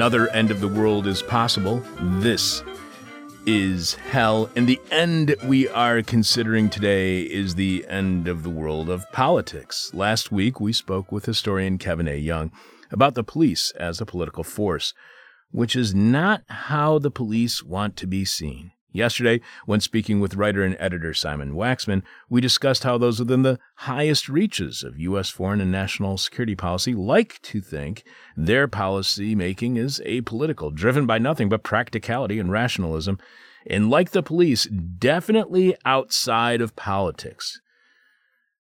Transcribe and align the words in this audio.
Another 0.00 0.30
end 0.30 0.50
of 0.50 0.62
the 0.62 0.68
world 0.68 1.06
is 1.06 1.20
possible. 1.20 1.82
This 2.00 2.62
is 3.44 3.96
hell. 3.96 4.48
And 4.56 4.66
the 4.66 4.80
end 4.90 5.36
we 5.44 5.68
are 5.68 6.00
considering 6.00 6.70
today 6.70 7.20
is 7.20 7.54
the 7.54 7.84
end 7.86 8.26
of 8.26 8.42
the 8.42 8.48
world 8.48 8.88
of 8.88 9.04
politics. 9.12 9.90
Last 9.92 10.32
week, 10.32 10.58
we 10.58 10.72
spoke 10.72 11.12
with 11.12 11.26
historian 11.26 11.76
Kevin 11.76 12.08
A. 12.08 12.16
Young 12.16 12.50
about 12.90 13.14
the 13.14 13.22
police 13.22 13.72
as 13.72 14.00
a 14.00 14.06
political 14.06 14.42
force, 14.42 14.94
which 15.50 15.76
is 15.76 15.94
not 15.94 16.44
how 16.48 16.98
the 16.98 17.10
police 17.10 17.62
want 17.62 17.98
to 17.98 18.06
be 18.06 18.24
seen. 18.24 18.72
Yesterday, 18.92 19.40
when 19.66 19.80
speaking 19.80 20.18
with 20.18 20.34
writer 20.34 20.64
and 20.64 20.76
editor 20.80 21.14
Simon 21.14 21.52
Waxman, 21.52 22.02
we 22.28 22.40
discussed 22.40 22.82
how 22.82 22.98
those 22.98 23.20
within 23.20 23.42
the 23.42 23.58
highest 23.76 24.28
reaches 24.28 24.82
of 24.82 24.98
U.S. 24.98 25.30
foreign 25.30 25.60
and 25.60 25.70
national 25.70 26.18
security 26.18 26.56
policy 26.56 26.94
like 26.94 27.40
to 27.42 27.60
think 27.60 28.02
their 28.36 28.66
policy 28.66 29.36
making 29.36 29.76
is 29.76 30.02
apolitical, 30.04 30.74
driven 30.74 31.06
by 31.06 31.18
nothing 31.18 31.48
but 31.48 31.62
practicality 31.62 32.40
and 32.40 32.50
rationalism, 32.50 33.18
and 33.66 33.90
like 33.90 34.10
the 34.10 34.22
police, 34.22 34.66
definitely 34.66 35.76
outside 35.84 36.60
of 36.60 36.74
politics. 36.74 37.60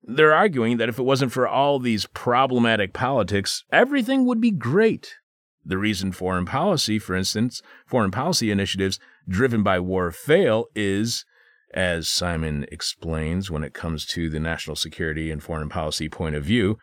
They're 0.02 0.36
arguing 0.36 0.78
that 0.78 0.90
if 0.90 1.00
it 1.00 1.04
wasn't 1.04 1.32
for 1.34 1.48
all 1.48 1.80
these 1.80 2.06
problematic 2.06 2.94
politics, 2.94 3.64
everything 3.72 4.26
would 4.26 4.40
be 4.40 4.52
great. 4.52 5.16
The 5.66 5.78
reason 5.78 6.12
foreign 6.12 6.46
policy, 6.46 7.00
for 7.00 7.16
instance, 7.16 7.62
foreign 7.88 8.12
policy 8.12 8.52
initiatives 8.52 9.00
driven 9.28 9.64
by 9.64 9.80
war 9.80 10.12
fail 10.12 10.66
is, 10.76 11.26
as 11.74 12.08
Simon 12.08 12.66
explains 12.72 13.50
when 13.50 13.64
it 13.64 13.74
comes 13.74 14.06
to 14.08 14.30
the 14.30 14.40
national 14.40 14.76
security 14.76 15.32
and 15.32 15.42
foreign 15.42 15.70
policy 15.70 16.08
point 16.08 16.36
of 16.36 16.44
view, 16.44 16.78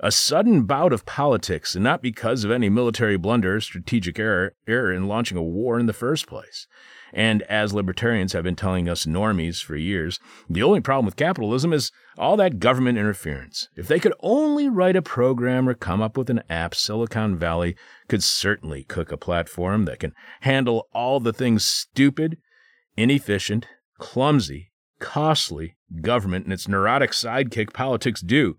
a 0.00 0.12
sudden 0.12 0.62
bout 0.62 0.92
of 0.92 1.06
politics, 1.06 1.74
and 1.74 1.84
not 1.84 2.02
because 2.02 2.44
of 2.44 2.50
any 2.50 2.68
military 2.68 3.16
blunder 3.16 3.56
or 3.56 3.60
strategic 3.60 4.18
error, 4.18 4.54
error 4.66 4.92
in 4.92 5.08
launching 5.08 5.36
a 5.36 5.42
war 5.42 5.78
in 5.78 5.86
the 5.86 5.92
first 5.92 6.26
place. 6.26 6.66
And 7.14 7.42
as 7.42 7.72
libertarians 7.72 8.32
have 8.32 8.42
been 8.42 8.56
telling 8.56 8.88
us 8.88 9.06
normies 9.06 9.62
for 9.62 9.76
years, 9.76 10.18
the 10.50 10.64
only 10.64 10.80
problem 10.80 11.06
with 11.06 11.14
capitalism 11.14 11.72
is 11.72 11.92
all 12.18 12.36
that 12.38 12.58
government 12.58 12.98
interference. 12.98 13.68
If 13.76 13.86
they 13.86 14.00
could 14.00 14.14
only 14.18 14.68
write 14.68 14.96
a 14.96 15.02
program 15.02 15.68
or 15.68 15.74
come 15.74 16.02
up 16.02 16.16
with 16.16 16.28
an 16.28 16.42
app, 16.50 16.74
Silicon 16.74 17.36
Valley 17.36 17.76
could 18.08 18.24
certainly 18.24 18.82
cook 18.82 19.12
a 19.12 19.16
platform 19.16 19.84
that 19.84 20.00
can 20.00 20.12
handle 20.40 20.88
all 20.92 21.20
the 21.20 21.32
things 21.32 21.64
stupid, 21.64 22.38
inefficient, 22.96 23.68
clumsy, 23.98 24.72
costly 24.98 25.76
government 26.00 26.46
and 26.46 26.52
its 26.52 26.66
neurotic 26.66 27.12
sidekick 27.12 27.72
politics 27.72 28.22
do. 28.22 28.56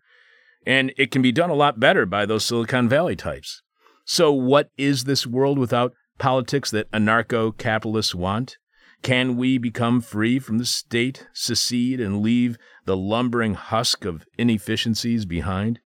And 0.66 0.93
it 0.97 1.11
can 1.11 1.22
be 1.22 1.33
done 1.33 1.49
a 1.49 1.55
lot 1.55 1.79
better 1.79 2.05
by 2.05 2.25
those 2.25 2.45
Silicon 2.45 2.87
Valley 2.87 3.17
types. 3.17 3.61
So, 4.05 4.31
what 4.31 4.69
is 4.77 5.03
this 5.03 5.27
world 5.27 5.59
without 5.59 5.93
politics 6.18 6.72
that 6.72 6.92
anarcho 6.92 7.58
capitalists 7.58 8.16
want? 8.16 8.58
Can 9.02 9.38
we 9.38 9.58
become 9.58 10.02
free 10.02 10.40
from 10.40 10.58
the 10.58 10.66
state, 10.66 11.28
secede, 11.34 12.00
and 12.00 12.22
leave 12.22 12.58
the 12.86 12.98
lumbering 12.98 13.53
husk 13.53 14.06
of 14.06 14.26
inefficiencies 14.38 15.26
behind? 15.26 15.80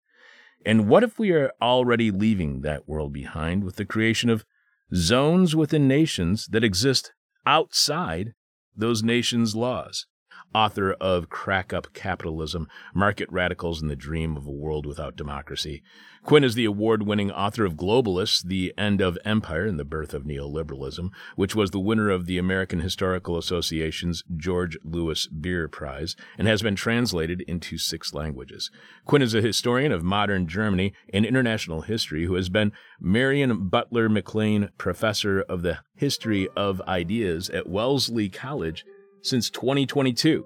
And 0.65 0.87
what 0.87 1.03
if 1.03 1.19
we 1.19 1.31
are 1.31 1.51
already 1.61 2.11
leaving 2.11 2.61
that 2.61 2.87
world 2.87 3.13
behind 3.13 3.63
with 3.63 3.75
the 3.75 3.85
creation 3.85 4.29
of 4.29 4.45
zones 4.93 5.55
within 5.55 5.87
nations 5.87 6.47
that 6.47 6.63
exist 6.63 7.13
outside 7.45 8.33
those 8.75 9.03
nations' 9.03 9.55
laws? 9.55 10.05
Author 10.53 10.93
of 10.93 11.29
Crack 11.29 11.73
Up 11.73 11.93
Capitalism, 11.93 12.67
Market 12.93 13.29
Radicals 13.31 13.81
and 13.81 13.89
the 13.89 13.95
Dream 13.95 14.35
of 14.35 14.47
a 14.47 14.51
World 14.51 14.85
Without 14.85 15.15
Democracy. 15.15 15.83
Quinn 16.23 16.43
is 16.43 16.55
the 16.55 16.65
award 16.65 17.03
winning 17.03 17.31
author 17.31 17.65
of 17.65 17.75
Globalists, 17.75 18.43
The 18.43 18.73
End 18.77 18.99
of 18.99 19.17
Empire 19.23 19.65
and 19.65 19.79
the 19.79 19.85
Birth 19.85 20.13
of 20.13 20.23
Neoliberalism, 20.23 21.11
which 21.35 21.55
was 21.55 21.71
the 21.71 21.79
winner 21.79 22.09
of 22.09 22.25
the 22.25 22.37
American 22.37 22.81
Historical 22.81 23.37
Association's 23.37 24.23
George 24.35 24.77
Lewis 24.83 25.27
Beer 25.27 25.67
Prize 25.67 26.15
and 26.37 26.47
has 26.47 26.61
been 26.61 26.75
translated 26.75 27.41
into 27.41 27.77
six 27.77 28.13
languages. 28.13 28.69
Quinn 29.05 29.21
is 29.21 29.33
a 29.33 29.41
historian 29.41 29.91
of 29.91 30.03
modern 30.03 30.47
Germany 30.47 30.93
and 31.13 31.25
international 31.25 31.81
history 31.81 32.25
who 32.25 32.35
has 32.35 32.49
been 32.49 32.73
Marion 32.99 33.69
Butler 33.69 34.09
McLean 34.09 34.69
Professor 34.77 35.41
of 35.41 35.61
the 35.61 35.79
History 35.95 36.47
of 36.55 36.81
Ideas 36.81 37.49
at 37.49 37.69
Wellesley 37.69 38.29
College 38.29 38.85
since 39.21 39.49
2022. 39.49 40.45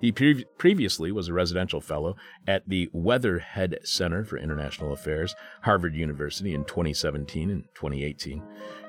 He 0.00 0.10
pre- 0.10 0.44
previously 0.58 1.12
was 1.12 1.28
a 1.28 1.32
residential 1.32 1.80
fellow 1.80 2.16
at 2.46 2.68
the 2.68 2.90
Weatherhead 2.92 3.78
Center 3.84 4.24
for 4.24 4.36
International 4.36 4.92
Affairs, 4.92 5.34
Harvard 5.62 5.94
University 5.94 6.54
in 6.54 6.64
2017 6.64 7.50
and 7.50 7.64
2018. 7.74 8.42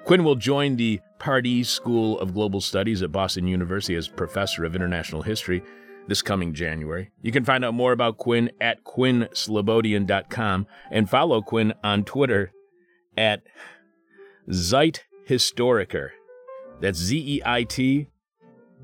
Quinn 0.06 0.24
will 0.24 0.36
join 0.36 0.76
the 0.76 1.00
Pardee 1.20 1.64
School 1.64 2.20
of 2.20 2.34
Global 2.34 2.60
Studies 2.62 3.04
at 3.04 3.12
Boston 3.12 3.48
University 3.48 3.96
as 3.96 4.08
professor 4.08 4.66
of 4.66 4.76
international 4.76 5.22
history 5.22 5.64
this 6.08 6.22
coming 6.22 6.54
January. 6.54 7.12
You 7.22 7.32
can 7.32 7.46
find 7.46 7.64
out 7.64 7.74
more 7.74 7.92
about 7.92 8.18
Quinn 8.18 8.52
at 8.60 8.84
quinnslobodian.com 8.84 10.68
and 10.92 11.10
follow 11.10 11.42
Quinn 11.42 11.74
on 11.84 12.04
Twitter 12.04 12.52
at 13.16 13.44
Zeit 14.52 15.06
Historiker. 15.26 16.14
That's 16.82 17.00
Z 17.00 17.18
E 17.18 17.42
I 17.46 17.64
T 17.64 18.08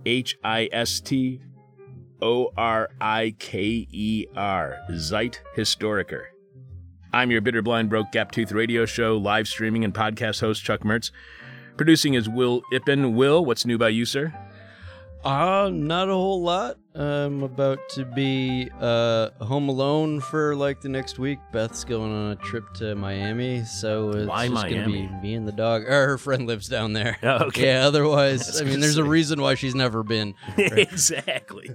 H 0.06 0.38
I 0.44 0.70
S 0.72 1.00
T 1.00 1.42
O 2.22 2.52
R 2.58 2.90
I 3.00 3.36
K 3.40 3.88
E 3.92 4.26
R, 4.36 4.78
Zeit 4.96 5.42
Historiker. 5.56 6.30
I'm 7.14 7.32
your 7.32 7.42
bitter, 7.42 7.62
blind, 7.62 7.90
broke, 7.90 8.12
gap 8.12 8.32
tooth 8.32 8.52
radio 8.52 8.86
show, 8.86 9.18
live 9.18 9.48
streaming, 9.48 9.84
and 9.84 9.94
podcast 9.94 10.42
host, 10.42 10.64
Chuck 10.64 10.82
Mertz. 10.82 11.12
Producing 11.78 12.14
is 12.16 12.28
Will 12.28 12.62
Ippen. 12.74 13.14
Will, 13.14 13.46
what's 13.46 13.66
new 13.66 13.78
by 13.78 13.90
you, 13.90 14.06
sir? 14.06 14.34
Uh, 15.24 15.70
not 15.72 16.10
a 16.10 16.14
whole 16.14 16.42
lot. 16.42 16.78
I'm 16.96 17.44
about 17.44 17.78
to 17.92 18.04
be 18.04 18.70
uh 18.82 19.30
home 19.40 19.70
alone 19.70 20.22
for 20.22 20.56
like 20.56 20.82
the 20.82 20.90
next 20.90 21.20
week. 21.20 21.38
Beth's 21.54 21.84
going 21.84 22.12
on 22.12 22.32
a 22.32 22.36
trip 22.38 22.74
to 22.76 22.96
Miami, 22.96 23.64
so 23.64 24.10
it's 24.10 24.28
Why 24.28 24.48
just 24.48 24.64
gonna 24.70 24.86
be 24.88 25.04
Miami? 25.04 25.22
me 25.22 25.34
and 25.36 25.48
the 25.48 25.52
dog. 25.52 25.84
Or 25.84 26.08
her 26.08 26.18
friend 26.18 26.48
lives 26.48 26.68
down 26.68 26.94
there. 26.94 27.18
Oh, 27.24 27.46
okay. 27.48 27.68
Yeah. 27.68 27.86
Otherwise, 27.86 28.60
I 28.60 28.66
mean, 28.66 28.80
there's 28.80 28.98
a 28.98 29.04
reason 29.04 29.40
why 29.42 29.54
she's 29.54 29.76
never 29.76 30.02
been. 30.04 30.34
exactly. 30.58 31.70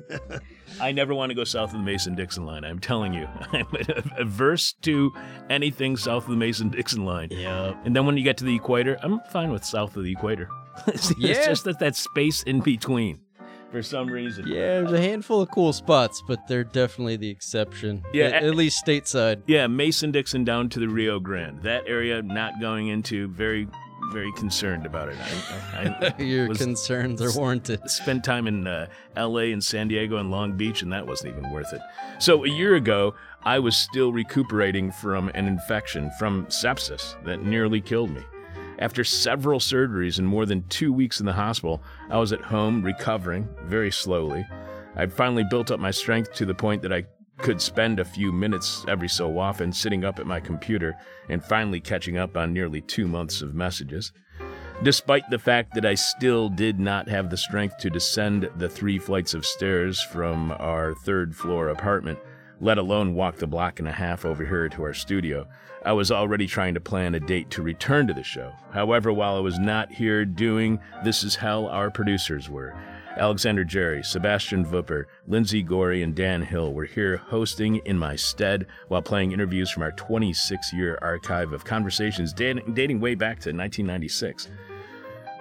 I 0.81 0.91
never 0.91 1.15
want 1.15 1.31
to 1.31 1.35
go 1.35 1.45
south 1.45 1.71
of 1.73 1.79
the 1.79 1.85
Mason 1.85 2.17
Dixon 2.17 2.45
line. 2.45 2.65
I'm 2.65 2.81
telling 2.81 3.15
you. 3.15 3.29
I'm 3.53 3.67
averse 4.19 4.73
to 4.83 5.13
anything 5.49 5.97
south 5.97 6.25
of 6.25 6.31
the 6.31 6.37
Mason 6.37 6.71
Dixon 6.71 7.05
line. 7.05 7.29
Yeah. 7.31 7.75
And 7.85 7.95
then 7.95 8.05
when 8.07 8.17
you 8.17 8.25
get 8.25 8.37
to 8.39 8.45
the 8.45 8.57
equator, 8.57 8.99
I'm 9.03 9.21
fine 9.31 9.53
with 9.53 9.65
south 9.65 9.97
of 9.97 10.03
the 10.03 10.11
equator. 10.13 10.49
it's 10.89 11.17
Yeah. 11.19 11.47
just 11.47 11.65
that 11.65 11.79
that 11.79 11.95
space 11.95 12.43
in 12.43 12.61
between 12.61 13.21
for 13.75 13.83
some 13.83 14.07
reason. 14.07 14.47
Yeah, 14.47 14.81
there's 14.83 14.93
a 14.93 15.01
handful 15.01 15.41
of 15.41 15.51
cool 15.51 15.73
spots, 15.73 16.23
but 16.29 16.47
they're 16.47 16.63
definitely 16.63 17.17
the 17.17 17.29
exception. 17.29 18.05
Yeah, 18.13 18.27
at, 18.27 18.45
at 18.45 18.55
least 18.55 18.87
stateside. 18.87 19.43
Yeah, 19.49 19.67
Mason 19.67 20.13
Dixon 20.13 20.45
down 20.45 20.69
to 20.71 20.79
the 20.79 20.87
Rio 20.89 21.19
Grande. 21.19 21.61
That 21.63 21.83
area 21.89 22.23
not 22.23 22.61
going 22.61 22.87
into 22.87 23.27
very 23.29 23.67
very 24.13 24.31
concerned 24.35 24.85
about 24.87 25.09
it. 25.09 25.17
I, 25.19 25.83
I, 25.83 26.15
I 26.19 26.23
Your 26.23 26.49
was- 26.51 26.59
concerns 26.59 27.21
are 27.21 27.33
warranted. 27.37 27.81
spent 27.91 28.23
time 28.23 28.47
in 28.47 28.65
uh, 28.67 28.87
L.A. 29.17 29.51
and 29.51 29.65
San 29.65 29.89
Diego 29.89 30.19
and 30.19 30.31
Long 30.31 30.53
Beach, 30.57 30.83
and 30.83 30.93
that 30.93 31.05
wasn't 31.07 31.37
even 31.37 31.51
worth 31.51 31.73
it. 31.73 31.81
So 32.21 32.45
a 32.45 32.49
year 32.49 32.77
ago, 32.77 33.15
I 33.43 33.59
was 33.59 33.77
still 33.77 34.13
recuperating 34.13 34.93
from 34.93 35.31
an 35.35 35.49
infection 35.49 36.13
from 36.19 36.47
sepsis 36.47 37.21
that 37.25 37.43
nearly 37.43 37.81
killed 37.81 38.11
me. 38.11 38.23
After 38.79 39.05
several 39.05 39.61
surgeries 39.61 40.19
and 40.19 40.27
more 40.27 40.47
than 40.47 40.67
two 40.69 40.93
weeks 40.93 41.21
in 41.21 41.27
the 41.27 41.33
hospital, 41.33 41.83
I 42.11 42.19
was 42.19 42.33
at 42.33 42.41
home 42.41 42.83
recovering 42.83 43.49
very 43.65 43.91
slowly. 43.91 44.47
I'd 44.97 45.13
finally 45.13 45.45
built 45.49 45.71
up 45.71 45.81
my 45.81 45.91
strength 45.91 46.33
to 46.35 46.47
the 46.47 46.55
point 46.55 46.83
that 46.83 46.93
I 46.93 47.05
could 47.39 47.61
spend 47.61 47.99
a 47.99 48.05
few 48.05 48.33
minutes 48.33 48.85
every 48.89 49.09
so 49.09 49.39
often 49.39 49.73
sitting 49.73 50.05
up 50.05 50.19
at 50.19 50.27
my 50.27 50.41
computer 50.41 50.97
and 51.29 51.45
finally 51.45 51.81
catching 51.81 52.17
up 52.17 52.37
on 52.37 52.53
nearly 52.53 52.81
two 52.81 53.09
months 53.09 53.43
of 53.43 53.55
messages 53.55 54.13
despite 54.83 55.29
the 55.31 55.39
fact 55.39 55.75
that 55.75 55.87
I 55.87 55.95
still 55.95 56.49
did 56.49 56.81
not 56.81 57.09
have 57.09 57.31
the 57.31 57.37
strength 57.37 57.79
to 57.79 57.91
descend 57.91 58.51
the 58.57 58.69
three 58.69 58.99
flights 58.99 59.35
of 59.35 59.47
stairs 59.47 60.03
from 60.03 60.53
our 60.53 60.95
third 60.95 61.35
floor 61.35 61.69
apartment, 61.69 62.19
let 62.65 62.79
alone 62.79 63.15
walk 63.15 63.37
the 63.37 63.47
block 63.47 63.79
and 63.79 63.87
a 63.87 63.93
half 63.93 64.25
over 64.25 64.43
here 64.43 64.71
to 64.71 64.83
our 64.83 64.95
studio. 64.95 65.47
I 65.85 65.93
was 65.93 66.11
already 66.11 66.47
trying 66.47 66.73
to 66.73 66.81
plan 66.81 67.15
a 67.15 67.21
date 67.21 67.51
to 67.51 67.63
return 67.63 68.07
to 68.07 68.15
the 68.15 68.23
show. 68.23 68.55
However, 68.73 69.13
while 69.13 69.37
I 69.37 69.41
was 69.41 69.59
not 69.59 69.93
here 69.93 70.25
doing 70.25 70.81
This 71.05 71.25
Is 71.25 71.35
Hell, 71.37 71.67
our 71.67 71.91
producers 71.91 72.49
were. 72.49 72.75
Alexander 73.19 73.65
Jerry, 73.65 74.03
Sebastian 74.03 74.65
Vupper, 74.65 75.05
Lindsay 75.29 75.63
Gorey, 75.63 76.03
and 76.03 76.15
Dan 76.15 76.41
Hill 76.41 76.73
were 76.73 76.87
here 76.87 77.19
hosting 77.19 77.77
in 77.85 77.99
my 77.99 78.17
stead 78.17 78.67
while 78.89 79.03
playing 79.03 79.33
interviews 79.33 79.71
from 79.71 79.83
our 79.83 79.93
26 79.93 80.73
year 80.73 80.99
archive 81.03 81.53
of 81.53 81.67
conversations 81.67 82.33
dating, 82.33 82.73
dating 82.73 82.99
way 82.99 83.15
back 83.15 83.37
to 83.41 83.51
1996. 83.51 84.49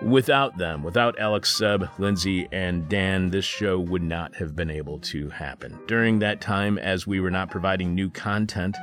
Without 0.04 0.58
them, 0.58 0.84
without 0.84 1.18
Alex 1.18 1.56
Seb, 1.56 1.90
Lindsay, 1.98 2.48
and 2.52 2.90
Dan, 2.90 3.30
this 3.30 3.46
show 3.46 3.80
would 3.80 4.04
not 4.04 4.36
have 4.36 4.54
been 4.54 4.70
able 4.70 5.00
to 5.00 5.30
happen. 5.30 5.80
During 5.88 6.20
that 6.20 6.42
time, 6.42 6.78
as 6.78 7.08
we 7.08 7.22
were 7.22 7.32
not 7.32 7.50
providing 7.50 7.96
new 7.96 8.10
content, 8.10 8.76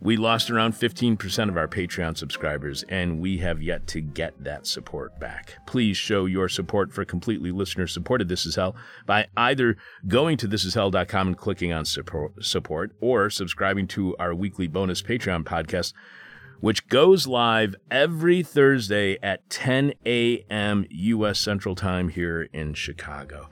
we 0.00 0.16
lost 0.16 0.50
around 0.50 0.72
15% 0.72 1.48
of 1.48 1.56
our 1.56 1.68
Patreon 1.68 2.16
subscribers, 2.16 2.82
and 2.88 3.20
we 3.20 3.38
have 3.38 3.62
yet 3.62 3.86
to 3.88 4.00
get 4.00 4.42
that 4.42 4.66
support 4.66 5.20
back. 5.20 5.54
Please 5.66 5.96
show 5.96 6.24
your 6.24 6.48
support 6.48 6.92
for 6.92 7.04
completely 7.04 7.52
listener 7.52 7.86
supported 7.86 8.28
This 8.28 8.44
Is 8.44 8.56
Hell 8.56 8.74
by 9.06 9.28
either 9.36 9.76
going 10.08 10.36
to 10.38 10.48
thisishell.com 10.48 11.28
and 11.28 11.36
clicking 11.36 11.72
on 11.72 11.84
support, 11.84 12.44
support 12.44 12.92
or 13.00 13.30
subscribing 13.30 13.86
to 13.88 14.16
our 14.16 14.34
weekly 14.34 14.66
bonus 14.66 15.02
Patreon 15.02 15.44
podcast 15.44 15.92
which 16.60 16.88
goes 16.88 17.26
live 17.26 17.74
every 17.90 18.42
Thursday 18.42 19.18
at 19.22 19.48
10 19.50 19.94
a.m. 20.06 20.86
U.S. 20.90 21.38
Central 21.38 21.74
Time 21.74 22.08
here 22.08 22.48
in 22.52 22.74
Chicago. 22.74 23.48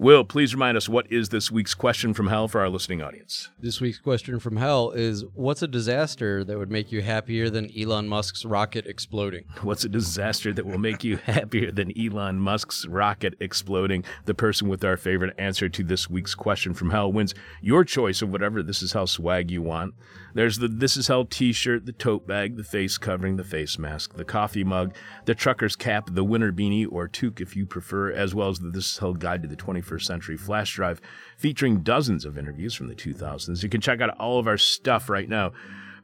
Will, 0.00 0.24
please 0.24 0.54
remind 0.54 0.78
us 0.78 0.88
what 0.88 1.12
is 1.12 1.28
this 1.28 1.50
week's 1.50 1.74
question 1.74 2.14
from 2.14 2.28
hell 2.28 2.48
for 2.48 2.62
our 2.62 2.70
listening 2.70 3.02
audience? 3.02 3.50
This 3.58 3.82
week's 3.82 3.98
question 3.98 4.38
from 4.38 4.56
hell 4.56 4.92
is 4.92 5.26
What's 5.34 5.60
a 5.60 5.68
disaster 5.68 6.42
that 6.42 6.56
would 6.56 6.70
make 6.70 6.90
you 6.90 7.02
happier 7.02 7.50
than 7.50 7.70
Elon 7.78 8.08
Musk's 8.08 8.46
rocket 8.46 8.86
exploding? 8.86 9.44
What's 9.60 9.84
a 9.84 9.90
disaster 9.90 10.54
that 10.54 10.64
will 10.64 10.78
make 10.78 11.04
you 11.04 11.16
happier 11.26 11.70
than 11.70 11.92
Elon 11.98 12.40
Musk's 12.40 12.86
rocket 12.86 13.34
exploding? 13.40 14.04
The 14.24 14.32
person 14.32 14.68
with 14.68 14.82
our 14.84 14.96
favorite 14.96 15.34
answer 15.38 15.68
to 15.68 15.84
this 15.84 16.08
week's 16.08 16.34
question 16.34 16.72
from 16.72 16.88
hell 16.88 17.12
wins 17.12 17.34
your 17.60 17.84
choice 17.84 18.22
of 18.22 18.32
whatever 18.32 18.62
This 18.62 18.82
Is 18.82 18.94
Hell 18.94 19.06
swag 19.06 19.50
you 19.50 19.60
want. 19.60 19.92
There's 20.34 20.58
the 20.58 20.68
This 20.68 20.96
Is 20.96 21.08
Hell 21.08 21.24
t 21.24 21.52
shirt, 21.52 21.86
the 21.86 21.92
tote 21.92 22.26
bag, 22.26 22.56
the 22.56 22.64
face 22.64 22.98
covering, 22.98 23.36
the 23.36 23.44
face 23.44 23.78
mask, 23.78 24.14
the 24.14 24.24
coffee 24.24 24.64
mug, 24.64 24.94
the 25.24 25.34
trucker's 25.34 25.76
cap, 25.76 26.08
the 26.12 26.24
winter 26.24 26.52
beanie, 26.52 26.86
or 26.90 27.08
toque 27.08 27.40
if 27.40 27.56
you 27.56 27.66
prefer, 27.66 28.12
as 28.12 28.34
well 28.34 28.48
as 28.48 28.58
the 28.58 28.70
This 28.70 28.92
Is 28.92 28.98
Hell 28.98 29.14
Guide 29.14 29.42
to 29.42 29.48
the 29.48 29.56
21st 29.56 30.02
Century 30.02 30.36
flash 30.36 30.74
drive 30.74 31.00
featuring 31.36 31.80
dozens 31.82 32.24
of 32.24 32.38
interviews 32.38 32.74
from 32.74 32.88
the 32.88 32.94
2000s. 32.94 33.62
You 33.62 33.68
can 33.68 33.80
check 33.80 34.00
out 34.00 34.16
all 34.18 34.38
of 34.38 34.46
our 34.46 34.58
stuff 34.58 35.08
right 35.08 35.28
now 35.28 35.52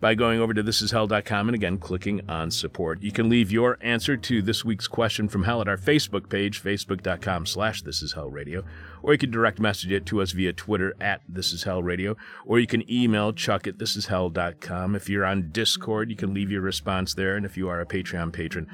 by 0.00 0.14
going 0.14 0.40
over 0.40 0.54
to 0.54 0.62
thisishell.com 0.62 1.48
and 1.48 1.54
again 1.54 1.78
clicking 1.78 2.20
on 2.28 2.50
support. 2.50 3.02
You 3.02 3.12
can 3.12 3.28
leave 3.28 3.50
your 3.50 3.78
answer 3.81 4.16
to 4.16 4.43
this 4.43 4.64
week's 4.64 4.88
question 4.88 5.28
from 5.28 5.44
hell 5.44 5.60
at 5.60 5.69
our 5.69 5.76
Facebook 5.76 6.28
page, 6.28 6.62
facebook.com 6.62 7.46
slash 7.46 7.82
thisishellradio, 7.82 8.64
or 9.02 9.12
you 9.12 9.19
can 9.19 9.31
direct 9.31 9.60
message 9.60 9.93
it 9.93 10.06
to 10.06 10.20
us 10.20 10.32
via 10.32 10.52
Twitter 10.52 10.94
at 11.00 11.20
thisishellradio, 11.31 12.16
or 12.44 12.58
you 12.58 12.66
can 12.66 12.90
email 12.90 13.32
chuck 13.32 13.66
at 13.66 13.78
thisishell.com. 13.78 14.94
If 14.94 15.08
you're 15.08 15.25
on 15.25 15.50
Discord, 15.50 16.10
you 16.10 16.16
can 16.16 16.34
leave 16.34 16.50
your 16.50 16.62
response 16.62 17.14
there, 17.14 17.37
and 17.37 17.46
if 17.46 17.56
you 17.56 17.69
are 17.69 17.81
a 17.81 17.87
Patreon 17.87 18.32
patron, 18.32 18.69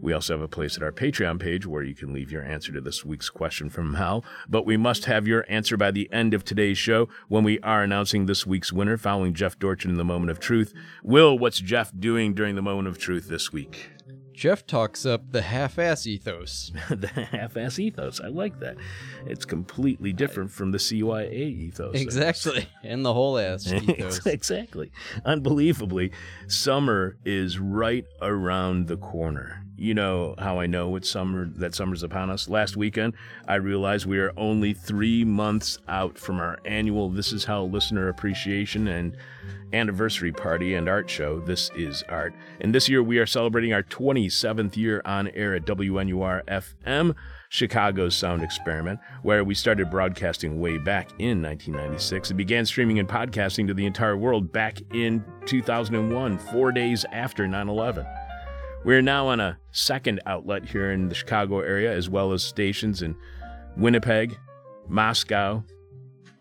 we 0.00 0.12
also 0.12 0.34
have 0.34 0.42
a 0.42 0.48
place 0.48 0.76
at 0.76 0.82
our 0.82 0.92
Patreon 0.92 1.40
page 1.40 1.66
where 1.66 1.82
you 1.82 1.94
can 1.94 2.12
leave 2.12 2.30
your 2.30 2.42
answer 2.42 2.72
to 2.72 2.80
this 2.80 3.04
week's 3.04 3.30
question 3.30 3.70
from 3.70 3.94
Hal. 3.94 4.24
But 4.48 4.66
we 4.66 4.76
must 4.76 5.04
have 5.06 5.26
your 5.26 5.44
answer 5.48 5.76
by 5.76 5.90
the 5.90 6.10
end 6.12 6.34
of 6.34 6.44
today's 6.44 6.78
show 6.78 7.08
when 7.28 7.44
we 7.44 7.58
are 7.60 7.82
announcing 7.82 8.26
this 8.26 8.46
week's 8.46 8.72
winner 8.72 8.96
following 8.96 9.34
Jeff 9.34 9.58
Dorchen 9.58 9.90
in 9.90 9.96
the 9.96 10.04
Moment 10.04 10.30
of 10.30 10.40
Truth. 10.40 10.74
Will, 11.02 11.38
what's 11.38 11.58
Jeff 11.58 11.92
doing 11.98 12.34
during 12.34 12.54
the 12.54 12.62
Moment 12.62 12.88
of 12.88 12.98
Truth 12.98 13.28
this 13.28 13.52
week? 13.52 13.90
Jeff 14.34 14.66
talks 14.66 15.06
up 15.06 15.30
the 15.30 15.42
half 15.42 15.78
ass 15.78 16.06
ethos. 16.06 16.72
the 16.90 17.06
half-ass 17.06 17.78
ethos. 17.78 18.20
I 18.20 18.26
like 18.26 18.58
that. 18.60 18.76
It's 19.26 19.44
completely 19.44 20.12
different 20.12 20.50
from 20.50 20.72
the 20.72 20.78
CYA 20.78 21.32
ethos. 21.32 21.94
Exactly. 21.94 22.68
And 22.82 23.04
the 23.04 23.14
whole 23.14 23.38
ass 23.38 23.72
ethos. 23.72 24.26
exactly. 24.26 24.90
Unbelievably, 25.24 26.12
summer 26.48 27.16
is 27.24 27.58
right 27.58 28.04
around 28.20 28.88
the 28.88 28.96
corner. 28.98 29.64
You 29.76 29.94
know 29.94 30.34
how 30.38 30.60
I 30.60 30.66
know 30.66 30.94
it's 30.96 31.08
summer 31.10 31.48
that 31.56 31.74
summer's 31.74 32.02
upon 32.02 32.30
us. 32.30 32.48
Last 32.48 32.76
weekend, 32.76 33.14
I 33.48 33.56
realized 33.56 34.06
we 34.06 34.18
are 34.18 34.32
only 34.36 34.72
three 34.72 35.24
months 35.24 35.78
out 35.88 36.18
from 36.18 36.38
our 36.38 36.58
annual 36.64 37.10
This 37.10 37.32
Is 37.32 37.44
How 37.44 37.64
listener 37.64 38.08
appreciation 38.08 38.86
and 38.86 39.16
anniversary 39.72 40.30
party 40.30 40.74
and 40.74 40.88
art 40.88 41.10
show. 41.10 41.40
This 41.40 41.70
is 41.76 42.04
art, 42.08 42.34
and 42.60 42.72
this 42.72 42.88
year 42.88 43.02
we 43.02 43.18
are 43.18 43.26
celebrating 43.26 43.72
our 43.72 43.82
27th 44.24 44.76
year 44.76 45.02
on 45.04 45.28
air 45.28 45.54
at 45.54 45.64
WNUR 45.64 46.44
FM. 46.46 47.14
Chicago's 47.48 48.16
sound 48.16 48.42
experiment, 48.42 48.98
where 49.22 49.44
we 49.44 49.54
started 49.54 49.90
broadcasting 49.90 50.60
way 50.60 50.78
back 50.78 51.10
in 51.18 51.40
1996 51.40 52.30
and 52.30 52.36
began 52.36 52.66
streaming 52.66 52.98
and 52.98 53.08
podcasting 53.08 53.66
to 53.68 53.74
the 53.74 53.86
entire 53.86 54.16
world 54.16 54.52
back 54.52 54.78
in 54.92 55.24
2001, 55.46 56.38
four 56.38 56.72
days 56.72 57.04
after 57.12 57.46
9 57.46 57.68
11. 57.68 58.06
We're 58.84 59.02
now 59.02 59.28
on 59.28 59.40
a 59.40 59.58
second 59.70 60.20
outlet 60.26 60.64
here 60.64 60.90
in 60.90 61.08
the 61.08 61.14
Chicago 61.14 61.60
area, 61.60 61.92
as 61.92 62.10
well 62.10 62.32
as 62.32 62.42
stations 62.42 63.02
in 63.02 63.16
Winnipeg, 63.76 64.36
Moscow, 64.88 65.64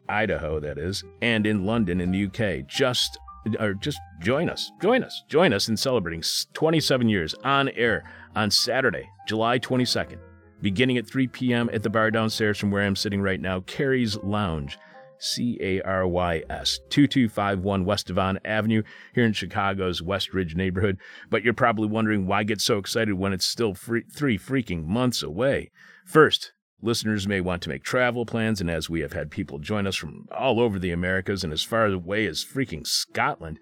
Idaho, 0.10 0.60
that 0.60 0.78
is, 0.78 1.04
and 1.22 1.46
in 1.46 1.66
London 1.66 2.02
in 2.02 2.12
the 2.12 2.26
UK. 2.26 2.68
Just 2.68 3.18
or 3.60 3.74
just 3.74 4.00
join 4.22 4.50
us. 4.50 4.72
Join 4.82 5.04
us. 5.04 5.24
Join 5.28 5.54
us 5.54 5.68
in 5.68 5.78
celebrating 5.78 6.24
27 6.54 7.10
years 7.10 7.36
on 7.44 7.70
air 7.70 8.04
on 8.36 8.52
Saturday, 8.52 9.10
July 9.28 9.60
22nd, 9.60 10.18
beginning 10.62 10.98
at 10.98 11.08
3 11.08 11.28
p.m. 11.28 11.70
at 11.74 11.84
the 11.84 11.90
bar 11.90 12.12
downstairs 12.12 12.58
from 12.58 12.72
where 12.72 12.84
I'm 12.84 12.96
sitting 12.96 13.22
right 13.22 13.40
now, 13.40 13.62
Cary's 13.62 14.18
Lounge. 14.18 14.78
C 15.20 15.58
A 15.62 15.82
R 15.84 16.06
Y 16.06 16.44
S, 16.50 16.80
2251 16.90 17.86
West 17.86 18.08
Devon 18.08 18.40
Avenue 18.44 18.84
here 19.16 19.24
in 19.24 19.32
Chicago's 19.32 20.02
West 20.02 20.34
Ridge 20.34 20.54
neighborhood. 20.54 20.98
But 21.30 21.44
you're 21.44 21.54
probably 21.54 21.88
wondering 21.88 22.28
why 22.28 22.44
get 22.44 22.60
so 22.60 22.78
excited 22.78 23.14
when 23.14 23.32
it's 23.32 23.46
still 23.46 23.74
free, 23.74 24.04
three 24.12 24.38
freaking 24.38 24.86
months 24.86 25.24
away. 25.24 25.72
First, 26.06 26.52
listeners 26.84 27.28
may 27.28 27.42
want 27.42 27.62
to 27.64 27.70
make 27.70 27.84
travel 27.84 28.26
plans, 28.26 28.60
and 28.62 28.70
as 28.70 28.90
we 28.90 29.00
have 29.00 29.14
had 29.14 29.32
people 29.32 29.58
join 29.58 29.88
us 29.88 29.96
from 29.96 30.28
all 30.32 30.60
over 30.60 30.78
the 30.78 30.92
Americas 30.92 31.44
and 31.44 31.54
as 31.54 31.64
far 31.64 31.86
away 31.86 32.26
as 32.26 32.44
freaking 32.44 32.86
Scotland, 32.86 33.58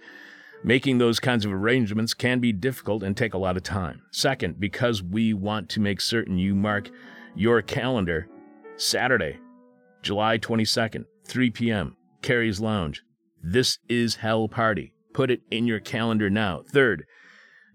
making 0.63 0.97
those 0.97 1.19
kinds 1.19 1.45
of 1.45 1.53
arrangements 1.53 2.13
can 2.13 2.39
be 2.39 2.51
difficult 2.51 3.03
and 3.03 3.15
take 3.15 3.33
a 3.33 3.37
lot 3.37 3.57
of 3.57 3.63
time. 3.63 4.01
Second, 4.11 4.59
because 4.59 5.03
we 5.03 5.33
want 5.33 5.69
to 5.69 5.79
make 5.79 6.01
certain 6.01 6.37
you 6.37 6.55
mark 6.55 6.89
your 7.35 7.61
calendar 7.61 8.27
Saturday, 8.75 9.37
July 10.01 10.37
22nd, 10.37 11.05
3 11.25 11.51
p.m., 11.51 11.95
Cary's 12.21 12.59
Lounge. 12.59 13.03
This 13.41 13.79
is 13.87 14.15
Hell 14.15 14.47
Party. 14.47 14.93
Put 15.13 15.31
it 15.31 15.41
in 15.51 15.67
your 15.67 15.79
calendar 15.79 16.29
now. 16.29 16.63
Third, 16.71 17.05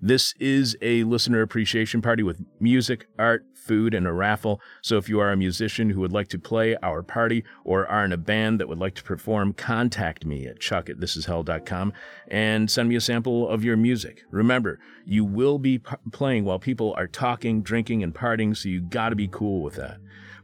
this 0.00 0.34
is 0.38 0.76
a 0.82 1.04
listener 1.04 1.42
appreciation 1.42 2.02
party 2.02 2.22
with 2.22 2.40
music, 2.60 3.06
art, 3.18 3.44
food, 3.66 3.94
and 3.94 4.06
a 4.06 4.12
raffle. 4.12 4.60
So 4.80 4.96
if 4.96 5.08
you 5.08 5.20
are 5.20 5.32
a 5.32 5.36
musician 5.36 5.90
who 5.90 6.00
would 6.00 6.12
like 6.12 6.28
to 6.28 6.38
play 6.38 6.76
our 6.82 7.02
party 7.02 7.44
or 7.64 7.86
are 7.86 8.04
in 8.04 8.12
a 8.12 8.16
band 8.16 8.60
that 8.60 8.68
would 8.68 8.78
like 8.78 8.94
to 8.94 9.02
perform, 9.02 9.52
contact 9.52 10.24
me 10.24 10.46
at 10.46 10.60
chuck 10.60 10.88
at 10.88 10.98
thisishell.com 10.98 11.92
and 12.28 12.70
send 12.70 12.88
me 12.88 12.96
a 12.96 13.00
sample 13.00 13.48
of 13.48 13.64
your 13.64 13.76
music. 13.76 14.24
Remember, 14.30 14.78
you 15.04 15.24
will 15.24 15.58
be 15.58 15.78
p- 15.78 15.96
playing 16.12 16.44
while 16.44 16.58
people 16.58 16.94
are 16.96 17.06
talking, 17.06 17.62
drinking, 17.62 18.02
and 18.02 18.14
partying, 18.14 18.56
so 18.56 18.68
you 18.68 18.80
gotta 18.80 19.16
be 19.16 19.28
cool 19.28 19.62
with 19.62 19.74
that. 19.74 19.98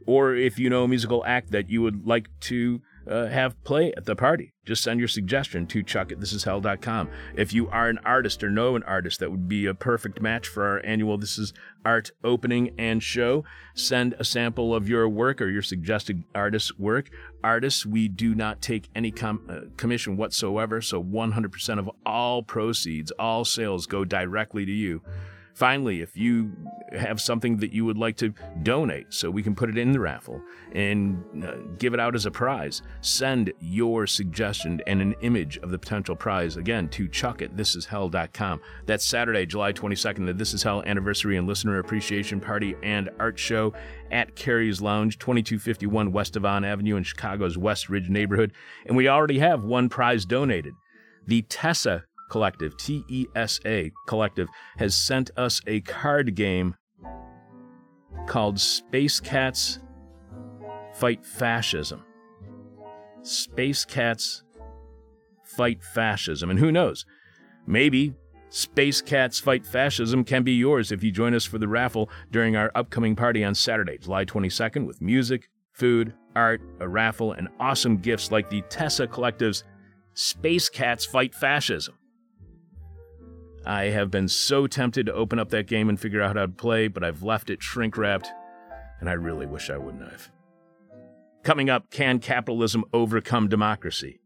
Or 0.05 0.35
if 0.35 0.59
you 0.59 0.69
know 0.69 0.83
a 0.83 0.87
musical 0.87 1.23
act 1.25 1.51
that 1.51 1.69
you 1.69 1.81
would 1.81 2.05
like 2.05 2.27
to 2.41 2.81
uh, 3.07 3.27
have 3.27 3.61
play 3.63 3.93
at 3.95 4.05
the 4.05 4.15
party. 4.15 4.53
Just 4.65 4.83
send 4.83 4.99
your 4.99 5.09
suggestion 5.09 5.67
to 5.67 5.83
chuck 5.83 6.11
at 6.11 6.19
thisishell.com. 6.19 7.09
If 7.35 7.53
you 7.53 7.69
are 7.69 7.89
an 7.89 7.99
artist 8.05 8.43
or 8.43 8.49
know 8.49 8.75
an 8.75 8.83
artist 8.83 9.19
that 9.19 9.29
would 9.29 9.47
be 9.49 9.65
a 9.65 9.73
perfect 9.73 10.21
match 10.21 10.47
for 10.47 10.65
our 10.65 10.81
annual 10.85 11.17
This 11.17 11.37
Is 11.37 11.53
Art 11.85 12.11
opening 12.23 12.73
and 12.77 13.03
show, 13.03 13.43
send 13.73 14.15
a 14.19 14.23
sample 14.23 14.73
of 14.73 14.87
your 14.87 15.09
work 15.09 15.41
or 15.41 15.49
your 15.49 15.61
suggested 15.61 16.23
artist's 16.33 16.77
work. 16.79 17.09
Artists, 17.43 17.85
we 17.85 18.07
do 18.07 18.33
not 18.35 18.61
take 18.61 18.89
any 18.95 19.11
com- 19.11 19.45
uh, 19.49 19.75
commission 19.75 20.15
whatsoever, 20.15 20.81
so 20.81 21.03
100% 21.03 21.79
of 21.79 21.89
all 22.05 22.41
proceeds, 22.41 23.11
all 23.19 23.43
sales 23.43 23.85
go 23.85 24.05
directly 24.05 24.65
to 24.65 24.71
you. 24.71 25.01
Finally, 25.53 26.01
if 26.01 26.17
you 26.17 26.51
have 26.91 27.21
something 27.21 27.57
that 27.57 27.71
you 27.71 27.85
would 27.85 27.97
like 27.97 28.17
to 28.17 28.33
donate 28.63 29.13
so 29.13 29.29
we 29.29 29.43
can 29.43 29.53
put 29.53 29.69
it 29.69 29.77
in 29.77 29.91
the 29.91 29.99
raffle 29.99 30.41
and 30.73 31.23
uh, 31.43 31.53
give 31.77 31.93
it 31.93 31.99
out 31.99 32.15
as 32.15 32.25
a 32.25 32.31
prize, 32.31 32.81
send 33.01 33.53
your 33.59 34.07
suggestion 34.07 34.81
and 34.87 34.99
an 34.99 35.13
image 35.21 35.57
of 35.57 35.69
the 35.69 35.77
potential 35.77 36.15
prize 36.15 36.57
again 36.57 36.89
to 36.89 37.07
chuck 37.07 37.41
at 37.43 37.55
thisishell.com. 37.55 38.61
That's 38.87 39.05
Saturday, 39.05 39.45
July 39.45 39.73
22nd, 39.73 40.25
the 40.25 40.33
This 40.33 40.55
Is 40.55 40.63
Hell 40.63 40.83
anniversary 40.87 41.37
and 41.37 41.45
listener 41.45 41.77
appreciation 41.77 42.39
party 42.39 42.75
and 42.81 43.11
art 43.19 43.37
show 43.37 43.73
at 44.11 44.35
Cary's 44.35 44.81
Lounge, 44.81 45.19
2251 45.19 46.11
West 46.11 46.33
Devon 46.33 46.65
Avenue 46.65 46.95
in 46.95 47.03
Chicago's 47.03 47.57
West 47.59 47.89
Ridge 47.89 48.09
neighborhood. 48.09 48.53
And 48.87 48.97
we 48.97 49.07
already 49.07 49.37
have 49.39 49.63
one 49.63 49.87
prize 49.87 50.25
donated. 50.25 50.73
The 51.27 51.43
TESA 51.43 52.03
Collective, 52.33 52.75
T 52.77 53.05
E 53.07 53.27
S 53.35 53.59
A 53.63 53.91
Collective, 54.07 54.47
has 54.79 54.95
sent 54.95 55.29
us 55.37 55.61
a 55.67 55.81
card 55.81 56.33
game 56.33 56.73
called 58.25 58.59
Space 58.59 59.19
Cats 59.19 59.77
Fight 60.95 61.23
Fascism. 61.23 62.03
Space 63.21 63.85
Cats 63.85 64.41
Fight 65.43 65.83
Fascism. 65.83 66.49
And 66.49 66.57
who 66.57 66.71
knows? 66.71 67.05
Maybe 67.67 68.15
Space 68.49 68.99
Cats 68.99 69.39
Fight 69.39 69.63
Fascism 69.63 70.23
can 70.23 70.41
be 70.41 70.53
yours 70.53 70.91
if 70.91 71.03
you 71.03 71.11
join 71.11 71.35
us 71.35 71.45
for 71.45 71.59
the 71.59 71.67
raffle 71.67 72.09
during 72.31 72.55
our 72.55 72.71
upcoming 72.73 73.15
party 73.15 73.43
on 73.43 73.53
Saturday, 73.53 73.99
July 73.99 74.25
22nd, 74.25 74.87
with 74.87 75.03
music, 75.03 75.51
food, 75.73 76.15
art, 76.35 76.61
a 76.79 76.87
raffle, 76.87 77.33
and 77.33 77.47
awesome 77.59 77.97
gifts 77.97 78.31
like 78.31 78.49
the 78.49 78.63
TESA 78.63 79.11
Collective's 79.11 79.63
Space 80.15 80.67
Cats 80.67 81.05
Fight 81.05 81.35
Fascism. 81.35 81.93
I 83.65 83.85
have 83.85 84.11
been 84.11 84.27
so 84.27 84.67
tempted 84.67 85.05
to 85.05 85.13
open 85.13 85.39
up 85.39 85.49
that 85.49 85.67
game 85.67 85.87
and 85.87 85.99
figure 85.99 86.21
out 86.21 86.35
how 86.35 86.41
to 86.41 86.47
play, 86.49 86.87
but 86.87 87.03
I've 87.03 87.23
left 87.23 87.49
it 87.49 87.63
shrink 87.63 87.97
wrapped, 87.97 88.29
and 88.99 89.09
I 89.09 89.13
really 89.13 89.45
wish 89.45 89.69
I 89.69 89.77
wouldn't 89.77 90.09
have. 90.09 90.29
Coming 91.43 91.69
up, 91.69 91.89
can 91.89 92.19
capitalism 92.19 92.83
overcome 92.93 93.47
democracy? 93.47 94.19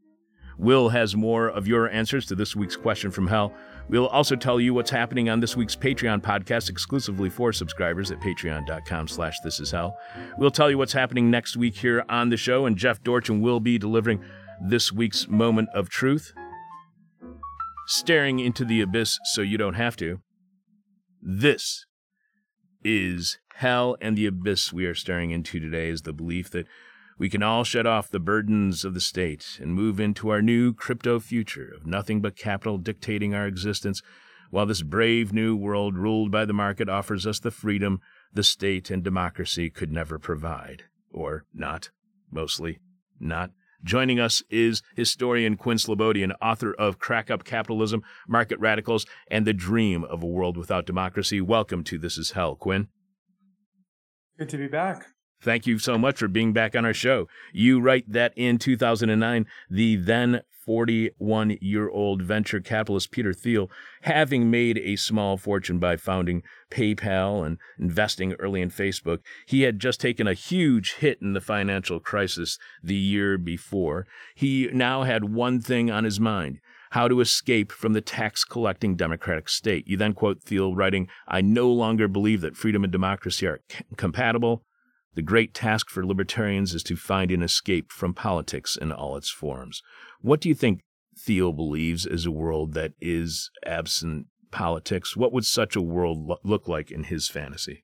Will 0.57 0.89
has 0.89 1.15
more 1.15 1.47
of 1.47 1.67
your 1.67 1.87
answers 1.89 2.25
to 2.27 2.35
this 2.35 2.55
week's 2.55 2.75
question 2.75 3.11
from 3.11 3.27
hell. 3.27 3.53
We'll 3.89 4.07
also 4.07 4.35
tell 4.35 4.59
you 4.59 4.73
what's 4.73 4.89
happening 4.89 5.29
on 5.29 5.39
this 5.39 5.55
week's 5.55 5.75
Patreon 5.75 6.21
podcast 6.21 6.69
exclusively 6.69 7.29
for 7.29 7.53
subscribers 7.53 8.11
at 8.11 8.19
patreon.com 8.19 9.07
slash 9.07 9.39
this 9.43 9.59
is 9.59 9.69
hell. 9.69 9.97
We'll 10.39 10.49
tell 10.49 10.71
you 10.71 10.79
what's 10.79 10.93
happening 10.93 11.29
next 11.29 11.57
week 11.57 11.75
here 11.75 12.03
on 12.09 12.29
the 12.29 12.37
show, 12.37 12.65
and 12.65 12.75
Jeff 12.75 13.03
Dorchen 13.03 13.39
will 13.39 13.59
be 13.59 13.77
delivering 13.77 14.23
this 14.59 14.91
week's 14.91 15.27
moment 15.27 15.69
of 15.75 15.89
truth 15.89 16.33
staring 17.87 18.39
into 18.39 18.65
the 18.65 18.81
abyss 18.81 19.17
so 19.33 19.41
you 19.41 19.57
don't 19.57 19.75
have 19.75 19.95
to. 19.95 20.19
This 21.21 21.85
is 22.83 23.39
hell 23.55 23.97
and 24.01 24.17
the 24.17 24.27
abyss 24.27 24.71
we 24.71 24.85
are 24.85 24.93
staring 24.93 25.31
into 25.31 25.59
today 25.59 25.89
is 25.89 26.03
the 26.03 26.13
belief 26.13 26.49
that 26.51 26.67
we 27.17 27.29
can 27.29 27.41
all 27.41 27.63
shed 27.63 27.87
off 27.87 28.09
the 28.09 28.19
burdens 28.19 28.85
of 28.85 28.93
the 28.93 29.01
state 29.01 29.57
and 29.59 29.73
move 29.73 29.99
into 29.99 30.29
our 30.29 30.41
new 30.41 30.73
crypto 30.73 31.19
future 31.19 31.73
of 31.75 31.87
nothing 31.87 32.21
but 32.21 32.35
capital 32.35 32.77
dictating 32.77 33.33
our 33.33 33.47
existence, 33.47 34.03
while 34.51 34.67
this 34.67 34.83
brave 34.83 35.33
new 35.33 35.55
world 35.55 35.97
ruled 35.97 36.29
by 36.29 36.45
the 36.45 36.53
market 36.53 36.87
offers 36.87 37.25
us 37.25 37.39
the 37.39 37.49
freedom 37.49 37.99
the 38.33 38.43
state 38.43 38.91
and 38.91 39.03
democracy 39.03 39.69
could 39.69 39.91
never 39.91 40.19
provide. 40.19 40.83
Or 41.11 41.45
not. 41.53 41.89
Mostly 42.29 42.79
not. 43.19 43.51
Joining 43.87 44.19
us 44.19 44.43
is 44.49 44.81
historian 44.97 45.55
Quinn 45.55 45.77
Slobodian, 45.77 46.33
author 46.41 46.73
of 46.73 46.99
Crack 46.99 47.31
Up 47.31 47.45
Capitalism, 47.45 48.03
Market 48.27 48.59
Radicals, 48.59 49.05
and 49.31 49.47
The 49.47 49.53
Dream 49.53 50.03
of 50.03 50.21
a 50.21 50.25
World 50.25 50.57
Without 50.57 50.85
Democracy. 50.85 51.39
Welcome 51.39 51.85
to 51.85 51.97
This 51.97 52.17
Is 52.17 52.31
Hell, 52.31 52.57
Quinn. 52.57 52.89
Good 54.37 54.49
to 54.49 54.57
be 54.57 54.67
back. 54.67 55.07
Thank 55.41 55.67
you 55.67 55.77
so 55.79 55.97
much 55.97 56.17
for 56.17 56.27
being 56.27 56.53
back 56.53 56.75
on 56.75 56.85
our 56.85 56.93
show. 56.93 57.27
You 57.53 57.79
write 57.79 58.11
that 58.11 58.33
in 58.35 58.57
2009, 58.57 59.45
the 59.69 59.95
then 59.95 60.41
41 60.67 61.57
year 61.61 61.87
old 61.87 62.21
venture 62.21 62.59
capitalist 62.59 63.09
Peter 63.09 63.33
Thiel, 63.33 63.71
having 64.01 64.51
made 64.51 64.77
a 64.79 64.97
small 64.97 65.37
fortune 65.37 65.79
by 65.79 65.95
founding 65.95 66.43
PayPal 66.69 67.45
and 67.45 67.57
investing 67.79 68.33
early 68.33 68.61
in 68.61 68.69
Facebook, 68.69 69.19
he 69.45 69.61
had 69.61 69.79
just 69.79 70.01
taken 70.01 70.27
a 70.27 70.33
huge 70.33 70.95
hit 70.95 71.19
in 71.21 71.31
the 71.31 71.39
financial 71.39 72.01
crisis 72.01 72.59
the 72.83 72.95
year 72.95 73.37
before. 73.37 74.05
He 74.35 74.69
now 74.73 75.03
had 75.03 75.33
one 75.33 75.61
thing 75.61 75.89
on 75.89 76.03
his 76.03 76.19
mind 76.19 76.59
how 76.91 77.07
to 77.07 77.19
escape 77.19 77.71
from 77.71 77.93
the 77.93 78.01
tax 78.01 78.43
collecting 78.43 78.95
democratic 78.95 79.49
state. 79.49 79.87
You 79.87 79.97
then 79.97 80.13
quote 80.13 80.41
Thiel 80.41 80.75
writing, 80.75 81.07
I 81.27 81.41
no 81.41 81.69
longer 81.69 82.07
believe 82.07 82.41
that 82.41 82.55
freedom 82.55 82.83
and 82.83 82.91
democracy 82.91 83.45
are 83.45 83.61
compatible. 83.97 84.63
The 85.17 85.23
great 85.23 85.55
task 85.55 85.89
for 85.89 86.05
libertarians 86.05 86.75
is 86.75 86.83
to 86.83 86.95
find 86.95 87.31
an 87.31 87.41
escape 87.41 87.91
from 87.91 88.13
politics 88.13 88.77
in 88.79 88.91
all 88.91 89.17
its 89.17 89.31
forms. 89.31 89.81
What 90.21 90.39
do 90.39 90.47
you 90.47 90.53
think 90.53 90.81
Thiel 91.17 91.53
believes 91.53 92.05
is 92.05 92.27
a 92.27 92.31
world 92.31 92.75
that 92.75 92.91
is 93.01 93.49
absent 93.65 94.27
politics? 94.51 95.17
What 95.17 95.33
would 95.33 95.43
such 95.43 95.75
a 95.75 95.81
world 95.81 96.27
lo- 96.27 96.37
look 96.43 96.67
like 96.67 96.91
in 96.91 97.05
his 97.05 97.29
fantasy? 97.29 97.83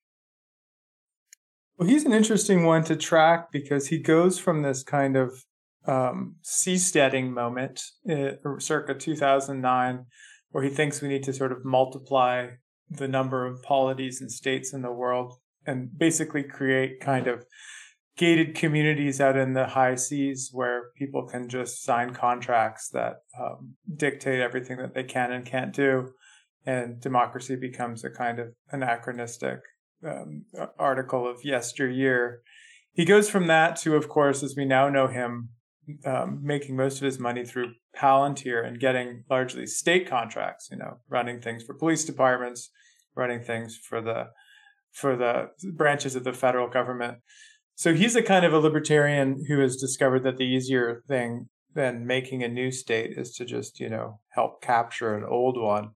Well, 1.76 1.90
he's 1.90 2.06
an 2.06 2.14
interesting 2.14 2.66
one 2.66 2.84
to 2.84 2.96
track 2.96 3.52
because 3.52 3.88
he 3.88 3.98
goes 3.98 4.38
from 4.38 4.62
this 4.62 4.84
kind 4.84 5.18
of 5.18 5.44
um, 5.88 6.36
seasteading 6.44 7.32
moment, 7.32 7.82
uh, 8.08 8.60
circa 8.60 8.94
2009, 8.94 10.06
where 10.52 10.64
he 10.64 10.70
thinks 10.70 11.02
we 11.02 11.08
need 11.08 11.24
to 11.24 11.34
sort 11.34 11.52
of 11.52 11.66
multiply 11.66 12.50
the 12.92 13.08
number 13.08 13.48
of 13.48 13.64
polities 13.64 14.22
and 14.22 14.32
states 14.32 14.72
in 14.72 14.84
the 14.84 14.92
world 14.92 15.40
and 15.66 15.98
basically 15.98 16.44
create 16.44 17.00
kind 17.00 17.28
of 17.28 17.46
gated 18.16 18.56
communities 18.56 19.20
out 19.20 19.36
in 19.36 19.54
the 19.54 19.68
high 19.68 19.96
seas 19.96 20.50
where 20.52 20.92
people 20.96 21.26
can 21.28 21.50
just 21.50 21.84
sign 21.84 22.14
contracts 22.14 22.90
that 22.90 23.24
um, 23.40 23.74
dictate 23.96 24.40
everything 24.40 24.78
that 24.78 24.94
they 24.94 25.04
can 25.04 25.32
and 25.32 25.46
can't 25.46 25.74
do. 25.74 26.12
And 26.66 27.02
democracy 27.02 27.56
becomes 27.56 28.04
a 28.04 28.10
kind 28.10 28.40
of 28.40 28.54
anachronistic 28.72 29.60
um, 30.08 30.46
article 30.78 31.28
of 31.28 31.44
yesteryear. 31.44 32.42
He 32.94 33.06
goes 33.06 33.30
from 33.30 33.48
that 33.48 33.76
to 33.78 33.96
of 33.96 34.08
course 34.08 34.44
as 34.44 34.56
we 34.56 34.66
now 34.66 34.90
know 34.90 35.08
him 35.08 35.50
um, 36.06 36.40
making 36.42 36.76
most 36.76 36.98
of 36.98 37.06
his 37.06 37.20
money 37.20 37.44
through 37.44 37.74
Palantir 37.96 38.66
and 38.66 38.80
getting 38.80 39.24
largely 39.30 39.66
state 39.66 40.08
contracts 40.08 40.70
you 40.72 40.78
know 40.78 41.00
running 41.10 41.42
things 41.42 41.64
for 41.64 41.74
police 41.74 42.06
departments 42.06 42.70
running 43.16 43.42
things 43.42 43.78
for 43.78 44.02
the 44.02 44.28
for 44.94 45.16
the 45.16 45.50
branches 45.74 46.16
of 46.16 46.24
the 46.24 46.34
federal 46.34 46.70
government. 46.70 47.18
So 47.76 47.94
he's 47.94 48.16
a 48.16 48.22
kind 48.22 48.46
of 48.46 48.54
a 48.54 48.60
libertarian 48.60 49.46
who 49.48 49.60
has 49.60 49.76
discovered 49.78 50.24
that 50.24 50.38
the 50.38 50.46
easier 50.46 51.04
thing 51.08 51.50
than 51.74 52.06
making 52.06 52.44
a 52.44 52.48
new 52.48 52.72
state 52.72 53.18
is 53.18 53.34
to 53.36 53.46
just, 53.46 53.80
you 53.80 53.90
know, 53.90 54.20
help 54.30 54.62
capture 54.62 55.16
an 55.16 55.24
old 55.24 55.60
one. 55.60 55.90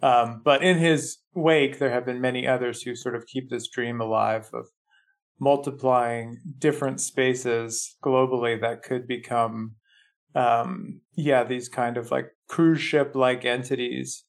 Um, 0.00 0.42
but 0.44 0.62
in 0.62 0.78
his 0.78 1.18
wake, 1.34 1.80
there 1.80 1.90
have 1.90 2.06
been 2.06 2.20
many 2.20 2.46
others 2.46 2.82
who 2.82 2.94
sort 2.94 3.16
of 3.16 3.26
keep 3.26 3.50
this 3.50 3.68
dream 3.68 4.00
alive 4.00 4.48
of 4.54 4.66
multiplying 5.40 6.38
different 6.58 7.00
spaces 7.00 7.96
globally 8.04 8.60
that 8.60 8.84
could 8.84 9.08
become, 9.08 9.74
um, 10.36 11.00
yeah, 11.16 11.42
these 11.42 11.68
kind 11.68 11.96
of 11.96 12.12
like 12.12 12.28
cruise 12.48 12.80
ship 12.80 13.16
like 13.16 13.44
entities 13.44 14.24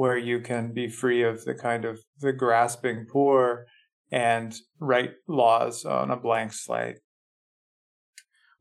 where 0.00 0.16
you 0.16 0.40
can 0.40 0.72
be 0.72 0.88
free 0.88 1.22
of 1.22 1.44
the 1.44 1.52
kind 1.52 1.84
of 1.84 2.00
the 2.20 2.32
grasping 2.32 3.04
poor 3.12 3.66
and 4.10 4.54
write 4.78 5.10
laws 5.28 5.84
on 5.84 6.10
a 6.10 6.16
blank 6.16 6.54
slate. 6.54 6.96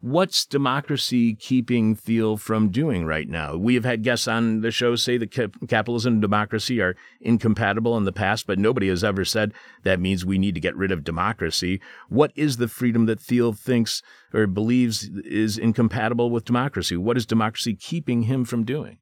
What's 0.01 0.45
democracy 0.45 1.33
keeping 1.35 1.95
Thiel 1.95 2.35
from 2.35 2.71
doing 2.71 3.05
right 3.05 3.29
now? 3.29 3.55
We 3.55 3.75
have 3.75 3.85
had 3.85 4.03
guests 4.03 4.27
on 4.27 4.59
the 4.59 4.69
show 4.69 4.97
say 4.97 5.17
that 5.17 5.31
capitalism 5.69 6.15
and 6.15 6.21
democracy 6.21 6.81
are 6.81 6.97
incompatible 7.21 7.95
in 7.95 8.03
the 8.03 8.11
past, 8.11 8.45
but 8.45 8.59
nobody 8.59 8.89
has 8.89 9.01
ever 9.01 9.23
said 9.23 9.53
that 9.83 10.01
means 10.01 10.25
we 10.25 10.37
need 10.37 10.55
to 10.55 10.61
get 10.61 10.75
rid 10.75 10.91
of 10.91 11.05
democracy. 11.05 11.79
What 12.09 12.33
is 12.35 12.57
the 12.57 12.67
freedom 12.67 13.05
that 13.05 13.21
Thiel 13.21 13.53
thinks 13.53 14.03
or 14.33 14.45
believes 14.45 15.09
is 15.23 15.57
incompatible 15.57 16.31
with 16.31 16.43
democracy? 16.43 16.97
What 16.97 17.15
is 17.15 17.25
democracy 17.25 17.75
keeping 17.75 18.23
him 18.23 18.43
from 18.43 18.65
doing? 18.65 18.97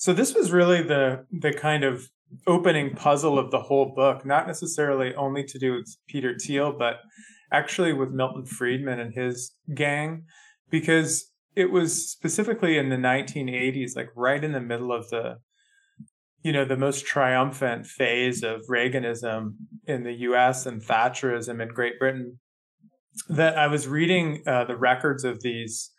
So 0.00 0.14
this 0.14 0.34
was 0.34 0.50
really 0.50 0.82
the 0.82 1.26
the 1.30 1.52
kind 1.52 1.84
of 1.84 2.08
opening 2.46 2.94
puzzle 2.94 3.38
of 3.38 3.50
the 3.50 3.60
whole 3.60 3.92
book, 3.94 4.24
not 4.24 4.46
necessarily 4.46 5.14
only 5.14 5.44
to 5.44 5.58
do 5.58 5.74
with 5.74 5.94
Peter 6.08 6.34
Thiel, 6.38 6.72
but 6.72 7.00
actually 7.52 7.92
with 7.92 8.08
Milton 8.10 8.46
Friedman 8.46 8.98
and 8.98 9.12
his 9.14 9.52
gang. 9.74 10.24
because 10.70 11.26
it 11.56 11.70
was 11.72 12.08
specifically 12.08 12.78
in 12.78 12.90
the 12.90 12.96
1980s, 12.96 13.96
like 13.96 14.08
right 14.14 14.42
in 14.42 14.52
the 14.52 14.60
middle 14.60 14.92
of 14.92 15.08
the, 15.10 15.34
you 16.44 16.52
know, 16.52 16.64
the 16.64 16.76
most 16.76 17.04
triumphant 17.04 17.86
phase 17.86 18.44
of 18.44 18.62
Reaganism 18.70 19.54
in 19.84 20.04
the 20.04 20.12
U.S. 20.28 20.64
and 20.64 20.80
Thatcherism 20.80 21.60
in 21.60 21.68
Great 21.68 21.98
Britain, 21.98 22.38
that 23.28 23.58
I 23.58 23.66
was 23.66 23.88
reading 23.88 24.44
uh, 24.46 24.64
the 24.64 24.76
records 24.76 25.24
of 25.24 25.42
these 25.42 25.90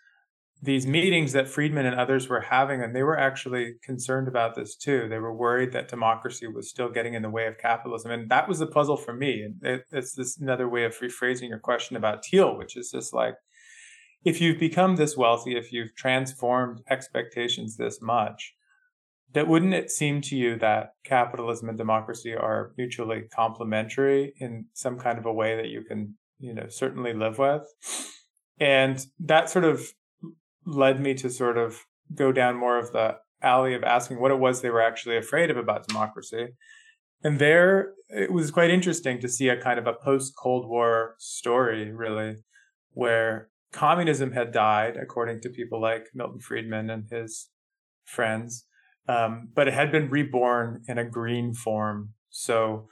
these 0.64 0.86
meetings 0.86 1.32
that 1.32 1.48
Friedman 1.48 1.88
and 1.88 2.00
others 2.00 2.30
were 2.30 2.42
having, 2.42 2.84
and 2.84 2.96
they 2.96 3.02
were 3.02 3.18
actually 3.18 3.76
concerned 3.84 4.28
about 4.28 4.56
this 4.56 4.76
too. 4.76 5.08
They 5.10 5.18
were 5.18 5.34
worried 5.34 5.72
that 5.72 5.88
democracy 5.88 6.46
was 6.48 6.70
still 6.70 6.90
getting 6.90 7.16
in 7.16 7.24
the 7.24 7.32
way 7.32 7.48
of 7.48 7.58
capitalism, 7.58 8.12
and 8.12 8.30
that 8.30 8.48
was 8.48 8.60
the 8.60 8.68
puzzle 8.68 8.98
for 8.98 9.14
me. 9.14 9.42
And 9.42 9.56
it, 9.64 9.86
it's 9.92 10.14
this 10.14 10.40
another 10.40 10.70
way 10.70 10.86
of 10.86 10.96
rephrasing 11.00 11.50
your 11.50 11.60
question 11.60 11.96
about 11.96 12.24
Thiel, 12.24 12.56
which 12.58 12.78
is 12.78 12.92
just 12.92 13.12
like, 13.12 13.36
if 14.24 14.40
you've 14.40 14.60
become 14.60 14.98
this 14.98 15.18
wealthy, 15.18 15.58
if 15.58 15.74
you've 15.74 15.96
transformed 15.96 16.82
expectations 16.88 17.78
this 17.78 18.00
much, 18.00 18.54
that 19.34 19.48
wouldn't 19.48 19.74
it 19.74 19.90
seem 19.90 20.22
to 20.22 20.36
you 20.36 20.60
that 20.60 20.92
capitalism 21.04 21.70
and 21.70 21.78
democracy 21.78 22.36
are 22.36 22.72
mutually 22.78 23.24
complementary 23.34 24.34
in 24.40 24.66
some 24.74 25.00
kind 25.00 25.18
of 25.18 25.26
a 25.26 25.34
way 25.34 25.56
that 25.56 25.70
you 25.70 25.84
can, 25.84 26.16
you 26.38 26.54
know, 26.54 26.68
certainly 26.70 27.14
live 27.14 27.40
with? 27.40 27.64
And 28.60 29.04
that 29.22 29.50
sort 29.50 29.66
of 29.66 29.92
led 30.66 31.00
me 31.00 31.14
to 31.16 31.30
sort 31.30 31.58
of 31.58 31.86
go 32.14 32.32
down 32.32 32.56
more 32.56 32.78
of 32.78 32.92
the 32.92 33.18
alley 33.42 33.74
of 33.74 33.84
asking 33.84 34.20
what 34.20 34.32
it 34.32 34.40
was 34.40 34.62
they 34.62 34.70
were 34.70 34.82
actually 34.82 35.18
afraid 35.18 35.50
of 35.50 35.58
about 35.58 35.88
democracy. 35.88 36.50
And 37.24 37.40
there, 37.40 37.94
it 38.10 38.32
was 38.32 38.52
quite 38.52 38.72
interesting 38.72 39.20
to 39.20 39.30
see 39.30 39.48
a 39.50 39.62
kind 39.62 39.78
of 39.78 39.88
a 39.88 39.94
post 39.94 40.34
Cold 40.36 40.68
War 40.68 41.16
story, 41.20 41.92
really, 41.92 42.38
where 42.94 43.50
communism 43.72 44.32
had 44.32 44.52
died, 44.52 44.98
according 44.98 45.42
to 45.42 45.50
people 45.50 45.80
like 45.80 46.08
Milton 46.14 46.40
Friedman 46.40 46.90
and 46.90 47.06
his 47.10 47.50
friends, 48.06 48.66
um, 49.08 49.50
but 49.54 49.68
it 49.68 49.74
had 49.74 49.92
been 49.92 50.10
reborn 50.10 50.84
in 50.88 50.98
a 50.98 51.06
green 51.06 51.54
form. 51.54 52.14
So 52.30 52.88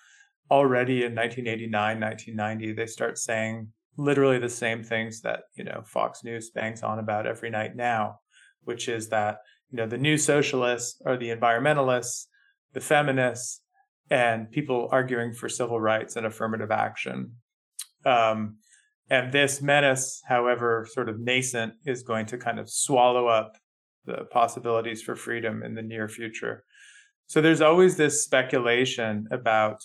already 0.50 1.04
in 1.04 1.16
1989, 1.16 2.00
1990, 2.00 2.74
they 2.74 2.86
start 2.86 3.18
saying 3.18 3.70
literally 4.00 4.40
the 4.40 4.50
same 4.50 4.84
things 4.84 5.22
that 5.22 5.42
you 5.56 5.64
know 5.64 5.84
Fox 5.86 6.24
News 6.24 6.50
bangs 6.50 6.82
on 6.82 7.00
about 7.00 7.28
every 7.28 7.50
night 7.50 7.76
now, 7.76 8.20
which 8.64 8.88
is 8.88 9.10
that 9.10 9.40
you 9.70 9.78
know 9.78 9.88
the 9.88 9.98
new 9.98 10.18
socialists 10.18 11.02
are 11.06 11.18
the 11.18 11.30
environmentalists, 11.30 12.26
the 12.74 12.80
feminists, 12.80 13.62
and 14.10 14.50
people 14.50 14.88
arguing 14.92 15.34
for 15.34 15.50
civil 15.50 15.80
rights 15.80 16.16
and 16.16 16.26
affirmative 16.26 16.72
action. 16.72 17.34
Um, 18.06 18.58
and 19.10 19.34
this 19.34 19.62
menace, 19.62 20.22
however 20.28 20.88
sort 20.90 21.10
of 21.10 21.20
nascent, 21.20 21.74
is 21.86 22.04
going 22.04 22.28
to 22.28 22.38
kind 22.38 22.60
of 22.60 22.70
swallow 22.70 23.28
up 23.28 23.58
the 24.06 24.26
possibilities 24.32 25.02
for 25.02 25.16
freedom 25.16 25.62
in 25.64 25.76
the 25.76 25.82
near 25.82 26.08
future. 26.08 26.64
So 27.28 27.42
there's 27.42 27.62
always 27.62 27.98
this 27.98 28.24
speculation 28.24 29.28
about 29.32 29.84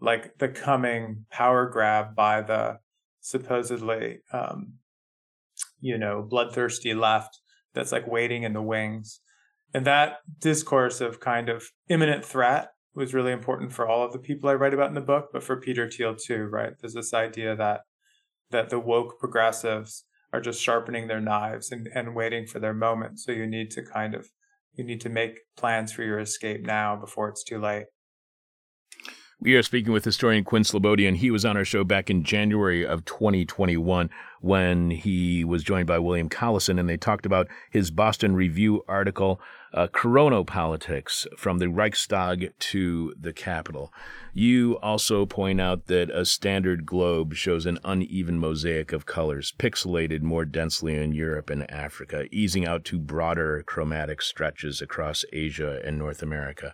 like 0.00 0.38
the 0.38 0.48
coming 0.48 1.24
power 1.30 1.68
grab 1.68 2.14
by 2.14 2.42
the 2.42 2.78
supposedly, 3.26 4.18
um, 4.32 4.74
you 5.80 5.98
know, 5.98 6.22
bloodthirsty 6.22 6.94
left 6.94 7.40
that's 7.74 7.90
like 7.90 8.06
waiting 8.06 8.44
in 8.44 8.52
the 8.52 8.62
wings. 8.62 9.20
And 9.74 9.84
that 9.84 10.18
discourse 10.38 11.00
of 11.00 11.18
kind 11.18 11.48
of 11.48 11.64
imminent 11.88 12.24
threat 12.24 12.68
was 12.94 13.12
really 13.12 13.32
important 13.32 13.72
for 13.72 13.88
all 13.88 14.04
of 14.04 14.12
the 14.12 14.20
people 14.20 14.48
I 14.48 14.54
write 14.54 14.72
about 14.72 14.90
in 14.90 14.94
the 14.94 15.00
book, 15.00 15.30
but 15.32 15.42
for 15.42 15.60
Peter 15.60 15.90
Thiel 15.90 16.14
too, 16.14 16.44
right? 16.44 16.74
There's 16.80 16.94
this 16.94 17.12
idea 17.12 17.56
that 17.56 17.80
that 18.52 18.70
the 18.70 18.78
woke 18.78 19.18
progressives 19.18 20.04
are 20.32 20.40
just 20.40 20.62
sharpening 20.62 21.08
their 21.08 21.20
knives 21.20 21.72
and, 21.72 21.88
and 21.96 22.14
waiting 22.14 22.46
for 22.46 22.60
their 22.60 22.74
moment. 22.74 23.18
So 23.18 23.32
you 23.32 23.44
need 23.44 23.72
to 23.72 23.82
kind 23.82 24.14
of 24.14 24.28
you 24.74 24.84
need 24.84 25.00
to 25.00 25.08
make 25.08 25.40
plans 25.56 25.90
for 25.90 26.04
your 26.04 26.20
escape 26.20 26.64
now 26.64 26.94
before 26.94 27.28
it's 27.28 27.42
too 27.42 27.58
late. 27.58 27.86
We 29.38 29.54
are 29.54 29.62
speaking 29.62 29.92
with 29.92 30.06
historian 30.06 30.44
Quinn 30.44 30.62
Slobodian. 30.62 31.16
He 31.16 31.30
was 31.30 31.44
on 31.44 31.58
our 31.58 31.64
show 31.64 31.84
back 31.84 32.08
in 32.08 32.24
January 32.24 32.86
of 32.86 33.04
2021 33.04 34.08
when 34.40 34.90
he 34.90 35.44
was 35.44 35.62
joined 35.62 35.86
by 35.86 35.98
William 35.98 36.30
Callison, 36.30 36.80
and 36.80 36.88
they 36.88 36.96
talked 36.96 37.26
about 37.26 37.46
his 37.70 37.90
Boston 37.90 38.34
Review 38.34 38.82
article, 38.88 39.38
uh, 39.74 39.88
Coronapolitics 39.88 41.26
from 41.36 41.58
the 41.58 41.68
Reichstag 41.68 42.54
to 42.58 43.14
the 43.20 43.34
Capitol. 43.34 43.92
You 44.32 44.78
also 44.78 45.26
point 45.26 45.60
out 45.60 45.86
that 45.88 46.08
a 46.08 46.24
standard 46.24 46.86
globe 46.86 47.34
shows 47.34 47.66
an 47.66 47.78
uneven 47.84 48.38
mosaic 48.38 48.90
of 48.94 49.04
colors, 49.04 49.52
pixelated 49.58 50.22
more 50.22 50.46
densely 50.46 50.96
in 50.96 51.12
Europe 51.12 51.50
and 51.50 51.70
Africa, 51.70 52.24
easing 52.32 52.66
out 52.66 52.86
to 52.86 52.98
broader 52.98 53.62
chromatic 53.66 54.22
stretches 54.22 54.80
across 54.80 55.26
Asia 55.30 55.78
and 55.84 55.98
North 55.98 56.22
America. 56.22 56.72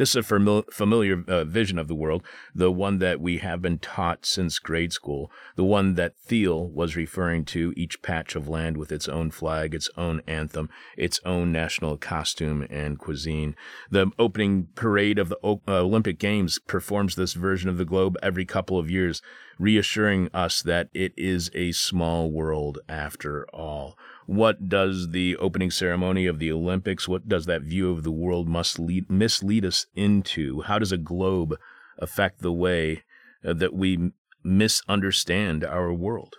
This 0.00 0.16
is 0.16 0.24
a 0.30 0.34
fami- 0.34 0.64
familiar 0.72 1.22
uh, 1.28 1.44
vision 1.44 1.78
of 1.78 1.86
the 1.86 1.94
world, 1.94 2.24
the 2.54 2.72
one 2.72 3.00
that 3.00 3.20
we 3.20 3.36
have 3.36 3.60
been 3.60 3.78
taught 3.78 4.24
since 4.24 4.58
grade 4.58 4.94
school, 4.94 5.30
the 5.56 5.62
one 5.62 5.92
that 5.96 6.16
Thiel 6.16 6.70
was 6.70 6.96
referring 6.96 7.44
to, 7.52 7.74
each 7.76 8.00
patch 8.00 8.34
of 8.34 8.48
land 8.48 8.78
with 8.78 8.92
its 8.92 9.10
own 9.10 9.30
flag, 9.30 9.74
its 9.74 9.90
own 9.98 10.22
anthem, 10.26 10.70
its 10.96 11.20
own 11.26 11.52
national 11.52 11.98
costume 11.98 12.66
and 12.70 12.98
cuisine. 12.98 13.54
The 13.90 14.10
opening 14.18 14.68
parade 14.74 15.18
of 15.18 15.28
the 15.28 15.38
o- 15.44 15.60
uh, 15.68 15.82
Olympic 15.82 16.18
Games 16.18 16.58
performs 16.58 17.14
this 17.14 17.34
version 17.34 17.68
of 17.68 17.76
the 17.76 17.84
globe 17.84 18.16
every 18.22 18.46
couple 18.46 18.78
of 18.78 18.90
years, 18.90 19.20
reassuring 19.60 20.28
us 20.34 20.62
that 20.62 20.88
it 20.92 21.12
is 21.16 21.50
a 21.54 21.70
small 21.72 22.30
world 22.30 22.78
after 22.88 23.46
all 23.52 23.96
what 24.30 24.68
does 24.68 25.08
the 25.08 25.36
opening 25.38 25.72
ceremony 25.72 26.24
of 26.24 26.38
the 26.38 26.52
Olympics, 26.52 27.08
what 27.08 27.28
does 27.28 27.46
that 27.46 27.62
view 27.62 27.90
of 27.90 28.04
the 28.04 28.12
world 28.12 28.46
must 28.46 28.78
lead, 28.78 29.10
mislead 29.10 29.64
us 29.64 29.86
into? 29.96 30.60
How 30.60 30.78
does 30.78 30.92
a 30.92 30.96
globe 30.96 31.56
affect 31.98 32.40
the 32.40 32.52
way 32.52 33.02
uh, 33.44 33.54
that 33.54 33.74
we 33.74 34.12
misunderstand 34.44 35.64
our 35.64 35.92
world? 35.92 36.36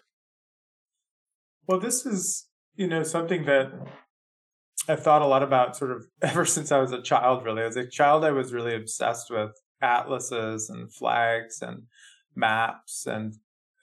Well, 1.68 1.82
this 1.82 2.06
is, 2.06 2.48
you 2.76 2.88
know, 2.88 3.04
something 3.04 3.44
that 3.44 3.74
I've 4.88 5.04
thought 5.04 5.22
a 5.22 5.28
lot 5.28 5.44
about 5.44 5.76
sort 5.76 5.92
of 5.92 6.06
ever 6.22 6.46
since 6.46 6.72
I 6.72 6.80
was 6.80 6.94
a 6.94 7.02
child, 7.02 7.44
really. 7.44 7.62
As 7.62 7.76
a 7.76 7.86
child, 7.86 8.24
I 8.24 8.32
was 8.32 8.54
really 8.54 8.74
obsessed 8.74 9.30
with 9.30 9.52
atlases 9.82 10.70
and 10.70 10.94
flags 10.94 11.62
and 11.62 11.88
maps. 12.36 13.06
And, 13.06 13.34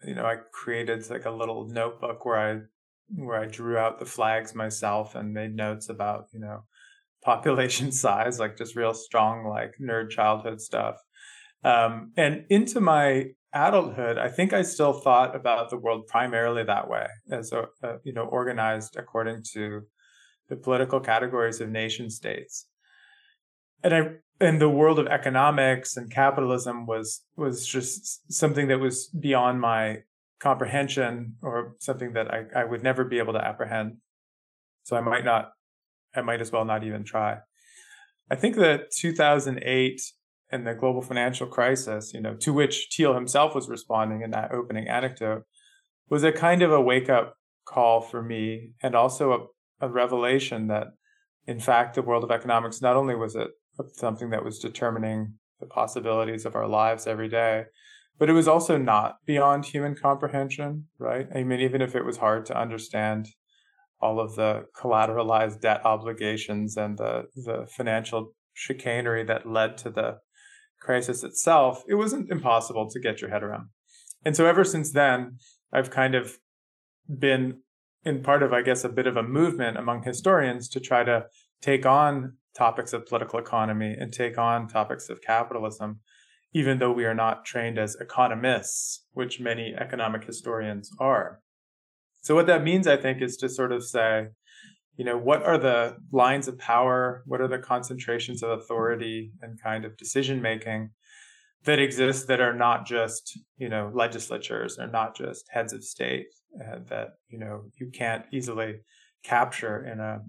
you 0.05 0.15
know, 0.15 0.25
I 0.25 0.37
created 0.53 1.09
like 1.11 1.25
a 1.25 1.31
little 1.31 1.69
notebook 1.69 2.25
where 2.25 2.39
I 2.39 2.61
where 3.15 3.41
I 3.41 3.47
drew 3.47 3.79
out 3.79 3.99
the 3.99 4.05
flags 4.05 4.55
myself 4.55 5.15
and 5.15 5.33
made 5.33 5.57
notes 5.57 5.89
about, 5.89 6.27
you 6.33 6.41
know, 6.41 6.65
population 7.25 7.91
size, 7.91 8.39
like 8.39 8.57
just 8.57 8.77
real 8.77 8.95
strong, 8.95 9.47
like 9.47 9.75
nerd 9.81 10.11
childhood 10.11 10.61
stuff. 10.61 10.97
Um, 11.65 12.13
and 12.17 12.45
into 12.51 12.81
my 12.81 13.31
adulthood, 13.53 14.19
I 14.19 14.29
think 14.29 14.53
I 14.53 14.63
still 14.63 14.93
thought 14.93 15.35
about 15.35 15.71
the 15.71 15.79
world 15.79 16.07
primarily 16.07 16.65
that 16.65 16.89
way, 16.89 17.07
as 17.31 17.53
a, 17.53 17.65
a 17.83 17.97
you 18.05 18.13
know 18.13 18.25
organized 18.25 18.97
according 18.97 19.43
to 19.55 19.83
the 20.49 20.57
political 20.57 21.01
categories 21.01 21.61
of 21.61 21.69
nation 21.69 22.11
states. 22.11 22.67
And 23.83 23.95
I 23.95 24.01
and 24.41 24.61
the 24.61 24.69
world 24.69 24.99
of 24.99 25.07
economics 25.07 25.97
and 25.97 26.11
capitalism 26.11 26.87
was 26.87 27.25
was 27.37 27.67
just 27.67 28.33
something 28.33 28.69
that 28.69 28.79
was 28.79 29.09
beyond 29.09 29.61
my 29.61 29.99
comprehension 30.41 31.35
or 31.43 31.75
something 31.81 32.13
that 32.13 32.33
I, 32.33 32.45
I 32.61 32.65
would 32.65 32.83
never 32.83 33.05
be 33.05 33.19
able 33.19 33.33
to 33.33 33.45
apprehend. 33.45 33.97
So 34.85 34.97
I 34.97 35.01
might 35.01 35.25
not, 35.25 35.51
I 36.15 36.23
might 36.23 36.41
as 36.41 36.53
well 36.53 36.65
not 36.65 36.85
even 36.85 37.05
try. 37.05 37.39
I 38.31 38.37
think 38.37 38.57
that 38.57 38.91
2008 38.93 40.01
and 40.51 40.67
the 40.67 40.75
global 40.75 41.03
financial 41.03 41.47
crisis, 41.47 42.13
you 42.15 42.21
know, 42.21 42.35
to 42.37 42.53
which 42.53 42.89
Thiel 42.93 43.15
himself 43.15 43.55
was 43.55 43.69
responding 43.69 44.23
in 44.23 44.31
that 44.31 44.53
opening 44.53 44.89
anecdote, 44.89 45.43
was 46.09 46.25
a 46.25 46.33
kind 46.33 46.63
of 46.63 46.73
a 46.73 46.81
wake 46.81 47.11
up 47.11 47.35
call 47.67 48.01
for 48.01 48.23
me 48.23 48.71
and 48.83 48.95
also 48.95 49.51
a, 49.81 49.87
a 49.87 49.89
revelation 49.91 50.69
that, 50.69 50.89
in 51.47 51.61
fact, 51.61 51.95
the 51.95 52.03
world 52.03 52.25
of 52.25 52.31
economics 52.31 52.81
not 52.81 52.97
only 52.97 53.15
was 53.15 53.35
it 53.35 53.49
something 53.93 54.31
that 54.31 54.45
was 54.45 54.59
determining 54.59 55.35
the 55.61 55.67
possibilities 55.67 56.45
of 56.45 56.55
our 56.55 56.69
lives 56.69 57.07
every 57.07 57.29
day, 57.29 57.65
but 58.19 58.29
it 58.29 58.33
was 58.33 58.49
also 58.49 58.77
not 58.77 59.17
beyond 59.27 59.67
human 59.67 59.95
comprehension, 59.95 60.87
right? 60.99 61.29
I 61.35 61.43
mean, 61.45 61.61
even 61.61 61.83
if 61.83 61.95
it 61.95 62.05
was 62.05 62.19
hard 62.19 62.47
to 62.47 62.59
understand 62.59 63.29
all 64.01 64.21
of 64.21 64.37
the 64.37 64.67
collateralized 64.77 65.61
debt 65.61 65.85
obligations 65.85 66.77
and 66.77 66.99
the, 66.99 67.25
the 67.35 67.67
financial 67.77 68.35
chicanery 68.55 69.25
that 69.25 69.49
led 69.49 69.77
to 69.79 69.91
the 69.91 70.19
crisis 70.81 71.25
itself, 71.25 71.83
it 71.89 71.95
wasn't 71.95 72.31
impossible 72.31 72.89
to 72.91 73.01
get 73.01 73.21
your 73.21 73.31
head 73.31 73.43
around. 73.43 73.69
And 74.25 74.37
so 74.37 74.47
ever 74.47 74.65
since 74.65 74.93
then, 74.93 75.39
I've 75.73 75.91
kind 75.91 76.15
of 76.15 76.39
been 77.09 77.61
in 78.05 78.23
part 78.23 78.43
of, 78.43 78.53
I 78.53 78.63
guess, 78.63 78.85
a 78.85 78.89
bit 78.89 79.07
of 79.07 79.17
a 79.17 79.23
movement 79.23 79.77
among 79.77 80.03
historians 80.03 80.69
to 80.71 80.81
try 80.81 81.05
to 81.05 81.27
take 81.61 81.85
on 81.85 82.35
topics 82.59 82.93
of 82.93 83.07
political 83.07 83.39
economy 83.39 83.95
and 83.99 84.13
take 84.13 84.37
on 84.37 84.69
topics 84.69 85.09
of 85.09 85.23
capitalism 85.23 86.01
even 86.53 86.79
though 86.79 86.93
we 86.93 87.05
are 87.05 87.15
not 87.15 87.45
trained 87.45 87.79
as 87.79 87.97
economists, 88.01 89.05
which 89.13 89.41
many 89.41 89.75
economic 89.79 90.25
historians 90.25 90.91
are. 90.99 91.41
So 92.23 92.35
what 92.35 92.47
that 92.47 92.65
means, 92.65 92.87
I 92.87 92.97
think, 92.97 93.23
is 93.23 93.37
to 93.39 93.49
sort 93.49 93.73
of 93.73 93.85
say, 93.85 94.29
you 94.97 95.05
know, 95.05 95.17
what 95.17 95.43
are 95.43 95.59
the 95.59 95.97
lines 96.11 96.49
of 96.49 96.59
power? 96.59 97.23
What 97.27 97.41
are 97.41 97.49
the 97.49 97.59
concentrations 97.59 98.43
of 98.43 98.51
authority 98.51 99.33
and 99.41 99.61
kind 99.63 99.85
of 99.85 99.97
decision 99.97 100.43
making 100.43 100.91
that 101.65 101.79
exist 101.79 102.29
that 102.29 102.41
are 102.41 102.55
not 102.55 102.87
just, 102.87 103.39
you 103.57 103.69
know, 103.69 103.91
legislatures 103.95 104.79
or 104.79 104.89
not 104.89 105.17
just 105.17 105.45
heads 105.51 105.73
of 105.73 105.85
state 105.85 106.27
uh, 106.61 106.79
that, 106.89 107.09
you 107.29 107.39
know, 107.39 107.65
you 107.79 107.91
can't 107.93 108.25
easily 108.33 108.77
capture 109.23 109.85
in 109.85 110.01
a 110.01 110.21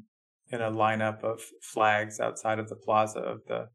in 0.52 0.62
a 0.62 0.72
lineup 0.72 1.24
of 1.24 1.42
flags 1.62 2.20
outside 2.20 2.60
of 2.60 2.70
the 2.70 2.76
plaza 2.76 3.20
of 3.20 3.40
the 3.48 3.68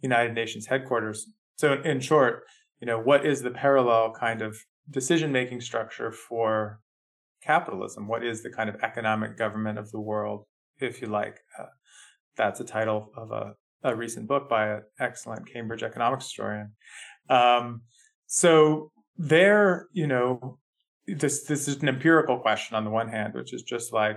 United 0.00 0.34
Nations 0.34 0.66
headquarters. 0.66 1.26
So 1.56 1.80
in 1.82 2.00
short, 2.00 2.44
you 2.80 2.86
know, 2.86 2.98
what 2.98 3.24
is 3.24 3.42
the 3.42 3.50
parallel 3.50 4.12
kind 4.12 4.42
of 4.42 4.56
decision 4.90 5.30
making 5.30 5.60
structure 5.60 6.10
for 6.10 6.80
capitalism? 7.42 8.08
What 8.08 8.24
is 8.24 8.42
the 8.42 8.50
kind 8.50 8.68
of 8.68 8.76
economic 8.82 9.36
government 9.36 9.78
of 9.78 9.90
the 9.90 10.00
world, 10.00 10.46
if 10.78 11.00
you 11.00 11.08
like? 11.08 11.40
Uh, 11.58 11.66
that's 12.36 12.60
a 12.60 12.64
title 12.64 13.10
of 13.16 13.30
a, 13.30 13.52
a 13.84 13.94
recent 13.94 14.26
book 14.26 14.48
by 14.48 14.68
an 14.68 14.82
excellent 14.98 15.52
Cambridge 15.52 15.82
economics 15.82 16.24
historian. 16.24 16.72
Um, 17.28 17.82
so 18.26 18.90
there, 19.16 19.86
you 19.92 20.06
know, 20.06 20.58
this 21.06 21.44
this 21.44 21.68
is 21.68 21.82
an 21.82 21.88
empirical 21.88 22.38
question 22.38 22.76
on 22.76 22.84
the 22.84 22.90
one 22.90 23.08
hand, 23.08 23.34
which 23.34 23.52
is 23.52 23.62
just 23.62 23.92
like, 23.92 24.16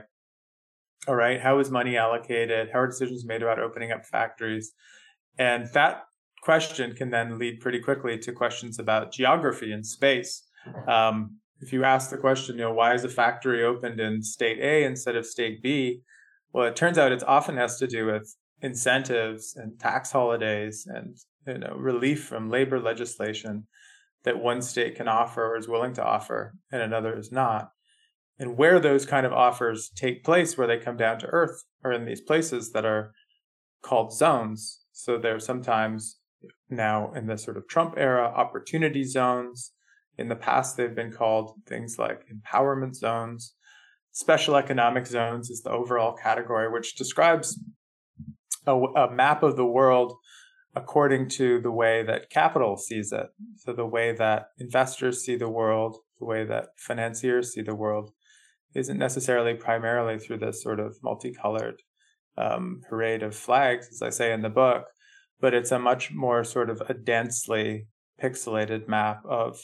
all 1.08 1.16
right, 1.16 1.40
how 1.40 1.60
is 1.60 1.70
money 1.70 1.98
allocated? 1.98 2.70
How 2.72 2.80
are 2.80 2.88
decisions 2.88 3.26
made 3.26 3.42
about 3.42 3.60
opening 3.60 3.92
up 3.92 4.06
factories? 4.06 4.74
And 5.38 5.68
that 5.74 6.04
question 6.42 6.94
can 6.94 7.10
then 7.10 7.38
lead 7.38 7.60
pretty 7.60 7.80
quickly 7.80 8.18
to 8.20 8.32
questions 8.32 8.80
about 8.80 9.12
geography 9.12 9.72
and 9.72 9.86
space. 9.86 10.44
Um, 10.88 11.38
if 11.60 11.72
you 11.74 11.84
ask 11.84 12.10
the 12.10 12.18
question, 12.18 12.56
you 12.56 12.64
know, 12.64 12.74
why 12.74 12.94
is 12.94 13.04
a 13.04 13.10
factory 13.10 13.64
opened 13.64 14.00
in 14.00 14.22
state 14.22 14.60
A 14.60 14.84
instead 14.84 15.16
of 15.16 15.26
state 15.26 15.62
B? 15.62 16.02
Well, 16.54 16.68
it 16.68 16.76
turns 16.76 16.98
out 16.98 17.12
it 17.12 17.24
often 17.28 17.58
has 17.58 17.78
to 17.80 17.88
do 17.88 18.06
with 18.06 18.36
incentives 18.62 19.56
and 19.56 19.80
tax 19.80 20.12
holidays 20.12 20.88
and 20.90 21.18
you 21.46 21.58
know 21.60 21.76
relief 21.78 22.24
from 22.24 22.50
labor 22.50 22.80
legislation 22.80 23.68
that 24.24 24.40
one 24.40 24.62
state 24.62 24.96
can 24.96 25.08
offer 25.08 25.46
or 25.46 25.58
is 25.58 25.68
willing 25.68 25.94
to 25.94 26.04
offer 26.04 26.56
and 26.72 26.82
another 26.82 27.18
is 27.18 27.32
not. 27.32 27.72
And 28.38 28.58
where 28.58 28.80
those 28.80 29.06
kind 29.06 29.26
of 29.26 29.32
offers 29.32 29.90
take 29.96 30.24
place, 30.24 30.58
where 30.58 30.68
they 30.68 30.78
come 30.78 30.98
down 30.98 31.20
to 31.20 31.28
earth, 31.28 31.64
are 31.84 31.94
in 31.94 32.06
these 32.06 32.22
places 32.22 32.72
that 32.74 32.86
are 32.86 33.14
called 33.82 34.14
zones. 34.14 34.82
So 34.92 35.18
they're 35.18 35.40
sometimes 35.40 36.20
now 36.70 37.14
in 37.14 37.28
the 37.28 37.38
sort 37.38 37.58
of 37.58 37.68
Trump 37.68 37.96
era 37.98 38.26
opportunity 38.26 39.04
zones 39.04 39.72
in 40.18 40.30
the 40.30 40.36
past, 40.36 40.78
they've 40.78 40.96
been 40.96 41.12
called 41.12 41.56
things 41.66 41.98
like 42.00 42.26
empowerment 42.30 42.96
zones. 42.96 43.54
Special 44.12 44.56
economic 44.56 45.08
zones 45.08 45.50
is 45.50 45.62
the 45.62 45.72
overall 45.72 46.14
category, 46.14 46.72
which 46.72 46.96
describes 46.96 47.60
a, 48.66 48.74
a 48.74 49.12
map 49.12 49.44
of 49.44 49.58
the 49.58 49.66
world 49.66 50.14
according 50.74 51.30
to 51.30 51.60
the 51.62 51.72
way 51.72 52.04
that 52.04 52.30
capital 52.30 52.78
sees 52.78 53.12
it. 53.12 53.28
So, 53.58 53.74
the 53.74 53.86
way 53.86 54.14
that 54.14 54.48
investors 54.58 55.24
see 55.24 55.36
the 55.36 55.50
world, 55.50 55.98
the 56.20 56.26
way 56.26 56.46
that 56.46 56.70
financiers 56.78 57.54
see 57.54 57.62
the 57.62 57.76
world, 57.76 58.12
isn't 58.76 58.98
necessarily 58.98 59.54
primarily 59.54 60.20
through 60.20 60.38
this 60.40 60.62
sort 60.62 60.80
of 60.80 60.98
multicolored 61.02 61.82
um, 62.38 62.82
parade 62.90 63.24
of 63.24 63.36
flags, 63.36 63.88
as 63.92 64.02
I 64.02 64.10
say 64.10 64.34
in 64.34 64.42
the 64.42 64.50
book, 64.50 64.86
but 65.40 65.54
it's 65.54 65.72
a 65.72 65.80
much 65.80 66.12
more 66.12 66.44
sort 66.44 66.70
of 66.70 66.82
a 66.90 66.94
densely 66.94 67.88
pixelated 68.22 68.88
map 68.88 69.22
of 69.26 69.58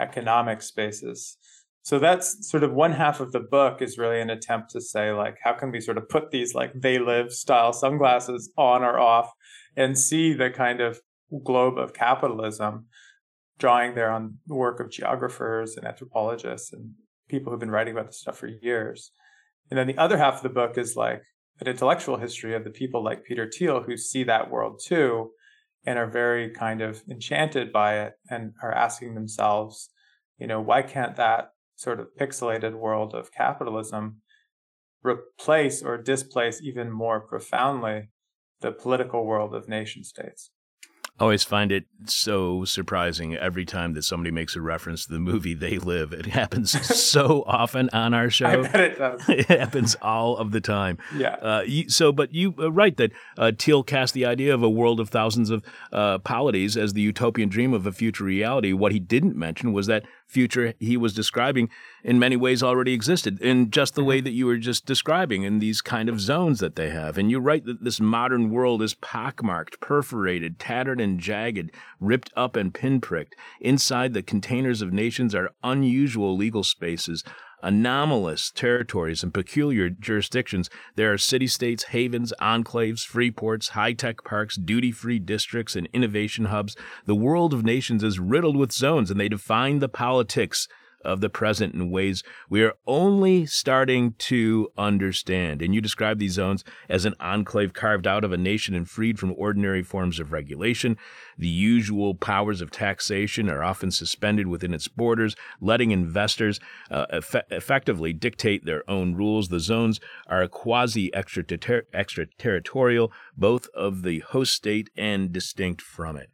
economic 0.00 0.62
spaces. 0.62 1.36
So 1.82 1.98
that's 1.98 2.48
sort 2.48 2.62
of 2.62 2.72
one 2.72 2.92
half 2.92 3.20
of 3.20 3.32
the 3.32 3.40
book 3.40 3.82
is 3.82 3.98
really 3.98 4.20
an 4.20 4.30
attempt 4.30 4.70
to 4.70 4.80
say, 4.80 5.12
like, 5.12 5.36
how 5.42 5.52
can 5.52 5.70
we 5.70 5.80
sort 5.80 5.98
of 5.98 6.08
put 6.08 6.30
these 6.30 6.54
like 6.54 6.72
they 6.74 6.98
live 6.98 7.32
style 7.32 7.72
sunglasses 7.72 8.50
on 8.56 8.82
or 8.82 8.98
off 8.98 9.30
and 9.76 9.98
see 9.98 10.32
the 10.32 10.50
kind 10.50 10.80
of 10.80 11.00
globe 11.44 11.78
of 11.78 11.92
capitalism, 11.92 12.86
drawing 13.58 13.94
there 13.94 14.10
on 14.10 14.38
the 14.46 14.54
work 14.54 14.80
of 14.80 14.90
geographers 14.90 15.76
and 15.76 15.86
anthropologists 15.86 16.72
and 16.72 16.92
people 17.28 17.50
who've 17.50 17.60
been 17.60 17.70
writing 17.70 17.94
about 17.94 18.06
this 18.06 18.20
stuff 18.20 18.38
for 18.38 18.46
years. 18.46 19.10
And 19.70 19.78
then 19.78 19.86
the 19.86 19.98
other 19.98 20.18
half 20.18 20.36
of 20.36 20.42
the 20.42 20.48
book 20.48 20.76
is 20.76 20.96
like 20.96 21.22
an 21.60 21.68
intellectual 21.68 22.18
history 22.18 22.54
of 22.54 22.64
the 22.64 22.70
people 22.70 23.02
like 23.02 23.24
Peter 23.24 23.50
Thiel 23.50 23.82
who 23.82 23.96
see 23.96 24.24
that 24.24 24.50
world 24.50 24.80
too 24.84 25.30
and 25.86 25.98
are 25.98 26.06
very 26.06 26.50
kind 26.50 26.80
of 26.80 27.02
enchanted 27.10 27.72
by 27.72 28.00
it 28.00 28.14
and 28.30 28.52
are 28.62 28.72
asking 28.72 29.14
themselves, 29.14 29.90
you 30.38 30.46
know, 30.46 30.60
why 30.60 30.82
can't 30.82 31.16
that 31.16 31.50
sort 31.76 32.00
of 32.00 32.08
pixelated 32.18 32.74
world 32.74 33.14
of 33.14 33.32
capitalism 33.32 34.20
replace 35.02 35.82
or 35.82 35.98
displace 35.98 36.60
even 36.62 36.90
more 36.90 37.20
profoundly 37.20 38.08
the 38.60 38.72
political 38.72 39.26
world 39.26 39.54
of 39.54 39.68
nation 39.68 40.02
states? 40.02 40.50
Always 41.20 41.44
find 41.44 41.70
it 41.70 41.84
so 42.06 42.64
surprising 42.64 43.36
every 43.36 43.64
time 43.64 43.94
that 43.94 44.02
somebody 44.02 44.30
makes 44.30 44.56
a 44.56 44.60
reference 44.60 45.06
to 45.06 45.12
the 45.12 45.20
movie 45.20 45.54
They 45.54 45.78
Live. 45.78 46.12
It 46.12 46.26
happens 46.26 46.72
so 47.00 47.44
often 47.46 47.88
on 47.92 48.14
our 48.14 48.30
show. 48.30 48.46
I 48.46 48.56
bet 48.62 48.80
it 48.80 48.98
does. 48.98 49.22
it 49.28 49.46
happens 49.46 49.96
all 50.02 50.36
of 50.36 50.50
the 50.50 50.60
time. 50.60 50.98
Yeah. 51.16 51.34
Uh, 51.34 51.62
you, 51.66 51.88
so, 51.88 52.12
but 52.12 52.34
you 52.34 52.54
uh, 52.58 52.72
write 52.72 52.96
that 52.96 53.12
uh, 53.38 53.52
Thiel 53.56 53.82
cast 53.84 54.12
the 54.14 54.26
idea 54.26 54.52
of 54.52 54.62
a 54.62 54.70
world 54.70 54.98
of 54.98 55.08
thousands 55.08 55.50
of 55.50 55.64
uh, 55.92 56.18
polities 56.18 56.76
as 56.76 56.92
the 56.92 57.02
utopian 57.02 57.48
dream 57.48 57.72
of 57.72 57.86
a 57.86 57.92
future 57.92 58.24
reality. 58.24 58.72
What 58.72 58.92
he 58.92 58.98
didn't 58.98 59.36
mention 59.36 59.72
was 59.72 59.86
that 59.86 60.04
future 60.26 60.74
he 60.78 60.96
was 60.96 61.14
describing 61.14 61.68
in 62.02 62.18
many 62.18 62.36
ways 62.36 62.62
already 62.62 62.92
existed 62.92 63.40
in 63.40 63.70
just 63.70 63.94
the 63.94 64.04
way 64.04 64.18
mm-hmm. 64.18 64.24
that 64.24 64.32
you 64.32 64.46
were 64.46 64.56
just 64.56 64.86
describing 64.86 65.42
in 65.42 65.58
these 65.58 65.80
kind 65.80 66.08
of 66.08 66.20
zones 66.20 66.60
that 66.60 66.76
they 66.76 66.90
have. 66.90 67.18
And 67.18 67.30
you 67.30 67.38
write 67.38 67.64
that 67.66 67.84
this 67.84 68.00
modern 68.00 68.50
world 68.50 68.82
is 68.82 68.94
pockmarked, 68.94 69.80
perforated, 69.80 70.58
tattered 70.58 71.00
and 71.00 71.20
jagged, 71.20 71.70
ripped 72.00 72.30
up 72.36 72.56
and 72.56 72.72
pinpricked. 72.74 73.34
Inside 73.60 74.14
the 74.14 74.22
containers 74.22 74.82
of 74.82 74.92
nations 74.92 75.34
are 75.34 75.50
unusual 75.62 76.36
legal 76.36 76.64
spaces, 76.64 77.24
anomalous 77.64 78.50
territories 78.50 79.22
and 79.22 79.34
peculiar 79.34 79.88
jurisdictions. 79.90 80.70
There 80.94 81.12
are 81.12 81.18
city 81.18 81.46
states, 81.46 81.84
havens, 81.84 82.32
enclaves, 82.40 83.04
free 83.04 83.30
ports, 83.30 83.70
high 83.70 83.94
tech 83.94 84.22
parks, 84.22 84.56
duty 84.56 84.92
free 84.92 85.18
districts, 85.18 85.74
and 85.74 85.88
innovation 85.92 86.44
hubs. 86.46 86.76
The 87.06 87.14
world 87.14 87.52
of 87.52 87.64
nations 87.64 88.04
is 88.04 88.20
riddled 88.20 88.56
with 88.56 88.70
zones, 88.70 89.10
and 89.10 89.18
they 89.18 89.28
define 89.28 89.80
the 89.80 89.88
politics 89.88 90.68
of 91.04 91.20
the 91.20 91.28
present 91.28 91.74
in 91.74 91.90
ways 91.90 92.22
we 92.48 92.62
are 92.62 92.74
only 92.86 93.46
starting 93.46 94.14
to 94.14 94.68
understand. 94.76 95.62
And 95.62 95.74
you 95.74 95.80
describe 95.80 96.18
these 96.18 96.32
zones 96.32 96.64
as 96.88 97.04
an 97.04 97.14
enclave 97.20 97.72
carved 97.72 98.06
out 98.06 98.24
of 98.24 98.32
a 98.32 98.36
nation 98.36 98.74
and 98.74 98.88
freed 98.88 99.18
from 99.18 99.34
ordinary 99.36 99.82
forms 99.82 100.18
of 100.18 100.32
regulation. 100.32 100.96
The 101.36 101.48
usual 101.48 102.14
powers 102.14 102.60
of 102.60 102.70
taxation 102.70 103.48
are 103.48 103.62
often 103.62 103.90
suspended 103.90 104.46
within 104.46 104.74
its 104.74 104.88
borders, 104.88 105.36
letting 105.60 105.90
investors 105.90 106.60
uh, 106.90 107.06
eff- 107.10 107.34
effectively 107.50 108.12
dictate 108.12 108.64
their 108.64 108.88
own 108.88 109.14
rules. 109.14 109.48
The 109.48 109.60
zones 109.60 110.00
are 110.26 110.46
quasi 110.48 111.14
extraterritorial, 111.14 113.12
both 113.36 113.68
of 113.74 114.02
the 114.02 114.20
host 114.20 114.52
state 114.52 114.90
and 114.96 115.32
distinct 115.32 115.82
from 115.82 116.16
it 116.16 116.30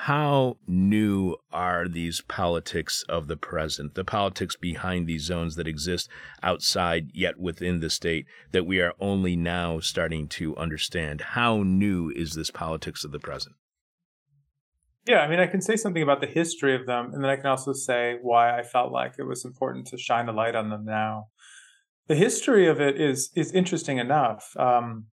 how 0.00 0.58
new 0.66 1.36
are 1.52 1.88
these 1.88 2.20
politics 2.20 3.02
of 3.08 3.28
the 3.28 3.36
present, 3.36 3.94
the 3.94 4.04
politics 4.04 4.54
behind 4.54 5.06
these 5.06 5.22
zones 5.22 5.56
that 5.56 5.66
exist 5.66 6.10
outside 6.42 7.10
yet 7.14 7.40
within 7.40 7.80
the 7.80 7.88
state 7.88 8.26
that 8.52 8.66
we 8.66 8.78
are 8.80 8.92
only 9.00 9.36
now 9.36 9.80
starting 9.80 10.28
to 10.28 10.54
understand? 10.56 11.22
How 11.22 11.62
new 11.62 12.10
is 12.10 12.34
this 12.34 12.50
politics 12.50 13.04
of 13.04 13.10
the 13.10 13.18
present? 13.18 13.56
Yeah, 15.06 15.20
I 15.20 15.28
mean, 15.28 15.40
I 15.40 15.46
can 15.46 15.62
say 15.62 15.76
something 15.76 16.02
about 16.02 16.20
the 16.20 16.26
history 16.26 16.74
of 16.76 16.86
them, 16.86 17.14
and 17.14 17.24
then 17.24 17.30
I 17.30 17.36
can 17.36 17.46
also 17.46 17.72
say 17.72 18.18
why 18.20 18.58
I 18.58 18.62
felt 18.62 18.92
like 18.92 19.14
it 19.18 19.24
was 19.24 19.46
important 19.46 19.86
to 19.88 19.98
shine 19.98 20.28
a 20.28 20.32
light 20.32 20.54
on 20.54 20.68
them 20.68 20.84
now. 20.84 21.28
The 22.06 22.16
history 22.16 22.68
of 22.68 22.80
it 22.80 23.00
is 23.00 23.30
is 23.34 23.50
interesting 23.52 23.96
enough. 23.96 24.54
Um, 24.58 25.06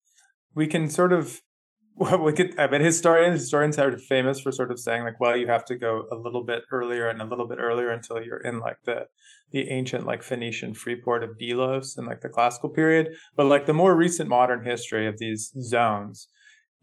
we 0.54 0.68
can 0.68 0.90
sort 0.90 1.14
of 1.14 1.42
well, 1.96 2.20
we 2.20 2.34
could. 2.34 2.60
I 2.60 2.68
mean, 2.68 2.82
historians 2.82 3.42
historians 3.42 3.78
are 3.78 3.96
famous 3.98 4.40
for 4.40 4.52
sort 4.52 4.72
of 4.72 4.80
saying 4.80 5.04
like, 5.04 5.20
well, 5.20 5.38
you 5.38 5.48
have 5.48 5.66
to 5.66 5.76
go 5.76 6.06
a 6.12 6.16
little 6.16 6.44
bit 6.44 6.64
earlier 6.72 7.08
and 7.08 7.22
a 7.22 7.26
little 7.26 7.48
bit 7.48 7.60
earlier 7.60 7.90
until 7.90 8.22
you're 8.22 8.38
in 8.38 8.60
like 8.60 8.78
the 8.86 9.08
the 9.52 9.70
ancient 9.70 10.06
like 10.06 10.24
Phoenician 10.24 10.74
free 10.74 11.00
port 11.00 11.24
of 11.24 11.38
Delos 11.38 11.96
in 11.98 12.06
like 12.06 12.22
the 12.22 12.30
classical 12.30 12.70
period. 12.70 13.10
But 13.36 13.46
like 13.46 13.68
the 13.68 13.74
more 13.74 13.96
recent 13.96 14.28
modern 14.28 14.66
history 14.66 15.08
of 15.08 15.20
these 15.20 15.52
zones 15.62 16.28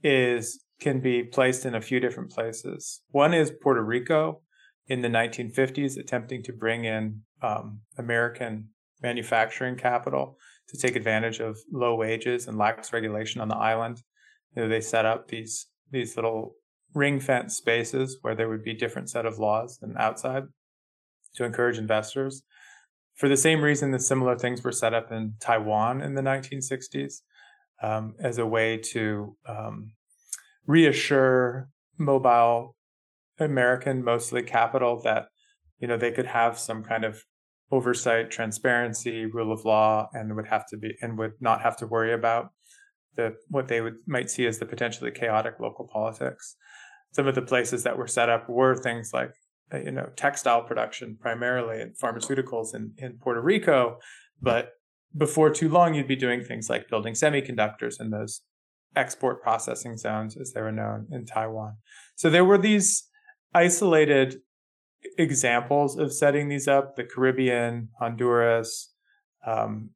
is 0.02 0.64
can 0.80 1.00
be 1.00 1.24
placed 1.24 1.66
in 1.66 1.74
a 1.74 1.80
few 1.80 2.00
different 2.00 2.30
places. 2.30 3.02
One 3.10 3.34
is 3.34 3.52
Puerto 3.62 3.82
Rico 3.82 4.42
in 4.86 5.02
the 5.02 5.08
1950s, 5.08 5.98
attempting 5.98 6.42
to 6.44 6.52
bring 6.52 6.84
in 6.84 7.22
um, 7.42 7.80
American 7.98 8.68
manufacturing 9.02 9.76
capital 9.76 10.38
to 10.68 10.78
take 10.78 10.94
advantage 10.94 11.40
of 11.40 11.58
low 11.72 11.94
wages 11.96 12.46
and 12.46 12.56
lax 12.56 12.92
regulation 12.92 13.40
on 13.40 13.48
the 13.48 13.56
island 13.56 14.02
you 14.54 14.62
know, 14.62 14.68
they 14.68 14.80
set 14.80 15.06
up 15.06 15.28
these 15.28 15.66
these 15.90 16.16
little 16.16 16.54
ring 16.94 17.20
fence 17.20 17.56
spaces 17.56 18.18
where 18.22 18.34
there 18.34 18.48
would 18.48 18.62
be 18.62 18.74
different 18.74 19.10
set 19.10 19.26
of 19.26 19.38
laws 19.38 19.78
than 19.78 19.96
outside 19.96 20.44
to 21.34 21.44
encourage 21.44 21.78
investors. 21.78 22.42
for 23.14 23.28
the 23.28 23.36
same 23.36 23.60
reason 23.60 23.90
that 23.90 24.00
similar 24.00 24.36
things 24.36 24.62
were 24.64 24.72
set 24.72 24.94
up 24.94 25.12
in 25.12 25.34
Taiwan 25.40 26.00
in 26.00 26.14
the 26.14 26.22
1960s 26.22 27.20
um, 27.82 28.14
as 28.18 28.38
a 28.38 28.46
way 28.46 28.78
to 28.78 29.36
um, 29.46 29.92
reassure 30.66 31.68
mobile 31.98 32.76
American, 33.38 34.04
mostly 34.04 34.42
capital, 34.42 35.00
that 35.02 35.26
you 35.78 35.88
know 35.88 35.96
they 35.96 36.12
could 36.12 36.26
have 36.26 36.58
some 36.58 36.82
kind 36.82 37.04
of 37.04 37.24
oversight, 37.72 38.30
transparency, 38.30 39.26
rule 39.26 39.52
of 39.52 39.64
law, 39.64 40.08
and 40.12 40.34
would 40.36 40.48
have 40.48 40.66
to 40.68 40.76
be 40.76 40.94
and 41.00 41.18
would 41.18 41.32
not 41.40 41.62
have 41.62 41.76
to 41.78 41.86
worry 41.86 42.12
about 42.12 42.50
the 43.16 43.36
what 43.48 43.68
they 43.68 43.80
would 43.80 43.96
might 44.06 44.30
see 44.30 44.46
as 44.46 44.58
the 44.58 44.66
potentially 44.66 45.10
chaotic 45.10 45.54
local 45.60 45.86
politics. 45.86 46.56
Some 47.12 47.26
of 47.26 47.34
the 47.34 47.42
places 47.42 47.82
that 47.82 47.98
were 47.98 48.06
set 48.06 48.28
up 48.28 48.48
were 48.48 48.76
things 48.76 49.10
like 49.12 49.32
uh, 49.72 49.78
you 49.78 49.90
know 49.90 50.10
textile 50.16 50.62
production 50.62 51.16
primarily 51.20 51.80
and 51.80 51.96
pharmaceuticals 51.98 52.74
in, 52.74 52.92
in 52.98 53.18
Puerto 53.18 53.40
Rico, 53.40 53.98
but 54.40 54.70
before 55.16 55.50
too 55.50 55.68
long 55.68 55.94
you'd 55.94 56.06
be 56.06 56.16
doing 56.16 56.42
things 56.44 56.70
like 56.70 56.88
building 56.88 57.14
semiconductors 57.14 58.00
in 58.00 58.10
those 58.10 58.42
export 58.94 59.42
processing 59.42 59.96
zones 59.96 60.36
as 60.36 60.52
they 60.52 60.60
were 60.60 60.72
known 60.72 61.06
in 61.10 61.24
Taiwan. 61.24 61.76
So 62.16 62.30
there 62.30 62.44
were 62.44 62.58
these 62.58 63.08
isolated 63.54 64.36
examples 65.18 65.98
of 65.98 66.12
setting 66.12 66.48
these 66.48 66.68
up, 66.68 66.96
the 66.96 67.04
Caribbean, 67.04 67.88
Honduras, 67.98 68.92
um, 69.46 69.90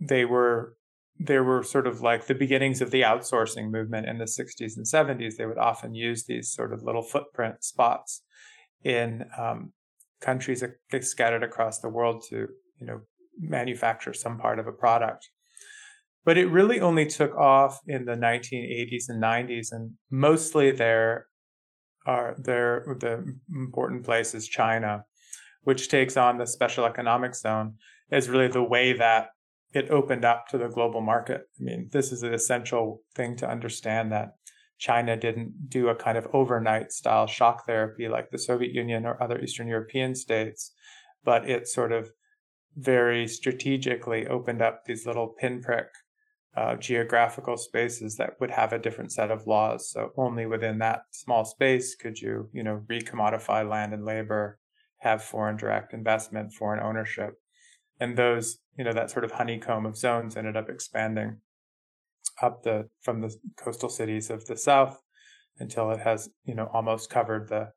they 0.00 0.24
were 0.24 0.76
there 1.22 1.44
were 1.44 1.62
sort 1.62 1.86
of 1.86 2.00
like 2.00 2.26
the 2.26 2.34
beginnings 2.34 2.80
of 2.80 2.90
the 2.90 3.02
outsourcing 3.02 3.70
movement 3.70 4.08
in 4.08 4.16
the 4.16 4.24
60s 4.24 4.76
and 4.76 4.86
70s. 4.86 5.36
They 5.36 5.44
would 5.44 5.58
often 5.58 5.94
use 5.94 6.24
these 6.24 6.50
sort 6.50 6.72
of 6.72 6.82
little 6.82 7.02
footprint 7.02 7.62
spots 7.62 8.22
in 8.82 9.26
um, 9.38 9.74
countries 10.22 10.64
scattered 11.02 11.42
across 11.42 11.80
the 11.80 11.90
world 11.90 12.24
to, 12.30 12.48
you 12.80 12.86
know, 12.86 13.00
manufacture 13.38 14.14
some 14.14 14.38
part 14.38 14.58
of 14.58 14.66
a 14.66 14.72
product. 14.72 15.28
But 16.24 16.38
it 16.38 16.46
really 16.46 16.80
only 16.80 17.04
took 17.04 17.36
off 17.36 17.80
in 17.86 18.06
the 18.06 18.16
1980s 18.16 19.04
and 19.08 19.22
90s, 19.22 19.68
and 19.72 19.92
mostly 20.10 20.70
there 20.70 21.26
are 22.06 22.34
there 22.38 22.96
the 22.98 23.24
important 23.54 24.04
place 24.04 24.34
is 24.34 24.48
China, 24.48 25.04
which 25.64 25.88
takes 25.88 26.16
on 26.16 26.38
the 26.38 26.46
special 26.46 26.86
economic 26.86 27.34
zone 27.34 27.74
as 28.10 28.30
really 28.30 28.48
the 28.48 28.62
way 28.62 28.94
that 28.94 29.28
it 29.72 29.90
opened 29.90 30.24
up 30.24 30.48
to 30.48 30.58
the 30.58 30.68
global 30.68 31.00
market. 31.00 31.42
I 31.60 31.62
mean, 31.62 31.88
this 31.92 32.12
is 32.12 32.22
an 32.22 32.34
essential 32.34 33.02
thing 33.14 33.36
to 33.36 33.48
understand 33.48 34.10
that 34.12 34.34
China 34.78 35.16
didn't 35.16 35.68
do 35.68 35.88
a 35.88 35.94
kind 35.94 36.16
of 36.16 36.26
overnight 36.32 36.90
style 36.90 37.26
shock 37.26 37.66
therapy 37.66 38.08
like 38.08 38.30
the 38.30 38.38
Soviet 38.38 38.72
Union 38.72 39.04
or 39.04 39.22
other 39.22 39.38
Eastern 39.38 39.68
European 39.68 40.14
states, 40.14 40.72
but 41.22 41.48
it 41.48 41.68
sort 41.68 41.92
of 41.92 42.10
very 42.76 43.28
strategically 43.28 44.26
opened 44.26 44.62
up 44.62 44.84
these 44.86 45.06
little 45.06 45.28
pinprick 45.28 45.88
uh, 46.56 46.76
geographical 46.76 47.56
spaces 47.56 48.16
that 48.16 48.34
would 48.40 48.50
have 48.50 48.72
a 48.72 48.78
different 48.78 49.12
set 49.12 49.30
of 49.30 49.46
laws. 49.46 49.90
So 49.90 50.10
only 50.16 50.46
within 50.46 50.78
that 50.78 51.02
small 51.10 51.44
space 51.44 51.94
could 51.94 52.18
you, 52.18 52.48
you 52.52 52.62
know, 52.62 52.82
recommodify 52.88 53.68
land 53.68 53.92
and 53.92 54.04
labor, 54.04 54.58
have 54.98 55.22
foreign 55.22 55.56
direct 55.56 55.92
investment, 55.94 56.52
foreign 56.52 56.82
ownership, 56.82 57.34
and 58.00 58.16
those, 58.16 58.58
you 58.80 58.84
know, 58.84 58.94
that 58.94 59.10
sort 59.10 59.26
of 59.26 59.32
honeycomb 59.32 59.84
of 59.84 59.94
zones 59.94 60.38
ended 60.38 60.56
up 60.56 60.70
expanding 60.70 61.36
up 62.40 62.62
the 62.62 62.88
from 63.02 63.20
the 63.20 63.30
coastal 63.62 63.90
cities 63.90 64.30
of 64.30 64.46
the 64.46 64.56
south 64.56 65.02
until 65.58 65.90
it 65.90 66.00
has, 66.00 66.30
you 66.46 66.54
know, 66.54 66.70
almost 66.72 67.10
covered 67.10 67.50
the 67.50 67.72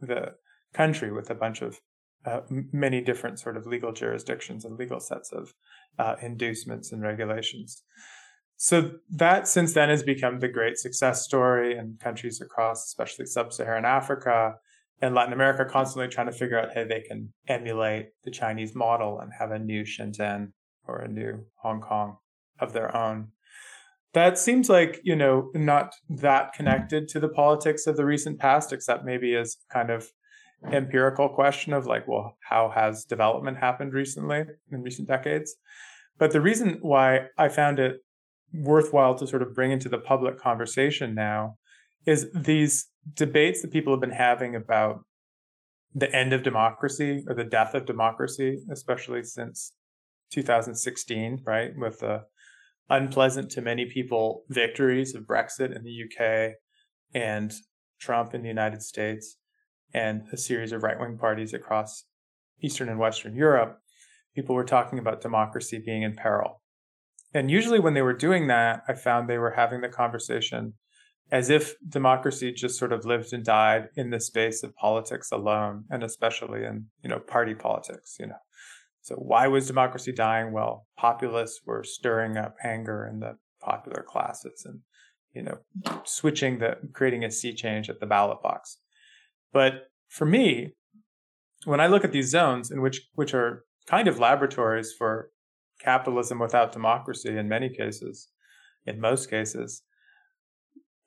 the 0.00 0.36
country 0.72 1.12
with 1.12 1.28
a 1.28 1.34
bunch 1.34 1.60
of 1.60 1.80
uh, 2.24 2.40
many 2.72 3.02
different 3.02 3.38
sort 3.38 3.58
of 3.58 3.66
legal 3.66 3.92
jurisdictions 3.92 4.64
and 4.64 4.78
legal 4.78 5.00
sets 5.00 5.30
of 5.32 5.52
uh, 5.98 6.14
inducements 6.22 6.92
and 6.92 7.02
regulations. 7.02 7.82
So 8.56 8.92
that 9.10 9.46
since 9.48 9.74
then 9.74 9.90
has 9.90 10.02
become 10.02 10.40
the 10.40 10.48
great 10.48 10.78
success 10.78 11.26
story, 11.26 11.76
and 11.76 12.00
countries 12.00 12.40
across, 12.40 12.86
especially 12.86 13.26
sub-Saharan 13.26 13.84
Africa 13.84 14.54
and 15.00 15.14
Latin 15.14 15.32
America, 15.32 15.64
constantly 15.64 16.08
trying 16.08 16.26
to 16.26 16.32
figure 16.32 16.58
out 16.58 16.74
how 16.74 16.84
they 16.84 17.00
can 17.00 17.32
emulate 17.46 18.08
the 18.24 18.30
Chinese 18.30 18.74
model 18.74 19.20
and 19.20 19.32
have 19.38 19.50
a 19.50 19.58
new 19.58 19.82
Shenzhen 19.84 20.52
or 20.86 20.98
a 20.98 21.08
new 21.08 21.44
Hong 21.62 21.80
Kong 21.80 22.16
of 22.58 22.72
their 22.72 22.94
own. 22.96 23.28
That 24.14 24.38
seems 24.38 24.68
like 24.68 25.00
you 25.04 25.14
know 25.14 25.50
not 25.54 25.94
that 26.08 26.52
connected 26.52 27.08
to 27.08 27.20
the 27.20 27.28
politics 27.28 27.86
of 27.86 27.96
the 27.96 28.06
recent 28.06 28.38
past, 28.38 28.72
except 28.72 29.04
maybe 29.04 29.36
as 29.36 29.56
kind 29.72 29.90
of 29.90 30.10
empirical 30.72 31.28
question 31.28 31.72
of 31.72 31.86
like, 31.86 32.08
well, 32.08 32.36
how 32.48 32.70
has 32.74 33.04
development 33.04 33.58
happened 33.58 33.92
recently 33.92 34.44
in 34.72 34.82
recent 34.82 35.06
decades? 35.06 35.54
But 36.18 36.32
the 36.32 36.40
reason 36.40 36.78
why 36.80 37.26
I 37.36 37.48
found 37.48 37.78
it 37.78 38.02
worthwhile 38.52 39.14
to 39.16 39.26
sort 39.26 39.42
of 39.42 39.54
bring 39.54 39.70
into 39.70 39.88
the 39.88 39.98
public 39.98 40.38
conversation 40.38 41.14
now 41.14 41.56
is 42.06 42.28
these 42.34 42.88
debates 43.14 43.62
that 43.62 43.72
people 43.72 43.92
have 43.92 44.00
been 44.00 44.10
having 44.10 44.54
about 44.54 45.04
the 45.94 46.14
end 46.14 46.32
of 46.32 46.42
democracy 46.42 47.24
or 47.26 47.34
the 47.34 47.44
death 47.44 47.74
of 47.74 47.86
democracy, 47.86 48.58
especially 48.70 49.22
since 49.22 49.72
2016, 50.32 51.42
right? 51.46 51.70
With 51.76 52.00
the 52.00 52.24
unpleasant 52.90 53.50
to 53.52 53.62
many 53.62 53.86
people 53.86 54.44
victories 54.48 55.14
of 55.14 55.24
Brexit 55.24 55.74
in 55.74 55.84
the 55.84 56.04
UK 56.04 56.54
and 57.14 57.52
Trump 58.00 58.34
in 58.34 58.42
the 58.42 58.48
United 58.48 58.82
States 58.82 59.36
and 59.94 60.22
a 60.32 60.36
series 60.36 60.72
of 60.72 60.82
right 60.82 60.98
wing 60.98 61.16
parties 61.18 61.54
across 61.54 62.04
Eastern 62.62 62.88
and 62.88 62.98
Western 62.98 63.34
Europe, 63.34 63.78
people 64.34 64.54
were 64.54 64.64
talking 64.64 64.98
about 64.98 65.20
democracy 65.20 65.80
being 65.84 66.02
in 66.02 66.14
peril. 66.14 66.62
And 67.34 67.50
usually, 67.50 67.78
when 67.78 67.94
they 67.94 68.02
were 68.02 68.14
doing 68.14 68.46
that, 68.48 68.82
I 68.88 68.94
found 68.94 69.28
they 69.28 69.38
were 69.38 69.52
having 69.52 69.80
the 69.80 69.88
conversation 69.88 70.74
as 71.30 71.50
if 71.50 71.74
democracy 71.86 72.52
just 72.52 72.78
sort 72.78 72.92
of 72.92 73.04
lived 73.04 73.32
and 73.32 73.44
died 73.44 73.88
in 73.96 74.10
the 74.10 74.20
space 74.20 74.62
of 74.62 74.74
politics 74.76 75.30
alone, 75.30 75.84
and 75.90 76.02
especially 76.02 76.64
in 76.64 76.86
you 77.02 77.08
know 77.08 77.18
party 77.18 77.54
politics. 77.54 78.16
You 78.18 78.28
know, 78.28 78.42
so 79.00 79.14
why 79.16 79.46
was 79.48 79.66
democracy 79.66 80.12
dying? 80.12 80.52
Well, 80.52 80.86
populists 80.96 81.60
were 81.66 81.84
stirring 81.84 82.36
up 82.36 82.56
anger 82.64 83.06
in 83.10 83.20
the 83.20 83.36
popular 83.60 84.02
classes, 84.02 84.62
and 84.64 84.80
you 85.34 85.42
know, 85.42 85.58
switching 86.04 86.58
the 86.58 86.76
creating 86.92 87.24
a 87.24 87.30
sea 87.30 87.54
change 87.54 87.90
at 87.90 88.00
the 88.00 88.06
ballot 88.06 88.42
box. 88.42 88.78
But 89.52 89.88
for 90.08 90.24
me, 90.24 90.74
when 91.64 91.80
I 91.80 91.86
look 91.86 92.04
at 92.04 92.12
these 92.12 92.30
zones, 92.30 92.70
in 92.70 92.80
which 92.80 93.02
which 93.14 93.34
are 93.34 93.64
kind 93.86 94.08
of 94.08 94.18
laboratories 94.18 94.92
for 94.96 95.30
capitalism 95.80 96.38
without 96.38 96.72
democracy 96.72 97.36
in 97.36 97.48
many 97.48 97.68
cases, 97.68 98.28
in 98.86 99.00
most 99.00 99.30
cases, 99.30 99.82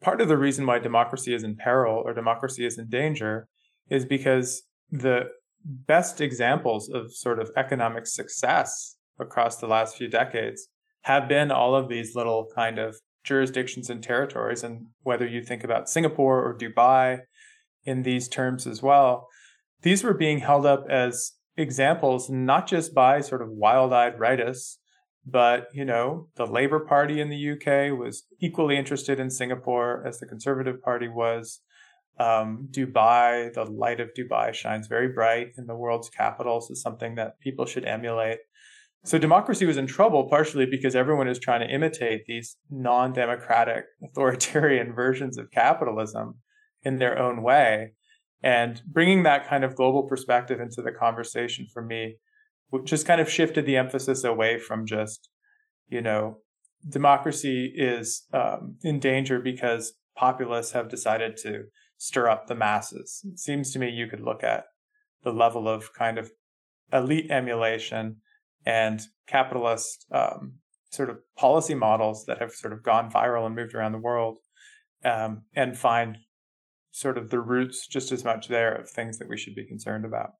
part 0.01 0.21
of 0.21 0.27
the 0.27 0.37
reason 0.37 0.65
why 0.65 0.79
democracy 0.79 1.33
is 1.33 1.43
in 1.43 1.55
peril 1.55 2.01
or 2.05 2.13
democracy 2.13 2.65
is 2.65 2.77
in 2.77 2.87
danger 2.89 3.47
is 3.89 4.05
because 4.05 4.63
the 4.91 5.29
best 5.63 6.21
examples 6.21 6.89
of 6.89 7.13
sort 7.13 7.39
of 7.39 7.51
economic 7.55 8.07
success 8.07 8.97
across 9.19 9.57
the 9.57 9.67
last 9.67 9.95
few 9.95 10.07
decades 10.07 10.67
have 11.03 11.27
been 11.27 11.51
all 11.51 11.75
of 11.75 11.87
these 11.87 12.15
little 12.15 12.47
kind 12.55 12.79
of 12.79 12.95
jurisdictions 13.23 13.89
and 13.89 14.01
territories. 14.03 14.63
And 14.63 14.87
whether 15.03 15.27
you 15.27 15.43
think 15.43 15.63
about 15.63 15.89
Singapore 15.89 16.43
or 16.43 16.57
Dubai 16.57 17.21
in 17.83 18.03
these 18.03 18.27
terms 18.27 18.67
as 18.67 18.81
well. 18.81 19.27
These 19.81 20.03
were 20.03 20.13
being 20.13 20.39
held 20.39 20.65
up 20.65 20.85
as 20.89 21.33
examples, 21.57 22.29
not 22.29 22.67
just 22.67 22.93
by 22.93 23.21
sort 23.21 23.41
of 23.41 23.49
wild 23.49 23.93
eyed 23.93 24.17
rightists, 24.17 24.77
but, 25.25 25.67
you 25.73 25.85
know, 25.85 26.27
the 26.35 26.47
Labour 26.47 26.79
Party 26.79 27.21
in 27.21 27.29
the 27.29 27.51
UK 27.51 27.97
was 27.97 28.23
equally 28.39 28.77
interested 28.77 29.19
in 29.19 29.29
Singapore 29.29 30.03
as 30.05 30.19
the 30.19 30.25
Conservative 30.25 30.81
Party 30.81 31.07
was. 31.07 31.61
Um, 32.19 32.67
Dubai, 32.71 33.53
the 33.53 33.65
light 33.65 33.99
of 33.99 34.09
Dubai 34.17 34.53
shines 34.53 34.87
very 34.87 35.07
bright 35.07 35.53
in 35.57 35.65
the 35.65 35.75
world's 35.75 36.09
capitals 36.09 36.69
is 36.69 36.81
something 36.81 37.15
that 37.15 37.39
people 37.39 37.65
should 37.65 37.85
emulate. 37.85 38.39
So 39.03 39.17
democracy 39.17 39.65
was 39.65 39.77
in 39.77 39.87
trouble 39.87 40.29
partially 40.29 40.67
because 40.67 40.95
everyone 40.95 41.27
is 41.27 41.39
trying 41.39 41.61
to 41.61 41.73
imitate 41.73 42.25
these 42.25 42.57
non-democratic 42.69 43.85
authoritarian 44.03 44.93
versions 44.93 45.37
of 45.37 45.49
capitalism 45.51 46.35
in 46.83 46.99
their 46.99 47.17
own 47.17 47.41
way. 47.41 47.93
And 48.43 48.81
bringing 48.87 49.23
that 49.23 49.47
kind 49.47 49.63
of 49.63 49.75
global 49.75 50.03
perspective 50.03 50.59
into 50.59 50.81
the 50.81 50.91
conversation 50.91 51.67
for 51.71 51.83
me 51.83 52.17
just 52.85 53.05
kind 53.05 53.21
of 53.21 53.29
shifted 53.29 53.65
the 53.65 53.77
emphasis 53.77 54.23
away 54.23 54.57
from 54.57 54.85
just, 54.85 55.29
you 55.89 56.01
know, 56.01 56.37
democracy 56.87 57.71
is 57.75 58.23
um, 58.33 58.75
in 58.83 58.99
danger 58.99 59.39
because 59.39 59.93
populists 60.15 60.71
have 60.71 60.89
decided 60.89 61.37
to 61.37 61.63
stir 61.97 62.27
up 62.27 62.47
the 62.47 62.55
masses. 62.55 63.21
It 63.31 63.39
seems 63.39 63.71
to 63.71 63.79
me 63.79 63.89
you 63.89 64.07
could 64.07 64.21
look 64.21 64.43
at 64.43 64.65
the 65.23 65.31
level 65.31 65.67
of 65.67 65.93
kind 65.93 66.17
of 66.17 66.31
elite 66.91 67.29
emulation 67.29 68.17
and 68.65 69.01
capitalist 69.27 70.05
um, 70.11 70.53
sort 70.91 71.09
of 71.09 71.19
policy 71.37 71.75
models 71.75 72.25
that 72.25 72.39
have 72.39 72.51
sort 72.51 72.73
of 72.73 72.83
gone 72.83 73.09
viral 73.09 73.45
and 73.45 73.55
moved 73.55 73.73
around 73.73 73.91
the 73.91 73.97
world 73.97 74.37
um, 75.03 75.43
and 75.55 75.77
find 75.77 76.17
sort 76.91 77.17
of 77.17 77.29
the 77.29 77.39
roots 77.39 77.87
just 77.87 78.11
as 78.11 78.23
much 78.23 78.47
there 78.47 78.73
of 78.73 78.89
things 78.89 79.17
that 79.17 79.29
we 79.29 79.37
should 79.37 79.55
be 79.55 79.65
concerned 79.65 80.05
about. 80.05 80.31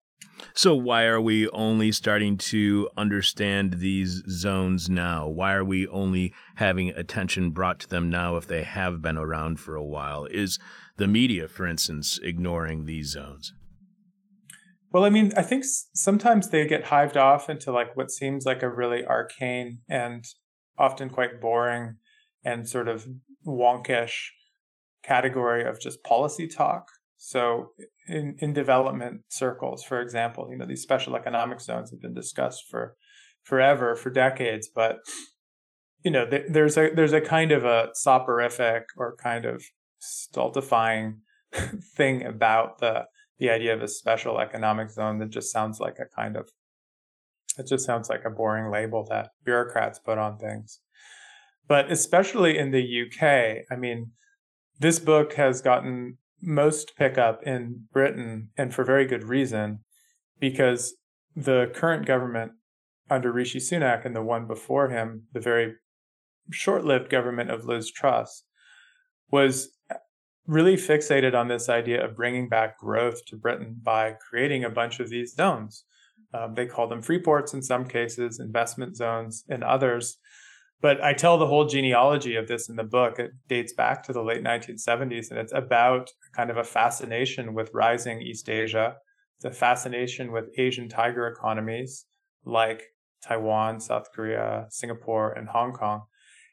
So, 0.54 0.76
why 0.76 1.06
are 1.06 1.22
we 1.22 1.48
only 1.50 1.92
starting 1.92 2.38
to 2.38 2.90
understand 2.98 3.76
these 3.76 4.24
zones 4.30 4.90
now? 4.90 5.28
Why 5.28 5.54
are 5.54 5.64
we 5.64 5.88
only 5.88 6.34
having 6.56 6.90
attention 6.90 7.52
brought 7.52 7.80
to 7.82 7.88
them 7.88 8.10
now 8.10 8.36
if 8.36 8.48
they 8.48 8.64
have 8.64 9.02
been 9.02 9.18
around 9.18 9.60
for 9.60 9.76
a 9.76 9.84
while? 9.84 10.26
Is 10.26 10.60
the 10.98 11.08
media, 11.08 11.48
for 11.48 11.66
instance, 11.66 12.20
ignoring 12.22 12.86
these 12.86 13.12
zones? 13.12 13.54
Well, 14.92 15.06
I 15.06 15.10
mean, 15.10 15.32
I 15.38 15.42
think 15.42 15.64
sometimes 15.94 16.50
they 16.50 16.68
get 16.68 16.86
hived 16.86 17.16
off 17.16 17.50
into 17.50 17.72
like 17.72 17.96
what 17.96 18.12
seems 18.12 18.46
like 18.46 18.62
a 18.62 18.70
really 18.70 19.06
arcane 19.06 19.80
and 19.90 20.26
often 20.78 21.10
quite 21.10 21.40
boring 21.40 21.96
and 22.44 22.68
sort 22.68 22.90
of 22.90 23.08
wonkish 23.46 24.32
category 25.04 25.64
of 25.64 25.80
just 25.80 26.04
policy 26.04 26.48
talk. 26.48 26.90
So 27.24 27.74
in, 28.08 28.36
in 28.40 28.52
development 28.52 29.22
circles, 29.30 29.84
for 29.84 30.02
example, 30.02 30.48
you 30.50 30.58
know, 30.58 30.66
these 30.66 30.82
special 30.82 31.16
economic 31.16 31.62
zones 31.62 31.92
have 31.92 32.02
been 32.02 32.16
discussed 32.16 32.64
for 32.68 32.96
forever, 33.44 33.96
for 33.96 34.10
decades, 34.10 34.68
but 34.74 34.98
you 36.04 36.10
know, 36.10 36.28
th- 36.28 36.48
there's 36.50 36.78
a 36.78 36.90
there's 36.96 37.14
a 37.14 37.22
kind 37.22 37.52
of 37.52 37.64
a 37.64 37.90
soporific 37.94 38.86
or 38.98 39.16
kind 39.18 39.46
of 39.46 39.64
stultifying 40.00 41.20
thing 41.96 42.26
about 42.26 42.80
the 42.80 43.06
the 43.38 43.52
idea 43.52 43.76
of 43.76 43.84
a 43.84 43.88
special 43.88 44.40
economic 44.40 44.90
zone 44.90 45.20
that 45.20 45.30
just 45.30 45.52
sounds 45.52 45.80
like 45.80 46.00
a 46.00 46.16
kind 46.16 46.36
of 46.36 46.50
it 47.60 47.68
just 47.68 47.86
sounds 47.86 48.10
like 48.10 48.26
a 48.26 48.32
boring 48.32 48.72
label 48.72 49.06
that 49.12 49.30
bureaucrats 49.46 50.00
put 50.00 50.18
on 50.18 50.40
things. 50.40 50.80
But 51.68 51.92
especially 51.92 52.58
in 52.58 52.72
the 52.72 53.04
UK, 53.04 53.64
I 53.72 53.76
mean, 53.76 54.14
this 54.80 54.98
book 54.98 55.34
has 55.34 55.62
gotten 55.62 56.18
most 56.42 56.96
pickup 56.98 57.44
in 57.44 57.88
Britain, 57.94 58.50
and 58.58 58.74
for 58.74 58.84
very 58.84 59.06
good 59.06 59.24
reason, 59.24 59.80
because 60.40 60.96
the 61.36 61.72
current 61.74 62.06
government 62.06 62.54
under 63.10 63.32
Rishi 63.32 63.60
Sunak 63.60 64.06
and 64.06 64.16
the 64.16 64.22
one 64.22 64.48
before 64.48 64.90
him, 64.90 65.24
the 65.34 65.40
very 65.40 65.76
short 66.50 66.86
lived 66.86 67.10
government 67.10 67.52
of 67.52 67.66
Liz 67.66 67.92
Truss, 67.92 68.44
was 69.30 69.70
really 70.48 70.76
fixated 70.76 71.34
on 71.34 71.48
this 71.48 71.70
idea 71.70 72.04
of 72.04 72.16
bringing 72.16 72.50
back 72.50 72.80
growth 72.80 73.24
to 73.26 73.38
Britain 73.38 73.80
by 73.82 74.16
creating 74.30 74.64
a 74.64 74.70
bunch 74.70 75.00
of 75.00 75.10
these 75.10 75.34
zones. 75.34 75.86
Um, 76.34 76.56
they 76.56 76.66
call 76.66 76.88
them 76.88 77.02
free 77.02 77.20
ports 77.20 77.54
in 77.54 77.62
some 77.62 77.86
cases, 77.86 78.40
investment 78.40 78.96
zones 78.96 79.44
in 79.48 79.64
others. 79.64 80.18
But 80.82 81.04
I 81.04 81.14
tell 81.14 81.38
the 81.38 81.48
whole 81.48 81.68
genealogy 81.68 82.36
of 82.36 82.48
this 82.48 82.68
in 82.68 82.76
the 82.76 82.84
book. 82.84 83.20
It 83.20 83.32
dates 83.48 83.74
back 83.74 84.04
to 84.04 84.14
the 84.14 84.24
late 84.24 84.44
1970s, 84.44 85.30
and 85.30 85.40
it's 85.40 85.54
about 85.54 86.10
kind 86.36 86.50
of 86.50 86.58
a 86.58 86.64
fascination 86.64 87.54
with 87.54 87.70
rising 87.74 88.22
East 88.22 88.50
Asia. 88.50 88.96
A 89.44 89.52
fascination 89.52 90.32
with 90.32 90.46
Asian 90.58 90.88
tiger 90.88 91.28
economies 91.28 92.06
like 92.46 92.84
Taiwan, 93.24 93.80
South 93.80 94.08
Korea, 94.14 94.68
Singapore, 94.70 95.32
and 95.32 95.50
Hong 95.50 95.74
Kong. 95.74 96.04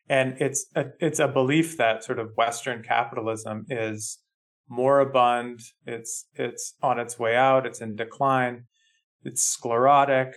And 0.08 0.36
it's 0.40 0.66
a, 0.74 0.86
it's 0.98 1.18
a 1.18 1.28
belief 1.28 1.76
that 1.76 2.02
sort 2.02 2.18
of 2.18 2.32
Western 2.36 2.82
capitalism 2.82 3.66
is 3.68 4.20
moribund. 4.68 5.60
It's 5.84 6.26
it's 6.34 6.74
on 6.82 6.98
its 6.98 7.18
way 7.18 7.36
out. 7.36 7.66
It's 7.66 7.80
in 7.80 7.94
decline. 7.94 8.64
It's 9.22 9.42
sclerotic 9.42 10.34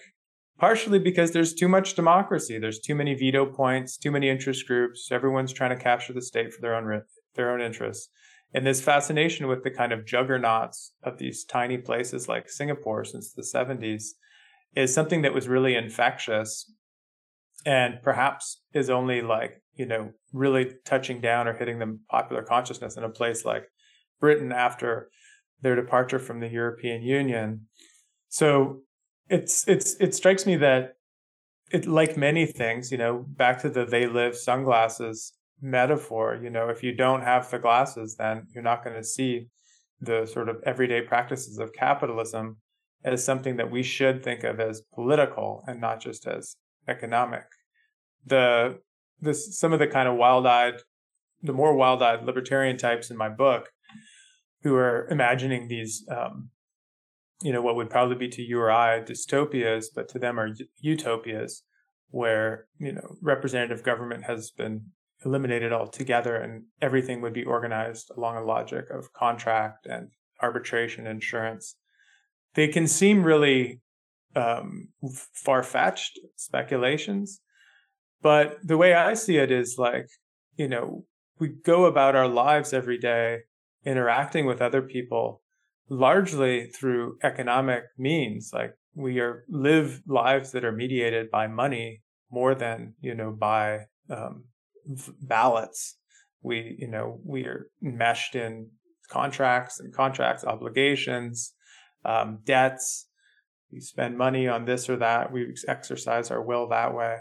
partially 0.60 1.00
because 1.00 1.32
there's 1.32 1.54
too 1.54 1.68
much 1.68 1.96
democracy. 1.96 2.58
There's 2.60 2.80
too 2.80 2.96
many 2.96 3.16
veto 3.16 3.46
points, 3.46 3.98
too 3.98 4.12
many 4.12 4.30
interest 4.30 4.68
groups. 4.68 5.10
Everyone's 5.12 5.54
trying 5.54 5.76
to 5.76 5.84
capture 5.84 6.14
the 6.14 6.22
state 6.22 6.54
for 6.54 6.62
their 6.62 6.76
own 6.76 7.02
their 7.36 7.52
own 7.52 7.62
interests. 7.62 8.10
And 8.54 8.66
this 8.66 8.82
fascination 8.82 9.48
with 9.48 9.64
the 9.64 9.72
kind 9.72 9.94
of 9.94 10.06
juggernauts 10.06 10.94
of 11.04 11.18
these 11.18 11.46
tiny 11.46 11.78
places 11.78 12.28
like 12.28 12.50
Singapore 12.50 13.06
since 13.06 13.32
the 13.32 13.44
70s 13.44 14.10
is 14.76 14.94
something 14.94 15.22
that 15.22 15.34
was 15.34 15.48
really 15.48 15.76
infectious 15.76 16.72
and 17.66 18.02
perhaps 18.02 18.62
is 18.74 18.90
only 18.90 19.22
like, 19.22 19.62
you 19.76 19.86
know, 19.86 20.12
really 20.34 20.72
touching 20.86 21.22
down 21.22 21.48
or 21.48 21.54
hitting 21.54 21.80
the 21.80 21.98
popular 22.10 22.44
consciousness 22.44 22.98
in 22.98 23.04
a 23.04 23.10
place 23.10 23.46
like 23.46 23.64
Britain 24.20 24.52
after 24.52 25.10
their 25.62 25.76
departure 25.76 26.20
from 26.20 26.40
the 26.40 26.50
European 26.50 27.04
Union. 27.04 27.68
So 28.30 28.82
it's 29.32 29.67
it's 29.67 29.96
it 29.96 30.13
strikes 30.13 30.46
me 30.46 30.58
that 30.58 30.96
it 31.72 31.88
like 31.88 32.17
many 32.17 32.46
things, 32.46 32.91
you 32.91 32.98
know, 32.98 33.26
back 33.28 33.62
to 33.62 33.70
the 33.70 33.86
they 33.86 34.06
live 34.06 34.36
sunglasses 34.36 35.34
metaphor, 35.62 36.39
you 36.41 36.50
know, 36.50 36.70
if 36.70 36.84
you 36.84 36.94
don't 36.94 37.22
have 37.22 37.50
the 37.50 37.60
glasses, 37.60 38.15
then 38.17 38.48
you're 38.54 38.63
not 38.63 38.84
going 38.84 38.96
to 38.96 39.04
see 39.04 39.48
the 40.02 40.26
sort 40.26 40.50
of 40.50 40.58
everyday 40.65 41.02
practices 41.02 41.60
of 41.60 41.72
capitalism 41.72 42.58
as 43.04 43.24
something 43.24 43.58
that 43.58 43.72
we 43.72 43.84
should 43.84 44.24
think 44.24 44.44
of 44.44 44.60
as 44.60 44.82
political 44.94 45.63
and 45.67 45.80
not 45.80 46.02
just 46.02 46.28
as 46.28 46.56
economic. 46.88 47.46
The 48.26 48.80
this 49.22 49.58
some 49.58 49.72
of 49.72 49.80
the 49.80 49.88
kind 49.88 50.10
of 50.10 50.15
wild-eyed 50.15 50.82
the 51.44 51.54
more 51.54 51.74
wild-eyed 51.76 52.24
libertarian 52.24 52.78
types 52.78 53.10
in 53.10 53.17
my 53.17 53.30
book 53.30 53.70
who 54.63 54.76
are 54.76 55.08
imagining 55.10 55.67
these 55.67 56.06
um, 56.12 56.51
you 57.42 57.52
know, 57.52 57.62
what 57.62 57.76
would 57.76 57.90
probably 57.90 58.16
be 58.16 58.30
to 58.30 58.42
you 58.42 58.60
or 58.60 58.72
I 58.72 59.02
dystopias, 59.02 59.86
but 59.94 60.08
to 60.10 60.20
them 60.20 60.40
are 60.40 60.50
utopias, 60.80 61.64
where, 62.10 62.68
you 62.78 62.92
know, 62.92 63.16
representative 63.22 63.84
government 63.84 64.24
has 64.26 64.52
been 64.52 64.86
eliminated 65.26 65.72
altogether 65.72 66.36
and 66.36 66.64
everything 66.82 67.22
would 67.22 67.34
be 67.34 67.44
organized 67.44 68.12
along 68.18 68.38
a 68.38 68.44
logic 68.44 68.86
of 68.90 69.14
contract 69.14 69.86
and 69.86 70.10
arbitration 70.42 71.08
insurance. 71.08 71.76
They 72.56 72.68
can 72.68 72.88
seem 72.88 73.24
really 73.24 73.82
um, 74.36 74.90
far 75.34 75.64
fetched 75.64 76.20
speculations, 76.36 77.40
but 78.22 78.58
the 78.64 78.78
way 78.78 78.94
I 78.94 79.14
see 79.14 79.38
it 79.38 79.52
is 79.52 79.76
like, 79.78 80.08
you 80.58 80.68
know, 80.68 81.06
we 81.40 81.50
go 81.50 81.86
about 81.86 82.16
our 82.16 82.28
lives 82.28 82.74
every 82.74 82.98
day 82.98 83.40
interacting 83.86 84.46
with 84.46 84.62
other 84.62 84.82
people 84.82 85.41
largely 85.92 86.68
through 86.68 87.18
economic 87.22 87.84
means. 87.98 88.52
Like 88.54 88.74
we 88.96 89.20
are 89.20 89.44
live 89.50 90.02
lives 90.08 90.54
that 90.54 90.64
are 90.64 90.72
mediated 90.72 91.30
by 91.30 91.48
money 91.48 92.02
more 92.32 92.56
than 92.56 92.96
you 93.02 93.14
know 93.14 93.32
by 93.32 93.82
um, 94.10 94.46
ballots. 95.22 95.98
We 96.42 96.78
you 96.80 96.88
know 96.88 97.20
we 97.24 97.44
are 97.44 97.68
meshed 97.82 98.36
in 98.36 98.70
contracts 99.10 99.82
and 99.82 99.94
contracts 99.94 100.46
obligations, 100.46 101.54
um, 102.06 102.40
debts. 102.46 103.08
We 103.70 103.82
spend 103.82 104.18
money 104.18 104.48
on 104.48 104.66
this 104.66 104.90
or 104.90 104.96
that. 104.98 105.32
We 105.32 105.54
exercise 105.68 106.32
our 106.32 106.42
will 106.42 106.70
that 106.70 106.96
way. 106.96 107.18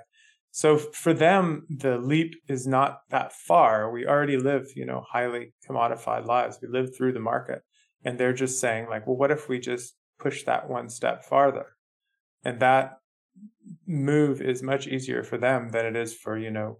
So 0.52 0.78
for 0.78 1.12
them, 1.12 1.66
the 1.68 1.98
leap 1.98 2.34
is 2.48 2.66
not 2.66 3.00
that 3.10 3.32
far. 3.32 3.92
We 3.92 4.06
already 4.06 4.36
live, 4.36 4.66
you 4.74 4.84
know, 4.84 5.04
highly 5.08 5.54
commodified 5.68 6.26
lives. 6.26 6.58
We 6.60 6.66
live 6.68 6.96
through 6.96 7.12
the 7.12 7.20
market 7.20 7.62
and 8.04 8.18
they're 8.18 8.32
just 8.32 8.60
saying 8.60 8.88
like 8.88 9.06
well 9.06 9.16
what 9.16 9.30
if 9.30 9.48
we 9.48 9.58
just 9.58 9.94
push 10.18 10.44
that 10.44 10.68
one 10.68 10.88
step 10.88 11.24
farther? 11.24 11.76
And 12.44 12.60
that 12.60 12.98
move 13.86 14.40
is 14.40 14.62
much 14.62 14.86
easier 14.86 15.22
for 15.22 15.38
them 15.38 15.70
than 15.70 15.86
it 15.86 15.96
is 15.96 16.14
for 16.14 16.38
you 16.38 16.50
know 16.50 16.78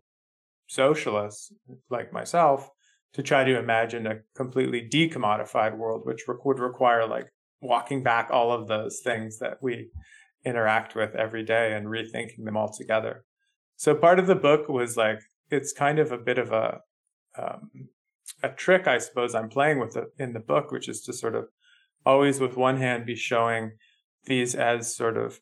socialists 0.67 1.53
like 1.89 2.13
myself 2.13 2.71
to 3.13 3.23
try 3.23 3.43
to 3.43 3.59
imagine 3.59 4.07
a 4.07 4.21
completely 4.37 4.89
decommodified 4.89 5.77
world 5.77 6.03
which 6.05 6.23
re- 6.29 6.37
would 6.45 6.61
require 6.61 7.07
like 7.07 7.27
walking 7.61 8.03
back 8.03 8.29
all 8.31 8.53
of 8.53 8.69
those 8.69 9.01
things 9.03 9.39
that 9.39 9.59
we 9.61 9.91
interact 10.45 10.95
with 10.95 11.15
every 11.15 11.43
day 11.43 11.75
and 11.75 11.87
rethinking 11.87 12.45
them 12.45 12.57
all 12.57 12.73
together. 12.73 13.25
So 13.77 13.95
part 13.95 14.19
of 14.19 14.27
the 14.27 14.35
book 14.35 14.69
was 14.69 14.97
like 14.97 15.21
it's 15.51 15.73
kind 15.73 15.99
of 15.99 16.13
a 16.13 16.19
bit 16.19 16.39
of 16.39 16.53
a 16.53 16.81
um, 17.39 17.71
a 18.43 18.49
trick 18.49 18.87
I 18.87 18.99
suppose 18.99 19.35
I'm 19.35 19.49
playing 19.49 19.79
with 19.79 19.97
in 20.19 20.33
the 20.33 20.41
book, 20.41 20.71
which 20.71 20.89
is 20.89 21.01
to 21.03 21.13
sort 21.13 21.35
of 21.35 21.49
always 22.05 22.41
with 22.41 22.57
one 22.57 22.79
hand 22.79 23.07
be 23.07 23.15
showing 23.15 23.73
these 24.27 24.55
as 24.55 24.95
sort 24.95 25.17
of 25.17 25.41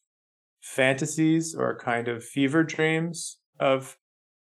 fantasies 0.61 1.55
or 1.55 1.79
kind 1.79 2.09
of 2.09 2.25
fever 2.25 2.63
dreams 2.63 3.39
of 3.61 3.97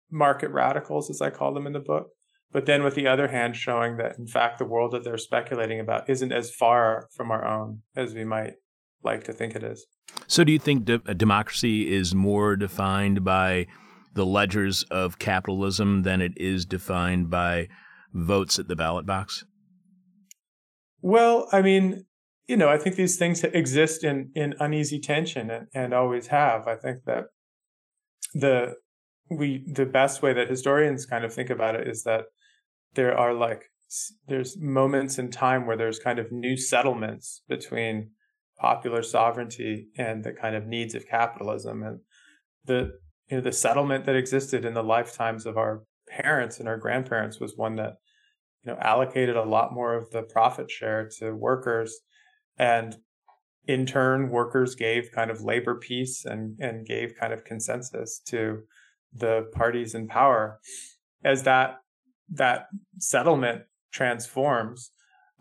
market 0.09 0.51
radicals, 0.51 1.09
as 1.09 1.21
I 1.21 1.29
call 1.29 1.53
them 1.53 1.67
in 1.67 1.73
the 1.73 1.79
book. 1.79 2.09
But 2.51 2.65
then 2.65 2.83
with 2.83 2.95
the 2.95 3.07
other 3.07 3.29
hand, 3.29 3.55
showing 3.55 3.97
that 3.97 4.17
in 4.17 4.27
fact 4.27 4.59
the 4.59 4.65
world 4.65 4.91
that 4.91 5.03
they're 5.03 5.17
speculating 5.17 5.79
about 5.79 6.09
isn't 6.09 6.33
as 6.33 6.53
far 6.53 7.07
from 7.15 7.31
our 7.31 7.45
own 7.45 7.81
as 7.95 8.13
we 8.13 8.25
might 8.25 8.53
like 9.03 9.23
to 9.23 9.33
think 9.33 9.55
it 9.55 9.63
is. 9.63 9.85
So, 10.27 10.43
do 10.43 10.51
you 10.51 10.59
think 10.59 10.85
de- 10.85 10.97
democracy 10.99 11.93
is 11.93 12.13
more 12.13 12.55
defined 12.55 13.23
by 13.23 13.67
the 14.13 14.25
ledgers 14.25 14.83
of 14.83 15.19
capitalism 15.19 16.03
than 16.03 16.21
it 16.21 16.33
is 16.35 16.65
defined 16.65 17.29
by 17.29 17.69
votes 18.13 18.59
at 18.59 18.67
the 18.67 18.75
ballot 18.75 19.05
box? 19.05 19.45
Well, 21.01 21.47
I 21.51 21.61
mean, 21.61 22.05
you 22.47 22.57
know, 22.57 22.69
I 22.69 22.77
think 22.77 22.95
these 22.95 23.17
things 23.17 23.43
exist 23.43 24.03
in 24.03 24.31
in 24.35 24.55
uneasy 24.59 24.99
tension 24.99 25.49
and, 25.49 25.67
and 25.73 25.93
always 25.93 26.27
have. 26.27 26.67
I 26.67 26.75
think 26.75 27.03
that 27.05 27.25
the 28.33 28.75
we 29.29 29.63
the 29.73 29.85
best 29.85 30.21
way 30.21 30.33
that 30.33 30.49
historians 30.49 31.05
kind 31.05 31.23
of 31.23 31.33
think 31.33 31.49
about 31.49 31.75
it 31.75 31.87
is 31.87 32.03
that 32.03 32.25
there 32.93 33.17
are 33.17 33.33
like 33.33 33.63
there's 34.27 34.57
moments 34.57 35.17
in 35.17 35.29
time 35.29 35.65
where 35.65 35.77
there's 35.77 35.99
kind 35.99 36.19
of 36.19 36.31
new 36.31 36.55
settlements 36.55 37.41
between 37.47 38.11
popular 38.57 39.01
sovereignty 39.01 39.87
and 39.97 40.23
the 40.23 40.31
kind 40.31 40.55
of 40.55 40.65
needs 40.65 40.95
of 40.95 41.07
capitalism 41.07 41.83
and 41.83 41.99
the 42.65 42.91
you 43.29 43.37
know 43.37 43.41
the 43.41 43.51
settlement 43.51 44.05
that 44.05 44.15
existed 44.15 44.65
in 44.65 44.73
the 44.73 44.83
lifetimes 44.83 45.45
of 45.45 45.57
our 45.57 45.83
parents 46.11 46.59
and 46.59 46.67
our 46.67 46.77
grandparents 46.77 47.39
was 47.39 47.55
one 47.55 47.75
that 47.77 47.95
you 48.63 48.71
know 48.71 48.77
allocated 48.79 49.35
a 49.35 49.43
lot 49.43 49.73
more 49.73 49.95
of 49.95 50.11
the 50.11 50.23
profit 50.23 50.69
share 50.69 51.09
to 51.19 51.31
workers. 51.31 51.99
And 52.57 52.97
in 53.65 53.85
turn 53.85 54.29
workers 54.29 54.75
gave 54.75 55.11
kind 55.13 55.31
of 55.31 55.41
labor 55.41 55.75
peace 55.75 56.25
and 56.25 56.57
and 56.59 56.85
gave 56.85 57.15
kind 57.19 57.33
of 57.33 57.45
consensus 57.45 58.19
to 58.27 58.63
the 59.13 59.49
parties 59.53 59.95
in 59.95 60.07
power. 60.07 60.59
As 61.23 61.43
that 61.43 61.77
that 62.31 62.67
settlement 62.97 63.63
transforms 63.91 64.91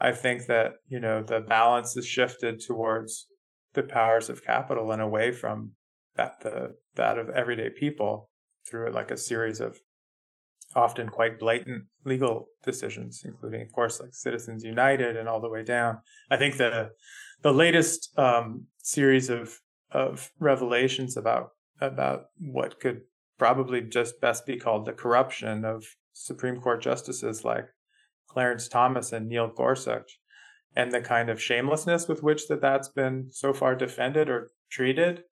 i 0.00 0.10
think 0.12 0.46
that 0.46 0.72
you 0.88 0.98
know 0.98 1.22
the 1.22 1.40
balance 1.40 1.96
is 1.96 2.06
shifted 2.06 2.60
towards 2.60 3.26
the 3.74 3.82
powers 3.82 4.28
of 4.28 4.44
capital 4.44 4.90
and 4.90 5.00
away 5.00 5.30
from 5.30 5.70
that 6.16 6.40
the 6.40 6.74
that 6.96 7.18
of 7.18 7.30
everyday 7.30 7.70
people 7.70 8.28
through 8.68 8.90
like 8.90 9.10
a 9.10 9.16
series 9.16 9.60
of 9.60 9.78
often 10.74 11.08
quite 11.08 11.38
blatant 11.38 11.84
legal 12.04 12.46
decisions, 12.64 13.22
including, 13.24 13.62
of 13.62 13.72
course, 13.72 14.00
like 14.00 14.14
Citizens 14.14 14.64
United 14.64 15.16
and 15.16 15.28
all 15.28 15.40
the 15.40 15.48
way 15.48 15.62
down. 15.62 15.98
I 16.30 16.36
think 16.36 16.56
the 16.56 16.90
the 17.42 17.52
latest 17.52 18.16
um, 18.18 18.66
series 18.78 19.30
of 19.30 19.58
of 19.90 20.30
revelations 20.38 21.16
about 21.16 21.50
about 21.80 22.26
what 22.38 22.78
could 22.80 23.00
probably 23.38 23.80
just 23.80 24.20
best 24.20 24.46
be 24.46 24.58
called 24.58 24.84
the 24.84 24.92
corruption 24.92 25.64
of 25.64 25.84
Supreme 26.12 26.60
Court 26.60 26.82
justices 26.82 27.44
like 27.44 27.66
Clarence 28.28 28.68
Thomas 28.68 29.12
and 29.12 29.28
Neil 29.28 29.48
Gorsuch, 29.48 30.20
and 30.76 30.92
the 30.92 31.00
kind 31.00 31.30
of 31.30 31.42
shamelessness 31.42 32.06
with 32.06 32.22
which 32.22 32.46
that 32.48 32.60
that's 32.60 32.88
been 32.88 33.28
so 33.30 33.52
far 33.52 33.74
defended 33.74 34.28
or 34.28 34.50
treated, 34.70 35.24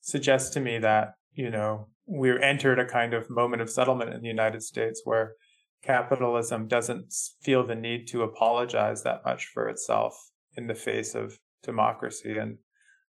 suggests 0.00 0.50
to 0.50 0.60
me 0.60 0.78
that 0.78 1.14
you 1.32 1.50
know 1.50 1.88
we're 2.06 2.40
entered 2.40 2.78
a 2.78 2.84
kind 2.84 3.14
of 3.14 3.30
moment 3.30 3.62
of 3.62 3.70
settlement 3.70 4.12
in 4.12 4.22
the 4.22 4.28
United 4.28 4.62
States 4.62 5.02
where 5.04 5.34
capitalism 5.82 6.68
doesn't 6.68 7.12
feel 7.40 7.66
the 7.66 7.74
need 7.74 8.06
to 8.08 8.22
apologize 8.22 9.02
that 9.02 9.24
much 9.24 9.46
for 9.46 9.68
itself 9.68 10.30
in 10.56 10.66
the 10.66 10.74
face 10.74 11.14
of 11.14 11.38
democracy. 11.62 12.36
And 12.38 12.58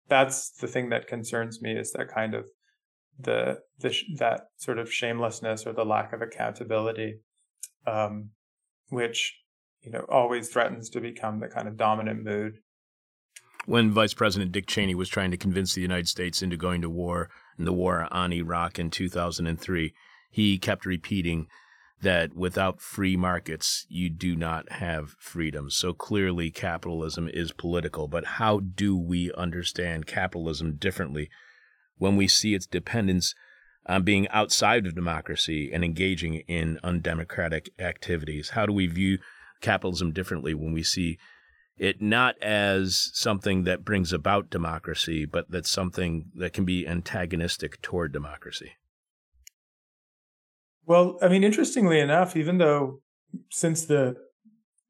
that's 0.07 0.51
the 0.51 0.67
thing 0.67 0.89
that 0.89 1.07
concerns 1.07 1.61
me 1.61 1.73
is 1.73 1.91
that 1.93 2.13
kind 2.13 2.33
of 2.33 2.47
the 3.19 3.59
the 3.79 3.95
that 4.17 4.41
sort 4.57 4.77
of 4.77 4.93
shamelessness 4.93 5.65
or 5.65 5.73
the 5.73 5.85
lack 5.85 6.13
of 6.13 6.21
accountability 6.21 7.19
um, 7.87 8.29
which 8.89 9.39
you 9.81 9.91
know 9.91 10.05
always 10.09 10.49
threatens 10.49 10.89
to 10.89 11.01
become 11.01 11.39
the 11.39 11.47
kind 11.47 11.67
of 11.67 11.77
dominant 11.77 12.23
mood. 12.23 12.59
When 13.65 13.91
Vice 13.91 14.13
President 14.13 14.51
Dick 14.51 14.67
Cheney 14.67 14.95
was 14.95 15.09
trying 15.09 15.31
to 15.31 15.37
convince 15.37 15.73
the 15.73 15.81
United 15.81 16.07
States 16.07 16.41
into 16.41 16.55
going 16.55 16.81
to 16.81 16.89
war 16.89 17.29
in 17.57 17.65
the 17.65 17.73
war 17.73 18.07
on 18.11 18.33
Iraq 18.33 18.79
in 18.79 18.89
2003, 18.89 19.93
he 20.29 20.57
kept 20.57 20.85
repeating 20.85 21.47
that 22.01 22.35
without 22.35 22.79
free 22.79 23.17
markets, 23.17 23.85
you 23.89 24.09
do 24.09 24.35
not 24.35 24.71
have 24.73 25.15
freedom. 25.17 25.69
So 25.69 25.93
clearly, 25.93 26.51
capitalism 26.51 27.27
is 27.27 27.51
political. 27.51 28.07
But 28.07 28.25
how 28.25 28.59
do 28.59 28.95
we 28.95 29.31
understand 29.33 30.05
capitalism 30.05 30.75
differently 30.75 31.29
when 31.97 32.15
we 32.15 32.27
see 32.27 32.53
its 32.53 32.67
dependence 32.67 33.33
on 33.87 34.03
being 34.03 34.27
outside 34.29 34.85
of 34.85 34.93
democracy 34.93 35.71
and 35.73 35.83
engaging 35.83 36.35
in 36.47 36.79
undemocratic 36.83 37.71
activities? 37.79 38.49
How 38.49 38.67
do 38.67 38.73
we 38.73 38.85
view 38.85 39.17
capitalism 39.61 40.11
differently 40.11 40.53
when 40.53 40.73
we 40.73 40.83
see 40.83 41.17
it 41.77 42.01
not 42.01 42.41
as 42.41 43.11
something 43.13 43.63
that 43.63 43.85
brings 43.85 44.11
about 44.11 44.49
democracy, 44.49 45.25
but 45.25 45.49
that's 45.49 45.69
something 45.69 46.31
that 46.35 46.53
can 46.53 46.65
be 46.65 46.87
antagonistic 46.87 47.81
toward 47.81 48.11
democracy. 48.11 48.73
Well, 50.85 51.17
I 51.21 51.27
mean, 51.27 51.43
interestingly 51.43 51.99
enough, 51.99 52.35
even 52.35 52.57
though 52.57 53.01
since 53.51 53.85
the 53.85 54.15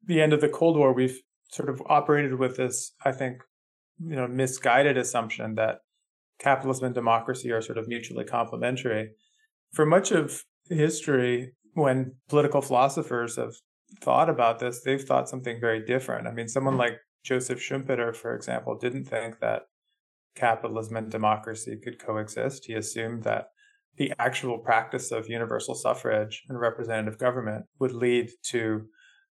the 0.06 0.22
end 0.22 0.32
of 0.32 0.40
the 0.40 0.48
Cold 0.48 0.78
War, 0.78 0.92
we've 0.92 1.20
sort 1.50 1.68
of 1.68 1.82
operated 1.86 2.38
with 2.38 2.56
this, 2.56 2.92
I 3.04 3.12
think, 3.12 3.42
you 3.98 4.16
know, 4.16 4.26
misguided 4.26 4.96
assumption 4.96 5.54
that 5.56 5.80
capitalism 6.38 6.86
and 6.86 6.94
democracy 6.94 7.50
are 7.50 7.60
sort 7.60 7.78
of 7.78 7.88
mutually 7.88 8.24
complementary. 8.24 9.10
For 9.72 9.84
much 9.84 10.10
of 10.12 10.44
history, 10.70 11.52
when 11.74 12.14
political 12.28 12.62
philosophers 12.62 13.36
have 13.36 13.54
thought 14.00 14.28
about 14.28 14.58
this, 14.58 14.82
they've 14.82 15.02
thought 15.02 15.28
something 15.28 15.60
very 15.60 15.84
different. 15.84 16.26
I 16.26 16.32
mean, 16.32 16.48
someone 16.48 16.76
like 16.76 16.98
Joseph 17.24 17.60
Schumpeter, 17.60 18.14
for 18.14 18.34
example, 18.34 18.76
didn't 18.76 19.04
think 19.04 19.40
that 19.40 19.62
capitalism 20.34 20.96
and 20.96 21.10
democracy 21.10 21.78
could 21.82 21.98
coexist. 21.98 22.66
He 22.66 22.74
assumed 22.74 23.24
that 23.24 23.48
the 23.96 24.12
actual 24.18 24.58
practice 24.58 25.10
of 25.10 25.28
universal 25.28 25.74
suffrage 25.74 26.44
and 26.48 26.60
representative 26.60 27.18
government 27.18 27.64
would 27.80 27.92
lead 27.92 28.30
to 28.44 28.86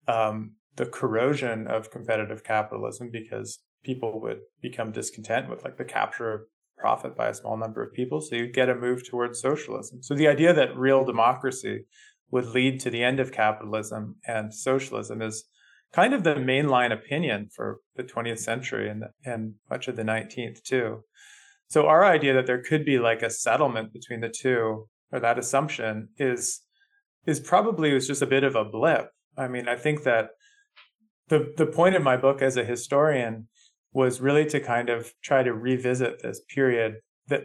um, 0.08 0.54
the 0.76 0.86
corrosion 0.86 1.68
of 1.68 1.92
competitive 1.92 2.44
capitalism 2.44 3.10
because 3.12 3.60
people 3.84 4.22
would 4.22 4.40
become 4.62 4.92
discontent 4.92 5.50
with 5.50 5.64
like 5.64 5.78
the 5.78 5.84
capture 5.84 6.34
of 6.34 6.42
profit 6.78 7.16
by 7.16 7.28
a 7.28 7.34
small 7.34 7.58
number 7.58 7.84
of 7.84 7.94
people. 7.94 8.22
So 8.22 8.36
you 8.36 8.48
get 8.48 8.70
a 8.70 8.76
move 8.76 9.08
towards 9.08 9.42
socialism. 9.42 10.02
So 10.02 10.16
the 10.16 10.28
idea 10.28 10.54
that 10.54 10.76
real 10.76 11.04
democracy 11.04 11.86
would 12.34 12.48
lead 12.48 12.80
to 12.80 12.90
the 12.90 13.04
end 13.04 13.20
of 13.20 13.32
capitalism 13.32 14.16
and 14.26 14.52
socialism 14.52 15.22
is 15.22 15.46
kind 15.94 16.16
of 16.16 16.24
the 16.24 16.34
mainline 16.34 16.92
opinion 16.92 17.48
for 17.56 17.78
the 17.96 18.02
20th 18.04 18.40
century 18.40 18.90
and, 18.90 19.04
and 19.24 19.54
much 19.70 19.88
of 19.88 19.96
the 19.96 20.02
19th 20.02 20.64
too. 20.64 21.04
So 21.68 21.86
our 21.86 22.04
idea 22.04 22.34
that 22.34 22.48
there 22.48 22.64
could 22.64 22.86
be 22.86 22.98
like 22.98 23.22
a 23.22 23.30
settlement 23.30 23.94
between 23.94 24.22
the 24.22 24.34
two, 24.36 24.90
or 25.12 25.20
that 25.20 25.38
assumption, 25.38 26.10
is 26.18 26.62
is 27.28 27.40
probably 27.40 27.94
was 27.94 28.08
just 28.08 28.24
a 28.24 28.28
bit 28.28 28.44
of 28.44 28.56
a 28.56 28.66
blip. 28.66 29.10
I 29.38 29.48
mean, 29.48 29.68
I 29.68 29.76
think 29.76 30.02
that 30.04 30.30
the 31.28 31.54
the 31.56 31.68
point 31.68 31.96
of 31.96 32.02
my 32.02 32.18
book 32.18 32.42
as 32.42 32.58
a 32.58 32.66
historian 32.66 33.48
was 33.92 34.22
really 34.22 34.46
to 34.48 34.60
kind 34.60 34.90
of 34.90 35.14
try 35.24 35.44
to 35.44 35.54
revisit 35.54 36.24
this 36.24 36.42
period 36.54 36.96
that 37.28 37.44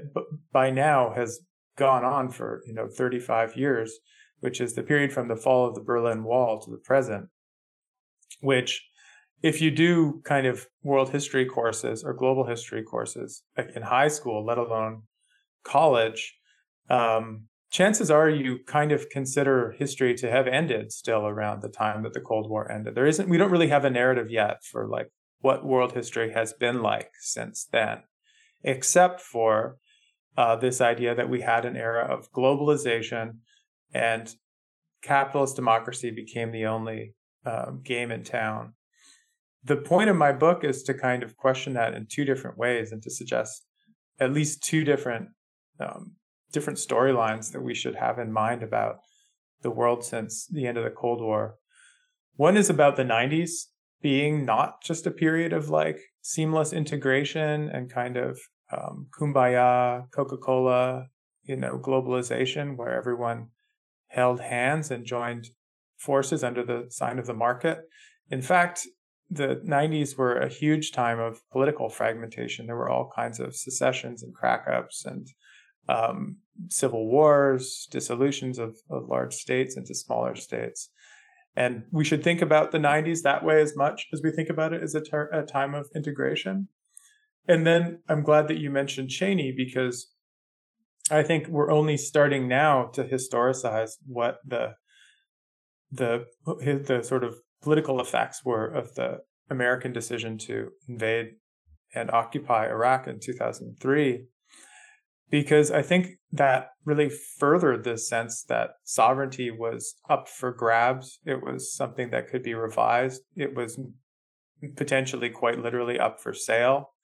by 0.50 0.70
now 0.70 1.12
has 1.14 1.40
gone 1.76 2.04
on 2.04 2.30
for 2.30 2.62
you 2.66 2.72
know 2.72 2.88
35 2.88 3.54
years 3.54 3.98
which 4.40 4.60
is 4.60 4.74
the 4.74 4.82
period 4.82 5.12
from 5.12 5.28
the 5.28 5.36
fall 5.36 5.66
of 5.66 5.74
the 5.74 5.80
Berlin 5.80 6.24
Wall 6.24 6.60
to 6.60 6.70
the 6.70 6.76
present, 6.76 7.28
which 8.40 8.84
if 9.42 9.60
you 9.60 9.70
do 9.70 10.20
kind 10.24 10.46
of 10.46 10.66
world 10.82 11.10
history 11.10 11.46
courses 11.46 12.02
or 12.02 12.12
global 12.12 12.46
history 12.46 12.82
courses 12.82 13.42
in 13.74 13.82
high 13.82 14.08
school, 14.08 14.44
let 14.44 14.58
alone 14.58 15.02
college, 15.64 16.36
um, 16.90 17.44
chances 17.70 18.10
are 18.10 18.28
you 18.28 18.58
kind 18.66 18.92
of 18.92 19.08
consider 19.10 19.74
history 19.78 20.14
to 20.14 20.30
have 20.30 20.46
ended 20.46 20.90
still 20.92 21.26
around 21.26 21.62
the 21.62 21.68
time 21.68 22.02
that 22.02 22.14
the 22.14 22.20
Cold 22.20 22.48
War 22.48 22.70
ended. 22.70 22.94
There 22.94 23.06
isn't, 23.06 23.28
we 23.28 23.36
don't 23.36 23.50
really 23.50 23.68
have 23.68 23.84
a 23.84 23.90
narrative 23.90 24.30
yet 24.30 24.64
for 24.64 24.88
like 24.88 25.10
what 25.40 25.64
world 25.64 25.92
history 25.92 26.32
has 26.32 26.52
been 26.52 26.82
like 26.82 27.10
since 27.20 27.68
then, 27.70 28.02
except 28.64 29.20
for 29.20 29.76
uh, 30.36 30.56
this 30.56 30.80
idea 30.80 31.14
that 31.14 31.28
we 31.28 31.42
had 31.42 31.64
an 31.64 31.76
era 31.76 32.04
of 32.04 32.32
globalization 32.32 33.38
and 33.92 34.34
capitalist 35.02 35.56
democracy 35.56 36.10
became 36.10 36.52
the 36.52 36.66
only 36.66 37.14
um, 37.46 37.80
game 37.84 38.10
in 38.10 38.24
town. 38.24 38.74
The 39.64 39.76
point 39.76 40.10
of 40.10 40.16
my 40.16 40.32
book 40.32 40.64
is 40.64 40.82
to 40.84 40.94
kind 40.94 41.22
of 41.22 41.36
question 41.36 41.74
that 41.74 41.94
in 41.94 42.06
two 42.06 42.24
different 42.24 42.58
ways 42.58 42.92
and 42.92 43.02
to 43.02 43.10
suggest 43.10 43.64
at 44.20 44.32
least 44.32 44.62
two 44.62 44.84
different 44.84 45.28
um, 45.80 46.12
different 46.52 46.78
storylines 46.78 47.52
that 47.52 47.62
we 47.62 47.74
should 47.74 47.94
have 47.94 48.18
in 48.18 48.32
mind 48.32 48.62
about 48.62 48.96
the 49.62 49.70
world 49.70 50.04
since 50.04 50.46
the 50.46 50.66
end 50.66 50.78
of 50.78 50.84
the 50.84 50.90
Cold 50.90 51.20
War. 51.20 51.56
One 52.36 52.56
is 52.56 52.70
about 52.70 52.96
the 52.96 53.04
90s 53.04 53.66
being 54.00 54.44
not 54.44 54.82
just 54.82 55.06
a 55.06 55.10
period 55.10 55.52
of 55.52 55.68
like 55.68 56.00
seamless 56.22 56.72
integration 56.72 57.68
and 57.68 57.92
kind 57.92 58.16
of 58.16 58.38
um, 58.72 59.08
kumbaya, 59.18 60.10
Coca 60.12 60.36
Cola, 60.36 61.06
you 61.44 61.56
know, 61.56 61.78
globalization 61.78 62.76
where 62.76 62.94
everyone 62.94 63.48
held 64.08 64.40
hands 64.40 64.90
and 64.90 65.04
joined 65.04 65.48
forces 65.96 66.44
under 66.44 66.64
the 66.64 66.86
sign 66.90 67.18
of 67.18 67.26
the 67.26 67.34
market. 67.34 67.78
In 68.30 68.42
fact, 68.42 68.86
the 69.30 69.60
90s 69.66 70.16
were 70.16 70.38
a 70.38 70.48
huge 70.48 70.92
time 70.92 71.18
of 71.18 71.40
political 71.50 71.88
fragmentation. 71.88 72.66
There 72.66 72.76
were 72.76 72.90
all 72.90 73.10
kinds 73.14 73.40
of 73.40 73.54
secessions 73.54 74.22
and 74.22 74.34
crackups 74.34 75.04
and 75.04 75.28
um, 75.88 76.38
civil 76.68 77.08
wars, 77.08 77.86
dissolutions 77.90 78.58
of, 78.58 78.76
of 78.90 79.08
large 79.08 79.34
states 79.34 79.76
into 79.76 79.94
smaller 79.94 80.34
states. 80.34 80.90
And 81.56 81.84
we 81.90 82.04
should 82.04 82.22
think 82.22 82.40
about 82.40 82.72
the 82.72 82.78
90s 82.78 83.22
that 83.22 83.44
way 83.44 83.60
as 83.60 83.76
much 83.76 84.06
as 84.12 84.22
we 84.22 84.30
think 84.30 84.48
about 84.48 84.72
it 84.72 84.82
as 84.82 84.94
a, 84.94 85.00
ter- 85.00 85.30
a 85.30 85.42
time 85.42 85.74
of 85.74 85.88
integration. 85.94 86.68
And 87.48 87.66
then 87.66 88.00
I'm 88.08 88.22
glad 88.22 88.48
that 88.48 88.58
you 88.58 88.70
mentioned 88.70 89.10
Cheney 89.10 89.52
because 89.56 90.12
I 91.10 91.22
think 91.22 91.48
we're 91.48 91.70
only 91.70 91.96
starting 91.96 92.48
now 92.48 92.86
to 92.94 93.04
historicize 93.04 93.92
what 94.06 94.38
the 94.46 94.74
the 95.90 96.26
the 96.44 97.02
sort 97.02 97.24
of 97.24 97.36
political 97.62 98.00
effects 98.00 98.44
were 98.44 98.66
of 98.66 98.94
the 98.94 99.18
American 99.50 99.92
decision 99.92 100.38
to 100.38 100.68
invade 100.88 101.36
and 101.94 102.10
occupy 102.10 102.66
Iraq 102.66 103.06
in 103.06 103.18
2003 103.20 104.26
because 105.30 105.70
I 105.70 105.82
think 105.82 106.18
that 106.32 106.68
really 106.84 107.10
furthered 107.10 107.84
the 107.84 107.98
sense 107.98 108.42
that 108.48 108.70
sovereignty 108.84 109.50
was 109.50 109.94
up 110.08 110.28
for 110.28 110.52
grabs. 110.52 111.18
It 111.24 111.42
was 111.42 111.74
something 111.74 112.10
that 112.10 112.28
could 112.28 112.42
be 112.42 112.54
revised. 112.54 113.22
It 113.36 113.54
was 113.54 113.78
potentially 114.76 115.30
quite 115.30 115.58
literally 115.58 115.98
up 115.98 116.20
for 116.20 116.32
sale. 116.32 116.94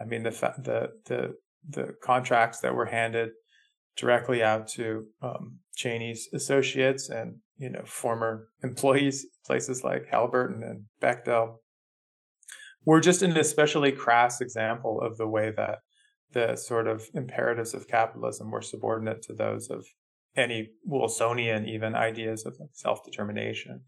I 0.00 0.04
mean, 0.04 0.22
the 0.22 0.30
the 0.30 0.88
the 1.06 1.34
the 1.68 1.94
contracts 2.02 2.60
that 2.60 2.74
were 2.74 2.86
handed 2.86 3.30
directly 3.96 4.42
out 4.42 4.68
to 4.68 5.06
um, 5.22 5.58
Cheney's 5.76 6.28
associates 6.32 7.08
and 7.08 7.36
you 7.56 7.70
know 7.70 7.82
former 7.84 8.48
employees, 8.62 9.26
places 9.46 9.82
like 9.84 10.06
Halliburton 10.10 10.62
and 10.62 10.84
Bechtel, 11.00 11.56
were 12.84 13.00
just 13.00 13.22
an 13.22 13.36
especially 13.36 13.92
crass 13.92 14.40
example 14.40 15.00
of 15.00 15.16
the 15.16 15.28
way 15.28 15.52
that 15.56 15.78
the 16.32 16.56
sort 16.56 16.88
of 16.88 17.06
imperatives 17.14 17.74
of 17.74 17.88
capitalism 17.88 18.50
were 18.50 18.60
subordinate 18.60 19.22
to 19.22 19.32
those 19.32 19.70
of 19.70 19.86
any 20.36 20.70
Wilsonian 20.84 21.66
even 21.68 21.94
ideas 21.94 22.44
of 22.44 22.56
self-determination. 22.72 23.82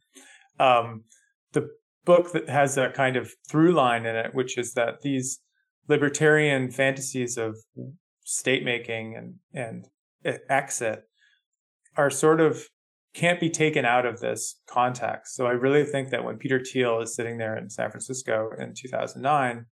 Um, 0.60 1.04
the 1.52 1.68
book 2.04 2.32
that 2.32 2.48
has 2.48 2.78
a 2.78 2.90
kind 2.90 3.16
of 3.16 3.32
through 3.50 3.72
line 3.72 4.06
in 4.06 4.14
it, 4.14 4.32
which 4.32 4.56
is 4.56 4.74
that 4.74 5.00
these 5.02 5.40
libertarian 5.88 6.70
fantasies 6.70 7.36
of 7.36 7.56
state 8.24 8.64
making 8.64 9.16
and 9.16 9.34
and 9.52 9.86
exit 10.48 11.02
are 11.96 12.10
sort 12.10 12.40
of 12.40 12.68
can't 13.14 13.40
be 13.40 13.48
taken 13.48 13.86
out 13.86 14.04
of 14.04 14.20
this 14.20 14.60
context. 14.68 15.34
So 15.34 15.46
I 15.46 15.52
really 15.52 15.84
think 15.84 16.10
that 16.10 16.24
when 16.24 16.36
Peter 16.36 16.62
Thiel 16.62 17.00
is 17.00 17.14
sitting 17.14 17.38
there 17.38 17.56
in 17.56 17.70
San 17.70 17.90
Francisco 17.90 18.50
in 18.58 18.74
2009, 18.74 19.64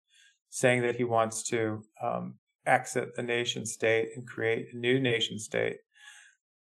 saying 0.50 0.82
that 0.84 0.96
he 0.96 1.04
wants 1.04 1.44
to 1.50 1.84
um, 2.02 2.36
exit 2.66 3.16
the 3.16 3.24
nation 3.24 3.66
state 3.66 4.10
and 4.16 4.26
create 4.26 4.68
a 4.72 4.78
new 4.78 5.00
nation 5.00 5.38
state, 5.40 5.78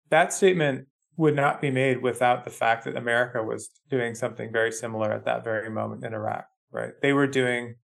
that 0.10 0.34
statement 0.34 0.88
would 1.18 1.36
not 1.36 1.62
be 1.62 1.72
made 1.72 2.02
without 2.02 2.44
the 2.44 2.50
fact 2.50 2.84
that 2.84 2.98
America 2.98 3.42
was 3.42 3.70
doing 3.90 4.14
something 4.14 4.52
very 4.52 4.72
similar 4.72 5.14
at 5.14 5.24
that 5.24 5.46
very 5.46 5.70
moment 5.70 6.04
in 6.04 6.14
Iraq. 6.14 6.46
Right? 6.72 6.92
They 7.02 7.14
were 7.14 7.28
doing 7.28 7.76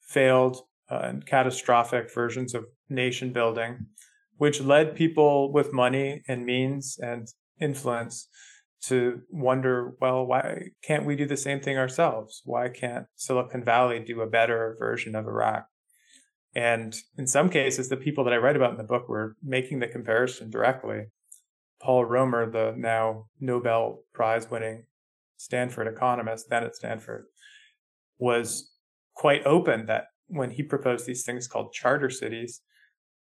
failed 0.00 0.60
uh, 0.90 1.02
and 1.04 1.24
catastrophic 1.24 2.12
versions 2.12 2.52
of 2.52 2.64
nation 2.88 3.32
building 3.32 3.86
which 4.36 4.60
led 4.60 4.96
people 4.96 5.52
with 5.52 5.72
money 5.72 6.22
and 6.28 6.44
means 6.44 6.98
and 7.00 7.28
influence 7.60 8.28
to 8.82 9.22
wonder, 9.30 9.94
well, 10.00 10.26
why 10.26 10.68
can't 10.82 11.06
we 11.06 11.16
do 11.16 11.26
the 11.26 11.36
same 11.36 11.60
thing 11.60 11.78
ourselves? 11.78 12.42
Why 12.44 12.68
can't 12.68 13.06
Silicon 13.16 13.64
Valley 13.64 14.00
do 14.00 14.20
a 14.20 14.26
better 14.26 14.76
version 14.78 15.14
of 15.14 15.26
Iraq? 15.26 15.66
And 16.54 16.94
in 17.18 17.26
some 17.26 17.48
cases, 17.48 17.88
the 17.88 17.96
people 17.96 18.24
that 18.24 18.32
I 18.32 18.36
write 18.38 18.56
about 18.56 18.72
in 18.72 18.76
the 18.76 18.84
book 18.84 19.08
were 19.08 19.36
making 19.42 19.80
the 19.80 19.88
comparison 19.88 20.50
directly. 20.50 21.06
Paul 21.82 22.04
Romer, 22.04 22.50
the 22.50 22.74
now 22.76 23.26
Nobel 23.40 24.04
Prize 24.12 24.50
winning 24.50 24.84
Stanford 25.36 25.88
economist, 25.88 26.48
then 26.48 26.62
at 26.62 26.76
Stanford, 26.76 27.24
was 28.18 28.70
quite 29.14 29.44
open 29.44 29.86
that 29.86 30.04
when 30.28 30.52
he 30.52 30.62
proposed 30.62 31.06
these 31.06 31.24
things 31.24 31.48
called 31.48 31.72
charter 31.72 32.10
cities, 32.10 32.60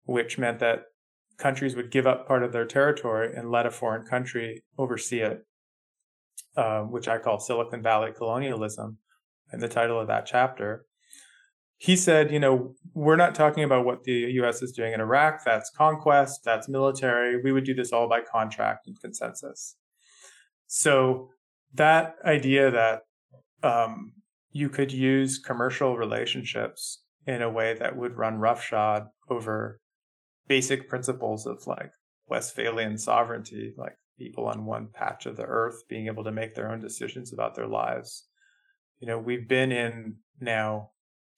which 0.06 0.38
meant 0.38 0.60
that 0.60 0.84
countries 1.38 1.76
would 1.76 1.92
give 1.92 2.08
up 2.08 2.28
part 2.28 2.44
of 2.44 2.52
their 2.52 2.66
territory 2.66 3.34
and 3.36 3.52
let 3.52 3.66
a 3.66 3.72
foreign 3.72 4.06
country 4.06 4.64
oversee 4.78 5.22
it, 5.22 5.46
uh, 6.56 6.82
which 6.82 7.08
I 7.08 7.18
call 7.18 7.40
Silicon 7.40 7.82
Valley 7.82 8.12
colonialism, 8.16 8.98
in 9.52 9.60
the 9.60 9.70
title 9.70 10.00
of 10.00 10.08
that 10.08 10.26
chapter. 10.26 10.86
He 11.78 11.96
said, 11.96 12.32
you 12.32 12.40
know, 12.40 12.76
we're 12.94 13.18
not 13.18 13.36
talking 13.36 13.64
about 13.64 13.86
what 13.86 14.04
the 14.04 14.14
US 14.42 14.62
is 14.62 14.72
doing 14.72 14.94
in 14.94 15.02
Iraq. 15.02 15.44
That's 15.44 15.70
conquest, 15.70 16.42
that's 16.44 16.70
military. 16.70 17.42
We 17.42 17.52
would 17.52 17.66
do 17.66 17.74
this 17.74 17.92
all 17.92 18.08
by 18.08 18.22
contract 18.22 18.88
and 18.88 19.00
consensus. 19.00 19.76
So 20.68 21.30
that 21.74 22.16
idea 22.26 22.72
that 22.72 23.02
um, 23.64 24.14
you 24.52 24.70
could 24.70 24.92
use 24.92 25.40
commercial 25.40 25.98
relationships 25.98 27.04
in 27.26 27.42
a 27.42 27.50
way 27.50 27.74
that 27.74 27.96
would 27.96 28.18
run 28.18 28.40
roughshod 28.40 29.08
over 29.30 29.80
basic 30.48 30.90
principles 30.90 31.46
of 31.46 31.66
like 31.68 31.92
Westphalian 32.28 32.98
sovereignty, 32.98 33.74
like 33.78 33.96
people 34.18 34.48
on 34.48 34.66
one 34.66 34.88
patch 34.94 35.26
of 35.26 35.38
the 35.38 35.44
earth 35.44 35.84
being 35.90 36.08
able 36.08 36.24
to 36.24 36.32
make 36.32 36.56
their 36.56 36.72
own 36.72 36.80
decisions 36.80 37.34
about 37.34 37.56
their 37.56 37.68
lives. 37.68 38.28
You 39.00 39.08
know, 39.08 39.18
we've 39.18 39.48
been 39.48 39.72
in 39.72 40.18
now 40.40 40.92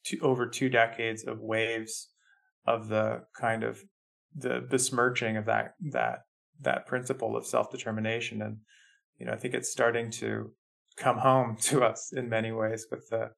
two, 0.04 0.20
over 0.22 0.48
two 0.48 0.70
decades 0.70 1.24
of 1.26 1.40
waves 1.40 2.10
of 2.66 2.88
the 2.88 3.22
kind 3.40 3.64
of 3.64 3.84
the 4.36 4.66
besmirching 4.70 5.38
of 5.38 5.46
that 5.46 5.76
that 5.92 6.20
that 6.62 6.86
principle 6.86 7.36
of 7.36 7.46
self-determination 7.46 8.42
and 8.42 8.58
you 9.18 9.26
know 9.26 9.34
i 9.34 9.36
think 9.36 9.54
it's 9.54 9.72
starting 9.72 10.10
to 10.10 10.52
come 10.98 11.18
home 11.18 11.56
to 11.62 11.84
us 11.84 12.12
in 12.16 12.30
many 12.30 12.52
ways 12.52 12.88
with 12.92 13.08
the 13.10 13.30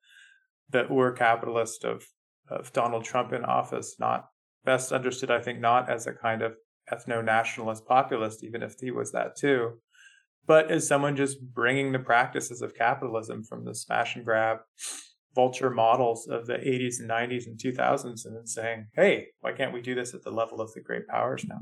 the 0.70 0.92
ur 0.92 1.12
capitalist 1.12 1.84
of 1.84 2.06
of 2.50 2.74
donald 2.74 3.04
trump 3.04 3.34
in 3.34 3.44
office 3.44 3.96
not 4.00 4.26
best 4.68 4.92
understood, 4.92 5.32
I 5.32 5.42
think, 5.42 5.60
not 5.60 5.90
as 5.90 6.06
a 6.06 6.14
kind 6.14 6.44
of 6.44 6.54
ethno 6.94 7.24
nationalist 7.24 7.88
populist, 7.88 8.44
even 8.44 8.62
if 8.62 8.76
he 8.80 8.92
was 8.92 9.12
that 9.14 9.36
too, 9.36 9.80
but 10.46 10.70
as 10.70 10.88
someone 10.88 11.16
just 11.16 11.42
bringing 11.42 11.92
the 11.92 12.00
practices 12.00 12.62
of 12.62 12.76
capitalism 12.76 13.44
from 13.44 13.66
the 13.66 13.74
smash 13.74 14.16
and 14.16 14.26
grab 14.26 14.58
vulture 15.34 15.70
models 15.70 16.28
of 16.28 16.48
the 16.48 16.56
80s 16.56 17.00
and 17.00 17.10
90s 17.10 17.46
and 17.48 17.58
2000s 17.60 18.26
and 18.26 18.36
then 18.36 18.46
saying, 18.46 18.88
hey, 18.96 19.28
why 19.40 19.54
can't 19.54 19.74
we 19.74 19.82
do 19.82 19.96
this 19.96 20.14
at 20.14 20.24
the 20.24 20.32
level 20.32 20.62
of 20.62 20.74
the 20.74 20.82
great 20.82 21.08
powers 21.08 21.46
now? 21.48 21.60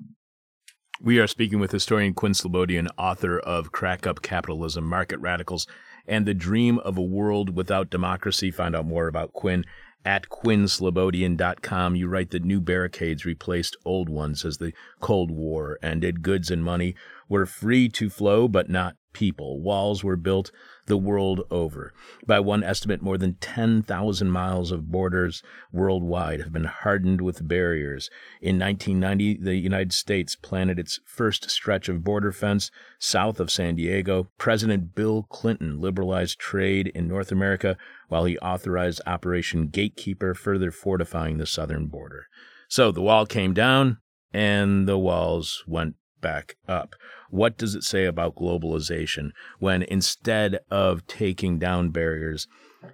We 1.01 1.19
are 1.19 1.27
speaking 1.27 1.59
with 1.59 1.71
historian 1.71 2.13
Quinn 2.13 2.31
Slobodian, 2.31 2.87
author 2.97 3.37
of 3.39 3.71
Crack 3.71 4.07
Up 4.07 4.21
Capitalism, 4.21 4.85
Market 4.85 5.19
Radicals, 5.19 5.67
and 6.07 6.25
The 6.25 6.33
Dream 6.33 6.79
of 6.79 6.97
a 6.97 7.01
World 7.01 7.55
Without 7.55 7.89
Democracy. 7.89 8.49
Find 8.49 8.75
out 8.75 8.85
more 8.85 9.07
about 9.07 9.33
Quinn 9.33 9.65
at 10.05 10.29
quinnslobodian.com, 10.29 11.95
you 11.95 12.07
write 12.07 12.29
that 12.29 12.45
new 12.45 12.61
barricades 12.61 13.25
replaced 13.25 13.75
old 13.83 14.07
ones 14.07 14.45
as 14.45 14.57
the 14.57 14.71
Cold 14.99 15.31
War 15.31 15.79
ended. 15.81 16.21
Goods 16.21 16.51
and 16.51 16.63
money 16.63 16.95
were 17.27 17.47
free 17.47 17.89
to 17.89 18.09
flow, 18.09 18.47
but 18.47 18.69
not 18.69 18.95
people. 19.13 19.59
Walls 19.59 20.03
were 20.03 20.17
built 20.17 20.51
the 20.85 20.97
world 20.97 21.41
over. 21.49 21.93
By 22.27 22.39
one 22.39 22.63
estimate, 22.63 23.01
more 23.01 23.17
than 23.17 23.35
10,000 23.35 24.29
miles 24.29 24.71
of 24.71 24.91
borders 24.91 25.41
worldwide 25.71 26.41
have 26.41 26.53
been 26.53 26.65
hardened 26.65 27.21
with 27.21 27.47
barriers. 27.47 28.09
In 28.41 28.59
1990, 28.59 29.37
the 29.41 29.55
United 29.55 29.93
States 29.93 30.35
planted 30.35 30.77
its 30.77 30.99
first 31.05 31.49
stretch 31.49 31.89
of 31.89 32.03
border 32.03 32.31
fence 32.31 32.69
south 32.99 33.39
of 33.39 33.49
San 33.49 33.75
Diego. 33.75 34.27
President 34.37 34.93
Bill 34.93 35.23
Clinton 35.23 35.81
liberalized 35.81 36.37
trade 36.37 36.91
in 36.93 37.07
North 37.07 37.31
America 37.31 37.77
while 38.07 38.25
he 38.25 38.37
authorized 38.39 39.01
Operation 39.05 39.67
Gatekeeper, 39.67 40.33
further 40.33 40.71
fortifying 40.71 41.37
the 41.37 41.45
southern 41.45 41.87
border. 41.87 42.25
So 42.67 42.91
the 42.91 43.01
wall 43.01 43.25
came 43.25 43.53
down 43.53 43.97
and 44.33 44.87
the 44.87 44.97
walls 44.97 45.63
went 45.67 45.95
back 46.21 46.55
up. 46.67 46.95
What 47.29 47.57
does 47.57 47.75
it 47.75 47.83
say 47.83 48.05
about 48.05 48.35
globalization 48.35 49.29
when 49.59 49.83
instead 49.83 50.59
of 50.71 51.05
taking 51.07 51.59
down 51.59 51.89
barriers, 51.89 52.47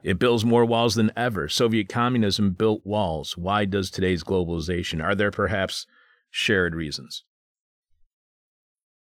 it 0.03 0.19
builds 0.19 0.43
more 0.43 0.65
walls 0.65 0.95
than 0.95 1.11
ever? 1.15 1.47
Soviet 1.47 1.87
communism 1.89 2.51
built 2.51 2.81
walls. 2.85 3.37
Why 3.37 3.65
does 3.65 3.89
today's 3.89 4.23
globalization? 4.23 5.03
Are 5.03 5.15
there 5.15 5.31
perhaps 5.31 5.85
shared 6.29 6.75
reasons? 6.75 7.23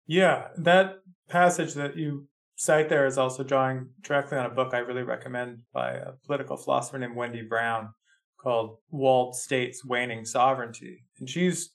Yeah, 0.05 0.47
that 0.57 0.95
passage 1.29 1.73
that 1.73 1.97
you 1.97 2.27
cite 2.57 2.89
there 2.89 3.05
is 3.05 3.17
also 3.17 3.43
drawing 3.43 3.87
directly 4.01 4.37
on 4.37 4.45
a 4.45 4.53
book 4.53 4.73
I 4.73 4.79
really 4.79 5.03
recommend 5.03 5.59
by 5.73 5.91
a 5.91 6.11
political 6.25 6.57
philosopher 6.57 6.97
named 6.97 7.15
Wendy 7.15 7.43
Brown 7.43 7.89
called 8.37 8.77
Walled 8.89 9.35
States 9.35 9.85
Waning 9.85 10.25
Sovereignty. 10.25 11.05
And 11.19 11.29
she's 11.29 11.69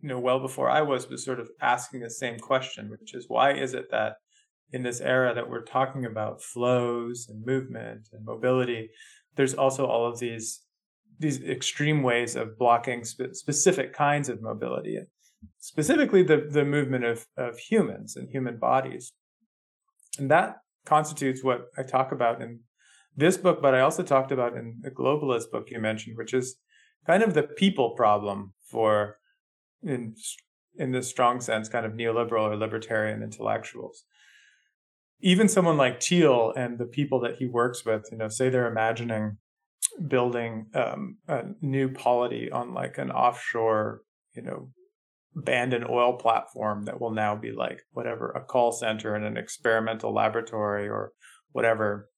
you 0.00 0.08
know, 0.08 0.18
well 0.18 0.40
before 0.40 0.68
I 0.68 0.82
was, 0.82 1.08
was 1.08 1.24
sort 1.24 1.40
of 1.40 1.50
asking 1.60 2.00
the 2.00 2.10
same 2.10 2.38
question, 2.38 2.90
which 2.90 3.14
is 3.14 3.26
why 3.28 3.52
is 3.52 3.74
it 3.74 3.90
that 3.90 4.16
in 4.72 4.82
this 4.82 5.00
era 5.00 5.34
that 5.34 5.48
we're 5.48 5.64
talking 5.64 6.06
about 6.06 6.42
flows 6.42 7.28
and 7.28 7.44
movement 7.44 8.08
and 8.12 8.24
mobility, 8.24 8.90
there's 9.36 9.54
also 9.54 9.86
all 9.86 10.06
of 10.06 10.18
these 10.18 10.60
these 11.18 11.42
extreme 11.42 12.02
ways 12.02 12.34
of 12.34 12.58
blocking 12.58 13.04
spe- 13.04 13.34
specific 13.34 13.92
kinds 13.92 14.30
of 14.30 14.40
mobility, 14.40 14.98
specifically 15.58 16.22
the 16.22 16.48
the 16.50 16.64
movement 16.64 17.04
of 17.04 17.26
of 17.36 17.58
humans 17.58 18.16
and 18.16 18.28
human 18.30 18.58
bodies, 18.58 19.12
and 20.20 20.30
that 20.30 20.56
constitutes 20.86 21.42
what 21.42 21.66
I 21.76 21.82
talk 21.82 22.12
about 22.12 22.40
in 22.40 22.60
this 23.16 23.36
book, 23.36 23.60
but 23.60 23.74
I 23.74 23.80
also 23.80 24.02
talked 24.02 24.32
about 24.32 24.56
in 24.56 24.78
the 24.82 24.90
globalist 24.90 25.50
book 25.50 25.68
you 25.70 25.80
mentioned, 25.80 26.16
which 26.16 26.32
is 26.32 26.56
kind 27.06 27.22
of 27.22 27.34
the 27.34 27.42
people 27.42 27.90
problem 27.96 28.52
for 28.70 29.16
in 29.82 30.14
in 30.76 30.92
this 30.92 31.08
strong 31.08 31.40
sense, 31.40 31.68
kind 31.68 31.84
of 31.84 31.92
neoliberal 31.92 32.50
or 32.50 32.56
libertarian 32.56 33.22
intellectuals. 33.22 34.04
Even 35.20 35.48
someone 35.48 35.76
like 35.76 36.00
Thiel 36.00 36.52
and 36.56 36.78
the 36.78 36.86
people 36.86 37.20
that 37.20 37.36
he 37.36 37.46
works 37.46 37.84
with, 37.84 38.04
you 38.10 38.16
know, 38.16 38.28
say 38.28 38.48
they're 38.48 38.70
imagining 38.70 39.38
building 40.06 40.66
um, 40.74 41.18
a 41.28 41.44
new 41.60 41.90
polity 41.90 42.50
on 42.50 42.72
like 42.72 42.96
an 42.98 43.10
offshore, 43.10 44.02
you 44.34 44.42
know, 44.42 44.70
abandoned 45.36 45.86
oil 45.88 46.14
platform 46.14 46.84
that 46.84 47.00
will 47.00 47.12
now 47.12 47.36
be 47.36 47.52
like 47.52 47.82
whatever 47.92 48.30
a 48.30 48.40
call 48.40 48.72
center 48.72 49.14
and 49.14 49.24
an 49.24 49.36
experimental 49.36 50.12
laboratory 50.12 50.88
or 50.88 51.12
whatever 51.52 52.08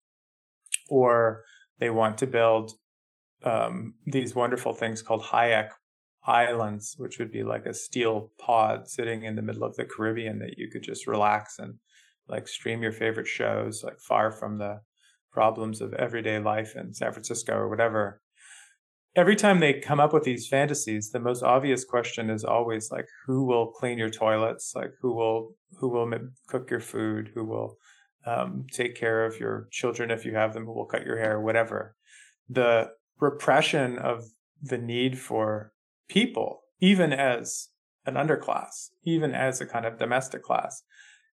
or 0.88 1.44
they 1.78 1.90
want 1.90 2.18
to 2.18 2.26
build 2.26 2.72
um, 3.44 3.94
these 4.06 4.34
wonderful 4.34 4.72
things 4.72 5.02
called 5.02 5.22
Hayek 5.22 5.70
Islands, 6.24 6.94
which 6.98 7.18
would 7.18 7.32
be 7.32 7.42
like 7.42 7.66
a 7.66 7.74
steel 7.74 8.30
pod 8.38 8.88
sitting 8.88 9.24
in 9.24 9.34
the 9.34 9.42
middle 9.42 9.64
of 9.64 9.74
the 9.76 9.84
Caribbean 9.84 10.38
that 10.38 10.58
you 10.58 10.68
could 10.70 10.82
just 10.82 11.06
relax 11.06 11.58
and 11.58 11.74
like 12.28 12.46
stream 12.46 12.82
your 12.82 12.92
favorite 12.92 13.26
shows, 13.26 13.82
like 13.82 13.98
far 13.98 14.30
from 14.30 14.58
the 14.58 14.80
problems 15.32 15.80
of 15.80 15.92
everyday 15.94 16.38
life 16.38 16.76
in 16.76 16.94
San 16.94 17.12
Francisco 17.12 17.54
or 17.54 17.68
whatever. 17.68 18.20
Every 19.14 19.36
time 19.36 19.60
they 19.60 19.74
come 19.74 20.00
up 20.00 20.14
with 20.14 20.24
these 20.24 20.48
fantasies, 20.48 21.10
the 21.10 21.20
most 21.20 21.42
obvious 21.42 21.84
question 21.84 22.30
is 22.30 22.44
always 22.44 22.90
like, 22.90 23.06
who 23.26 23.44
will 23.44 23.66
clean 23.66 23.98
your 23.98 24.08
toilets? 24.08 24.72
Like, 24.74 24.92
who 25.00 25.14
will 25.14 25.54
who 25.78 25.90
will 25.90 26.10
cook 26.48 26.70
your 26.70 26.80
food? 26.80 27.30
Who 27.34 27.44
will 27.44 27.76
um, 28.24 28.66
take 28.72 28.94
care 28.94 29.26
of 29.26 29.38
your 29.38 29.68
children 29.70 30.10
if 30.10 30.24
you 30.24 30.34
have 30.34 30.54
them? 30.54 30.64
Who 30.64 30.72
will 30.72 30.86
cut 30.86 31.04
your 31.04 31.18
hair? 31.18 31.40
Whatever. 31.40 31.94
The 32.48 32.90
repression 33.20 33.98
of 33.98 34.24
the 34.62 34.78
need 34.78 35.18
for 35.18 35.72
people, 36.08 36.62
even 36.80 37.12
as 37.12 37.68
an 38.06 38.14
underclass, 38.14 38.90
even 39.04 39.34
as 39.34 39.60
a 39.60 39.66
kind 39.66 39.84
of 39.84 39.98
domestic 39.98 40.42
class, 40.42 40.82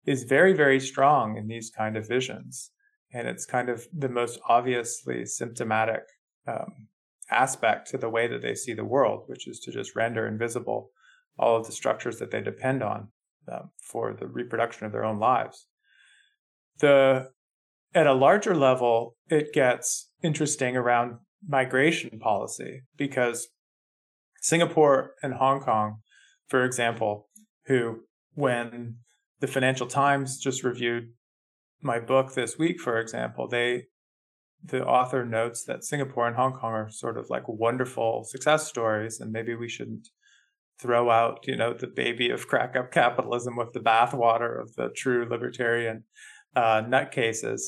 is 0.05 0.23
very, 0.23 0.53
very 0.53 0.79
strong 0.79 1.37
in 1.37 1.47
these 1.47 1.69
kind 1.69 1.95
of 1.95 2.07
visions. 2.07 2.71
And 3.13 3.27
it's 3.27 3.45
kind 3.45 3.69
of 3.69 3.87
the 3.95 4.09
most 4.09 4.39
obviously 4.47 5.25
symptomatic 5.25 6.03
um, 6.47 6.87
aspect 7.29 7.89
to 7.89 7.97
the 7.97 8.09
way 8.09 8.27
that 8.27 8.41
they 8.41 8.55
see 8.55 8.73
the 8.73 8.85
world, 8.85 9.23
which 9.27 9.47
is 9.47 9.59
to 9.59 9.71
just 9.71 9.95
render 9.95 10.27
invisible 10.27 10.91
all 11.37 11.57
of 11.57 11.65
the 11.65 11.71
structures 11.71 12.19
that 12.19 12.31
they 12.31 12.41
depend 12.41 12.81
on 12.81 13.09
um, 13.51 13.69
for 13.81 14.13
the 14.13 14.27
reproduction 14.27 14.85
of 14.85 14.91
their 14.91 15.05
own 15.05 15.19
lives. 15.19 15.67
The 16.79 17.29
at 17.93 18.07
a 18.07 18.13
larger 18.13 18.55
level, 18.55 19.15
it 19.29 19.53
gets 19.53 20.11
interesting 20.21 20.75
around 20.75 21.17
migration 21.47 22.19
policy 22.19 22.81
because 22.97 23.47
Singapore 24.41 25.13
and 25.23 25.33
Hong 25.35 25.61
Kong, 25.61 25.99
for 26.47 26.63
example, 26.63 27.29
who, 27.65 28.01
when 28.33 28.97
the 29.39 29.47
Financial 29.47 29.87
Times 29.87 30.37
just 30.37 30.63
reviewed 30.63 31.09
my 31.81 31.99
book 31.99 32.33
this 32.33 32.57
week, 32.57 32.79
for 32.79 32.99
example, 32.99 33.47
they 33.47 33.83
the 34.67 34.85
author 34.85 35.25
notes 35.25 35.63
that 35.65 35.83
Singapore 35.83 36.27
and 36.27 36.35
Hong 36.35 36.53
Kong 36.53 36.73
are 36.73 36.89
sort 36.89 37.17
of 37.17 37.29
like 37.29 37.47
wonderful 37.47 38.23
success 38.23 38.67
stories, 38.67 39.19
and 39.19 39.31
maybe 39.31 39.55
we 39.55 39.69
shouldn't 39.69 40.09
throw 40.79 41.09
out, 41.09 41.39
you 41.47 41.55
know, 41.55 41.73
the 41.73 41.87
baby 41.87 42.29
of 42.29 42.47
crack 42.47 42.75
up 42.75 42.91
capitalism 42.91 43.55
with 43.55 43.73
the 43.73 43.79
bathwater 43.79 44.61
of 44.61 44.75
the 44.75 44.89
true 44.89 45.27
libertarian 45.29 46.03
uh, 46.55 46.81
nutcases. 46.83 47.61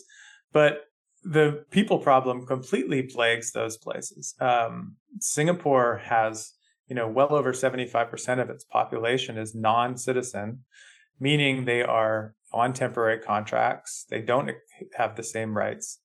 But 0.51 0.85
the 1.23 1.65
people 1.71 1.99
problem 1.99 2.45
completely 2.45 3.03
plagues 3.03 3.51
those 3.51 3.77
places. 3.77 4.35
Um, 4.39 4.95
Singapore 5.19 6.01
has, 6.05 6.53
you 6.87 6.95
know, 6.95 7.07
well 7.07 7.33
over 7.33 7.51
75% 7.51 8.41
of 8.41 8.49
its 8.49 8.63
population 8.63 9.37
is 9.37 9.55
non 9.55 9.97
citizen, 9.97 10.63
meaning 11.19 11.65
they 11.65 11.81
are 11.81 12.35
on 12.51 12.73
temporary 12.73 13.19
contracts. 13.19 14.05
They 14.09 14.21
don't 14.21 14.51
have 14.95 15.15
the 15.15 15.23
same 15.23 15.55
rights 15.55 15.99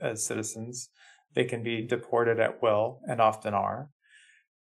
as 0.00 0.26
citizens. 0.26 0.90
They 1.34 1.44
can 1.44 1.62
be 1.62 1.86
deported 1.86 2.40
at 2.40 2.62
will 2.62 3.00
and 3.06 3.20
often 3.20 3.54
are. 3.54 3.90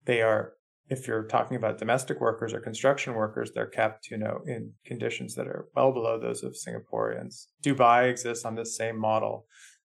They 0.06 0.22
are, 0.22 0.54
if 0.88 1.06
you're 1.06 1.24
talking 1.24 1.56
about 1.56 1.78
domestic 1.78 2.20
workers 2.20 2.52
or 2.52 2.60
construction 2.60 3.14
workers, 3.14 3.52
they're 3.54 3.66
kept, 3.66 4.10
you 4.10 4.16
know, 4.16 4.40
in 4.46 4.72
conditions 4.84 5.34
that 5.34 5.46
are 5.46 5.68
well 5.76 5.92
below 5.92 6.18
those 6.18 6.42
of 6.42 6.56
Singaporeans. 6.56 7.46
Dubai 7.62 8.10
exists 8.10 8.44
on 8.44 8.54
this 8.54 8.76
same 8.76 8.98
model. 8.98 9.46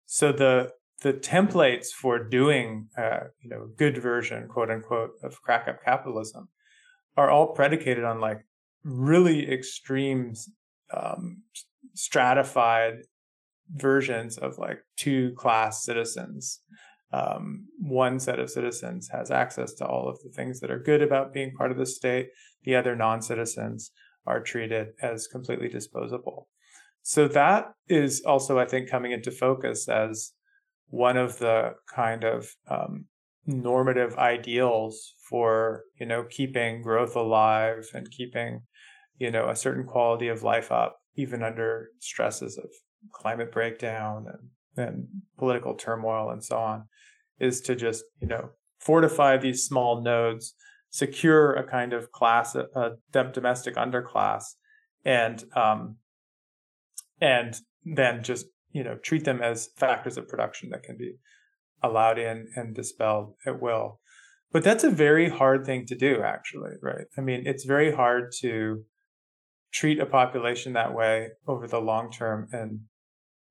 So 0.05 0.31
the 0.31 0.71
the 1.03 1.13
templates 1.13 1.89
for 1.89 2.17
doing, 2.23 2.87
uh, 2.97 3.25
you 3.39 3.49
know, 3.49 3.67
good 3.77 3.97
version, 3.99 4.47
quote 4.47 4.71
unquote, 4.71 5.11
of 5.23 5.41
crack 5.41 5.67
up 5.67 5.83
capitalism 5.83 6.49
are 7.15 7.29
all 7.29 7.53
predicated 7.53 8.03
on 8.03 8.19
like 8.19 8.41
really 8.83 9.51
extreme, 9.51 10.33
um, 10.93 11.43
stratified 11.93 12.95
versions 13.75 14.37
of 14.37 14.57
like 14.57 14.79
two 14.95 15.33
class 15.35 15.83
citizens. 15.83 16.61
Um, 17.13 17.67
one 17.79 18.19
set 18.19 18.39
of 18.39 18.49
citizens 18.49 19.09
has 19.11 19.31
access 19.31 19.73
to 19.75 19.85
all 19.85 20.09
of 20.09 20.19
the 20.23 20.29
things 20.29 20.59
that 20.59 20.71
are 20.71 20.79
good 20.79 21.01
about 21.01 21.33
being 21.33 21.53
part 21.53 21.71
of 21.71 21.77
the 21.77 21.85
state. 21.85 22.29
The 22.63 22.75
other 22.75 22.95
non 22.95 23.21
citizens 23.21 23.91
are 24.25 24.41
treated 24.41 24.89
as 25.01 25.27
completely 25.27 25.69
disposable. 25.69 26.49
So 27.01 27.29
that 27.29 27.71
is 27.87 28.21
also, 28.25 28.59
I 28.59 28.65
think, 28.65 28.89
coming 28.89 29.13
into 29.13 29.31
focus 29.31 29.87
as 29.87 30.33
one 30.89 31.15
of 31.15 31.39
the 31.39 31.75
kind 31.93 32.25
of 32.25 32.49
um, 32.69 33.05
normative 33.45 34.17
ideals 34.17 35.13
for 35.29 35.83
you 35.99 36.05
know 36.05 36.25
keeping 36.29 36.81
growth 36.81 37.15
alive 37.15 37.87
and 37.93 38.11
keeping 38.11 38.61
you 39.17 39.31
know 39.31 39.49
a 39.49 39.55
certain 39.55 39.85
quality 39.85 40.27
of 40.27 40.43
life 40.43 40.71
up 40.71 40.99
even 41.15 41.43
under 41.43 41.89
stresses 41.99 42.57
of 42.57 42.69
climate 43.13 43.51
breakdown 43.51 44.25
and, 44.27 44.87
and 44.87 45.07
political 45.37 45.73
turmoil 45.73 46.29
and 46.29 46.43
so 46.43 46.57
on 46.57 46.85
is 47.39 47.61
to 47.61 47.75
just 47.75 48.03
you 48.21 48.27
know 48.27 48.49
fortify 48.79 49.37
these 49.37 49.63
small 49.63 50.01
nodes 50.01 50.53
secure 50.89 51.53
a 51.53 51.63
kind 51.67 51.93
of 51.93 52.11
class 52.11 52.55
a, 52.55 52.91
domestic 53.33 53.75
underclass 53.75 54.43
and 55.05 55.43
um, 55.55 55.97
and 57.19 57.57
then 57.83 58.23
just 58.23 58.45
you 58.71 58.83
know 58.83 58.95
treat 58.95 59.23
them 59.23 59.41
as 59.41 59.69
factors 59.75 60.17
of 60.17 60.27
production 60.27 60.69
that 60.69 60.83
can 60.83 60.97
be 60.97 61.15
allowed 61.83 62.17
in 62.17 62.47
and 62.55 62.75
dispelled 62.75 63.33
at 63.45 63.61
will. 63.61 63.99
But 64.51 64.63
that's 64.63 64.83
a 64.83 64.89
very 64.89 65.29
hard 65.29 65.65
thing 65.65 65.85
to 65.87 65.95
do 65.95 66.21
actually 66.21 66.71
right? 66.81 67.05
I 67.17 67.21
mean 67.21 67.43
it's 67.45 67.65
very 67.65 67.93
hard 67.93 68.31
to 68.39 68.83
treat 69.71 69.99
a 69.99 70.05
population 70.05 70.73
that 70.73 70.93
way 70.93 71.29
over 71.47 71.67
the 71.67 71.79
long 71.79 72.11
term 72.11 72.47
and 72.51 72.81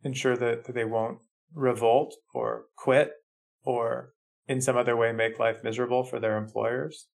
ensure 0.03 0.37
that, 0.37 0.65
that 0.65 0.75
they 0.75 0.85
won't 0.85 1.19
revolt 1.55 2.15
or 2.35 2.65
quit 2.77 3.13
or 3.65 4.13
in 4.49 4.61
some 4.61 4.77
other 4.77 4.97
way 4.97 5.13
make 5.13 5.39
life 5.39 5.63
miserable 5.63 6.05
for 6.05 6.21
their 6.21 6.37
employers 6.37 7.09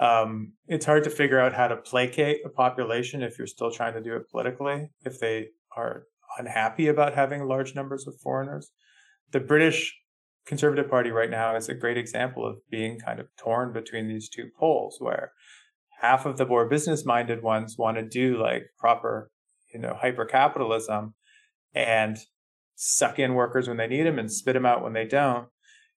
um, 0.00 0.54
it's 0.66 0.86
hard 0.86 1.04
to 1.04 1.10
figure 1.10 1.38
out 1.38 1.52
how 1.52 1.68
to 1.68 1.76
placate 1.76 2.40
a 2.44 2.48
population 2.48 3.22
if 3.22 3.36
you're 3.36 3.46
still 3.46 3.70
trying 3.70 3.92
to 3.92 4.02
do 4.02 4.16
it 4.16 4.30
politically 4.30 4.90
if 5.04 5.20
they 5.20 5.48
are 5.76 6.04
unhappy 6.38 6.88
about 6.88 7.14
having 7.14 7.44
large 7.44 7.74
numbers 7.74 8.06
of 8.06 8.14
foreigners. 8.22 8.70
The 9.32 9.40
British 9.40 9.94
Conservative 10.46 10.88
Party 10.88 11.10
right 11.10 11.30
now 11.30 11.54
is 11.54 11.68
a 11.68 11.74
great 11.74 11.98
example 11.98 12.46
of 12.46 12.56
being 12.70 12.98
kind 12.98 13.20
of 13.20 13.28
torn 13.38 13.74
between 13.74 14.08
these 14.08 14.30
two 14.30 14.48
poles, 14.58 14.96
where 15.00 15.32
half 16.00 16.26
of 16.26 16.38
the 16.38 16.46
more 16.46 16.68
business 16.68 17.04
minded 17.04 17.42
ones 17.42 17.76
want 17.78 17.96
to 17.96 18.02
do 18.02 18.40
like 18.40 18.70
proper, 18.78 19.30
you 19.72 19.80
know, 19.80 19.96
hyper 20.00 20.24
capitalism 20.24 21.14
and 21.74 22.18
suck 22.74 23.18
in 23.18 23.34
workers 23.34 23.68
when 23.68 23.76
they 23.76 23.86
need 23.86 24.06
them 24.06 24.18
and 24.18 24.32
spit 24.32 24.54
them 24.54 24.64
out 24.64 24.82
when 24.82 24.94
they 24.94 25.06
don't. 25.06 25.48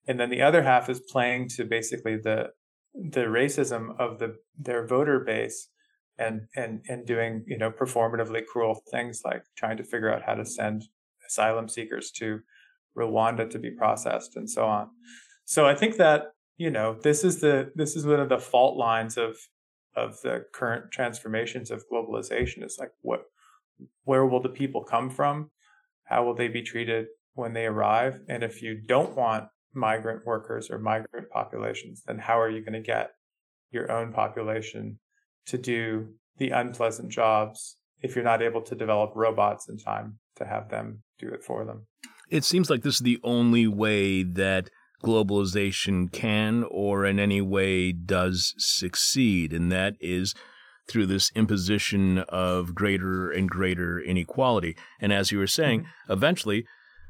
And 0.06 0.20
then 0.20 0.28
the 0.28 0.42
other 0.42 0.62
half 0.62 0.90
is 0.90 1.00
playing 1.00 1.48
to 1.56 1.64
basically 1.64 2.16
the 2.16 2.50
the 2.94 3.22
racism 3.22 3.98
of 3.98 4.18
the 4.18 4.36
their 4.56 4.86
voter 4.86 5.18
base 5.18 5.68
and 6.18 6.42
and 6.54 6.82
and 6.88 7.06
doing 7.06 7.44
you 7.46 7.58
know 7.58 7.70
performatively 7.70 8.44
cruel 8.46 8.82
things 8.92 9.22
like 9.24 9.42
trying 9.56 9.76
to 9.76 9.82
figure 9.82 10.12
out 10.12 10.22
how 10.26 10.34
to 10.34 10.44
send 10.44 10.84
asylum 11.26 11.68
seekers 11.68 12.10
to 12.12 12.40
Rwanda 12.96 13.48
to 13.50 13.58
be 13.58 13.70
processed 13.70 14.36
and 14.36 14.48
so 14.48 14.66
on. 14.66 14.90
So 15.44 15.66
I 15.66 15.74
think 15.74 15.96
that 15.96 16.26
you 16.58 16.70
know 16.70 16.96
this 17.02 17.24
is 17.24 17.40
the 17.40 17.72
this 17.74 17.96
is 17.96 18.06
one 18.06 18.20
of 18.20 18.28
the 18.28 18.38
fault 18.38 18.76
lines 18.76 19.16
of 19.16 19.36
of 19.96 20.20
the 20.22 20.44
current 20.52 20.90
transformations 20.90 21.70
of 21.70 21.84
globalization 21.90 22.64
is 22.64 22.76
like 22.78 22.92
what 23.02 23.24
where 24.04 24.24
will 24.24 24.40
the 24.40 24.48
people 24.48 24.84
come 24.84 25.10
from? 25.10 25.50
How 26.04 26.24
will 26.24 26.34
they 26.34 26.48
be 26.48 26.62
treated 26.62 27.06
when 27.34 27.54
they 27.54 27.66
arrive? 27.66 28.20
And 28.28 28.42
if 28.42 28.62
you 28.62 28.80
don't 28.80 29.16
want 29.16 29.48
migrant 29.74 30.24
workers 30.24 30.70
or 30.70 30.78
migrant 30.78 31.28
populations, 31.30 32.02
then 32.06 32.18
how 32.18 32.40
are 32.40 32.50
you 32.50 32.60
going 32.60 32.74
to 32.74 32.80
get 32.80 33.10
your 33.72 33.90
own 33.90 34.12
population 34.12 34.98
to 35.46 35.58
do 35.58 36.14
the 36.38 36.50
unpleasant 36.50 37.10
jobs 37.10 37.76
if 38.00 38.14
you're 38.14 38.24
not 38.24 38.42
able 38.42 38.62
to 38.62 38.74
develop 38.74 39.12
robots 39.14 39.68
in 39.68 39.78
time 39.78 40.18
to 40.36 40.44
have 40.44 40.68
them 40.68 41.02
do 41.18 41.28
it 41.28 41.42
for 41.42 41.64
them. 41.64 41.86
It 42.30 42.44
seems 42.44 42.70
like 42.70 42.82
this 42.82 42.96
is 42.96 43.00
the 43.00 43.20
only 43.22 43.66
way 43.66 44.22
that 44.22 44.70
globalization 45.04 46.10
can 46.10 46.64
or 46.70 47.04
in 47.04 47.20
any 47.20 47.40
way 47.40 47.92
does 47.92 48.54
succeed, 48.56 49.52
and 49.52 49.70
that 49.70 49.94
is 50.00 50.34
through 50.88 51.06
this 51.06 51.30
imposition 51.34 52.18
of 52.28 52.74
greater 52.74 53.30
and 53.30 53.48
greater 53.48 54.00
inequality. 54.00 54.76
And 55.00 55.12
as 55.12 55.30
you 55.30 55.38
were 55.38 55.46
saying, 55.46 55.80
mm-hmm. 55.80 56.12
eventually 56.12 56.66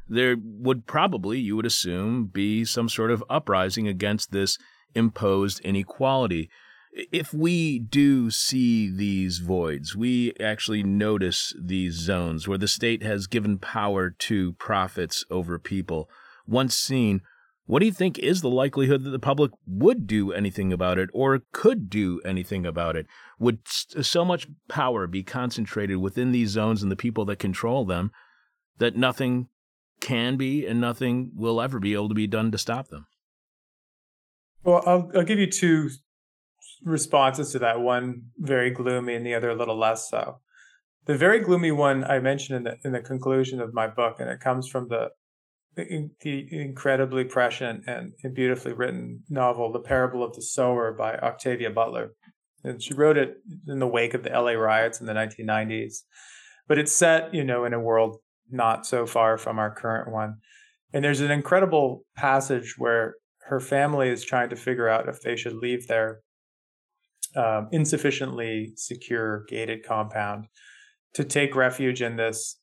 there 0.08 0.36
would 0.38 0.86
probably, 0.86 1.38
you 1.38 1.56
would 1.56 1.66
assume, 1.66 2.26
be 2.26 2.64
some 2.64 2.88
sort 2.88 3.10
of 3.10 3.24
uprising 3.30 3.88
against 3.88 4.32
this 4.32 4.58
imposed 4.94 5.60
inequality. 5.60 6.50
If 6.92 7.34
we 7.34 7.80
do 7.80 8.30
see 8.30 8.88
these 8.88 9.38
voids, 9.38 9.96
we 9.96 10.32
actually 10.38 10.84
notice 10.84 11.52
these 11.60 11.94
zones 11.94 12.46
where 12.46 12.58
the 12.58 12.68
state 12.68 13.02
has 13.02 13.26
given 13.26 13.58
power 13.58 14.10
to 14.10 14.52
profits 14.54 15.24
over 15.30 15.58
people. 15.58 16.08
Once 16.46 16.76
seen, 16.76 17.22
what 17.66 17.80
do 17.80 17.86
you 17.86 17.92
think 17.92 18.18
is 18.18 18.42
the 18.42 18.50
likelihood 18.50 19.04
that 19.04 19.10
the 19.10 19.18
public 19.18 19.50
would 19.66 20.06
do 20.06 20.32
anything 20.32 20.72
about 20.72 20.98
it 20.98 21.08
or 21.14 21.42
could 21.52 21.88
do 21.88 22.20
anything 22.24 22.66
about 22.66 22.94
it? 22.94 23.06
Would 23.38 23.60
so 23.66 24.24
much 24.24 24.48
power 24.68 25.06
be 25.06 25.22
concentrated 25.22 25.96
within 25.96 26.32
these 26.32 26.50
zones 26.50 26.82
and 26.82 26.92
the 26.92 26.96
people 26.96 27.24
that 27.26 27.38
control 27.38 27.84
them 27.84 28.10
that 28.78 28.96
nothing 28.96 29.48
can 30.00 30.36
be 30.36 30.66
and 30.66 30.80
nothing 30.80 31.30
will 31.34 31.60
ever 31.60 31.80
be 31.80 31.94
able 31.94 32.10
to 32.10 32.14
be 32.14 32.26
done 32.26 32.50
to 32.52 32.58
stop 32.58 32.88
them? 32.88 33.06
Well, 34.62 34.82
I'll, 34.86 35.10
I'll 35.14 35.24
give 35.24 35.38
you 35.38 35.50
two 35.50 35.88
responses 36.84 37.52
to 37.52 37.58
that 37.60 37.80
one 37.80 38.24
very 38.38 38.70
gloomy 38.70 39.14
and 39.14 39.24
the 39.24 39.34
other 39.34 39.50
a 39.50 39.54
little 39.54 39.78
less 39.78 40.10
so. 40.10 40.40
The 41.06 41.16
very 41.16 41.40
gloomy 41.40 41.70
one 41.70 42.04
I 42.04 42.18
mentioned 42.18 42.58
in 42.58 42.64
the 42.64 42.76
in 42.84 42.92
the 42.92 43.00
conclusion 43.00 43.60
of 43.60 43.74
my 43.74 43.86
book, 43.86 44.16
and 44.20 44.30
it 44.30 44.40
comes 44.40 44.68
from 44.68 44.88
the 44.88 45.10
the 45.76 46.46
incredibly 46.50 47.24
prescient 47.24 47.84
and 47.86 48.12
beautifully 48.34 48.72
written 48.72 49.22
novel, 49.28 49.72
The 49.72 49.80
Parable 49.80 50.22
of 50.22 50.34
the 50.34 50.42
Sower 50.42 50.92
by 50.92 51.14
Octavia 51.16 51.70
Butler. 51.70 52.12
And 52.62 52.82
she 52.82 52.94
wrote 52.94 53.18
it 53.18 53.36
in 53.66 53.78
the 53.78 53.86
wake 53.86 54.14
of 54.14 54.22
the 54.22 54.30
LA 54.30 54.52
riots 54.52 55.00
in 55.00 55.06
the 55.06 55.12
1990s. 55.12 56.02
But 56.66 56.78
it's 56.78 56.92
set, 56.92 57.34
you 57.34 57.44
know, 57.44 57.64
in 57.64 57.74
a 57.74 57.80
world 57.80 58.18
not 58.50 58.86
so 58.86 59.06
far 59.06 59.36
from 59.36 59.58
our 59.58 59.74
current 59.74 60.10
one. 60.10 60.36
And 60.92 61.04
there's 61.04 61.20
an 61.20 61.30
incredible 61.30 62.04
passage 62.16 62.76
where 62.78 63.16
her 63.46 63.60
family 63.60 64.08
is 64.08 64.24
trying 64.24 64.48
to 64.50 64.56
figure 64.56 64.88
out 64.88 65.08
if 65.08 65.20
they 65.20 65.36
should 65.36 65.54
leave 65.54 65.86
their 65.86 66.20
um, 67.36 67.68
insufficiently 67.72 68.72
secure 68.76 69.44
gated 69.48 69.84
compound 69.84 70.46
to 71.14 71.24
take 71.24 71.54
refuge 71.54 72.00
in 72.00 72.16
this 72.16 72.60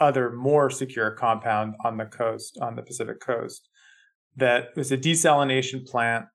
other 0.00 0.30
more 0.30 0.70
secure 0.70 1.10
compound 1.10 1.74
on 1.84 1.96
the 1.96 2.06
coast, 2.06 2.58
on 2.60 2.74
the 2.74 2.82
Pacific 2.82 3.20
coast, 3.20 3.68
that 4.36 4.68
was 4.76 4.90
a 4.90 4.96
desalination 4.96 5.86
plant 5.86 6.26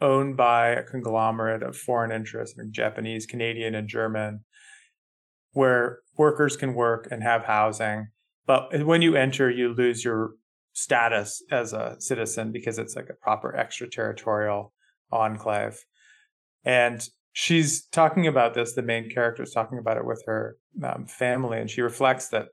owned 0.00 0.36
by 0.36 0.68
a 0.68 0.82
conglomerate 0.82 1.62
of 1.62 1.76
foreign 1.76 2.10
interests, 2.10 2.58
Japanese, 2.70 3.24
Canadian, 3.24 3.74
and 3.74 3.88
German, 3.88 4.40
where 5.52 6.00
workers 6.16 6.56
can 6.56 6.74
work 6.74 7.08
and 7.10 7.22
have 7.22 7.44
housing. 7.44 8.08
But 8.46 8.84
when 8.84 9.02
you 9.02 9.14
enter, 9.14 9.48
you 9.48 9.72
lose 9.72 10.04
your 10.04 10.32
status 10.72 11.42
as 11.50 11.72
a 11.72 11.96
citizen 12.00 12.50
because 12.50 12.78
it's 12.78 12.96
like 12.96 13.10
a 13.10 13.14
proper 13.14 13.54
extraterritorial 13.54 14.72
enclave. 15.12 15.84
And 16.64 17.06
she's 17.32 17.86
talking 17.86 18.26
about 18.26 18.54
this, 18.54 18.72
the 18.72 18.82
main 18.82 19.10
character 19.10 19.42
is 19.42 19.52
talking 19.52 19.78
about 19.78 19.98
it 19.98 20.06
with 20.06 20.22
her 20.26 20.56
um, 20.82 21.06
family, 21.06 21.60
and 21.60 21.70
she 21.70 21.82
reflects 21.82 22.28
that 22.28 22.48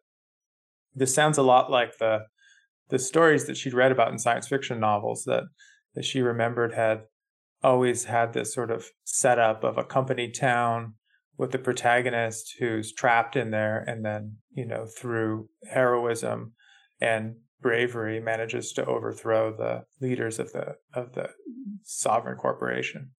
this 0.95 1.13
sounds 1.13 1.37
a 1.37 1.43
lot 1.43 1.71
like 1.71 1.97
the 1.97 2.25
the 2.89 2.99
stories 2.99 3.45
that 3.45 3.55
she'd 3.55 3.73
read 3.73 3.91
about 3.91 4.11
in 4.11 4.17
science 4.17 4.47
fiction 4.47 4.79
novels 4.79 5.23
that 5.25 5.43
that 5.95 6.05
she 6.05 6.21
remembered 6.21 6.73
had 6.73 7.01
always 7.63 8.05
had 8.05 8.33
this 8.33 8.53
sort 8.53 8.71
of 8.71 8.87
setup 9.03 9.63
of 9.63 9.77
a 9.77 9.83
company 9.83 10.31
town 10.31 10.93
with 11.37 11.51
the 11.51 11.59
protagonist 11.59 12.55
who's 12.59 12.93
trapped 12.93 13.35
in 13.35 13.51
there 13.51 13.83
and 13.87 14.03
then 14.05 14.37
you 14.51 14.65
know 14.65 14.85
through 14.85 15.49
heroism 15.71 16.53
and 17.01 17.35
bravery 17.61 18.19
manages 18.19 18.71
to 18.73 18.85
overthrow 18.85 19.55
the 19.55 19.83
leaders 20.05 20.39
of 20.39 20.51
the 20.53 20.75
of 20.93 21.13
the 21.13 21.29
sovereign 21.83 22.37
corporation. 22.37 23.11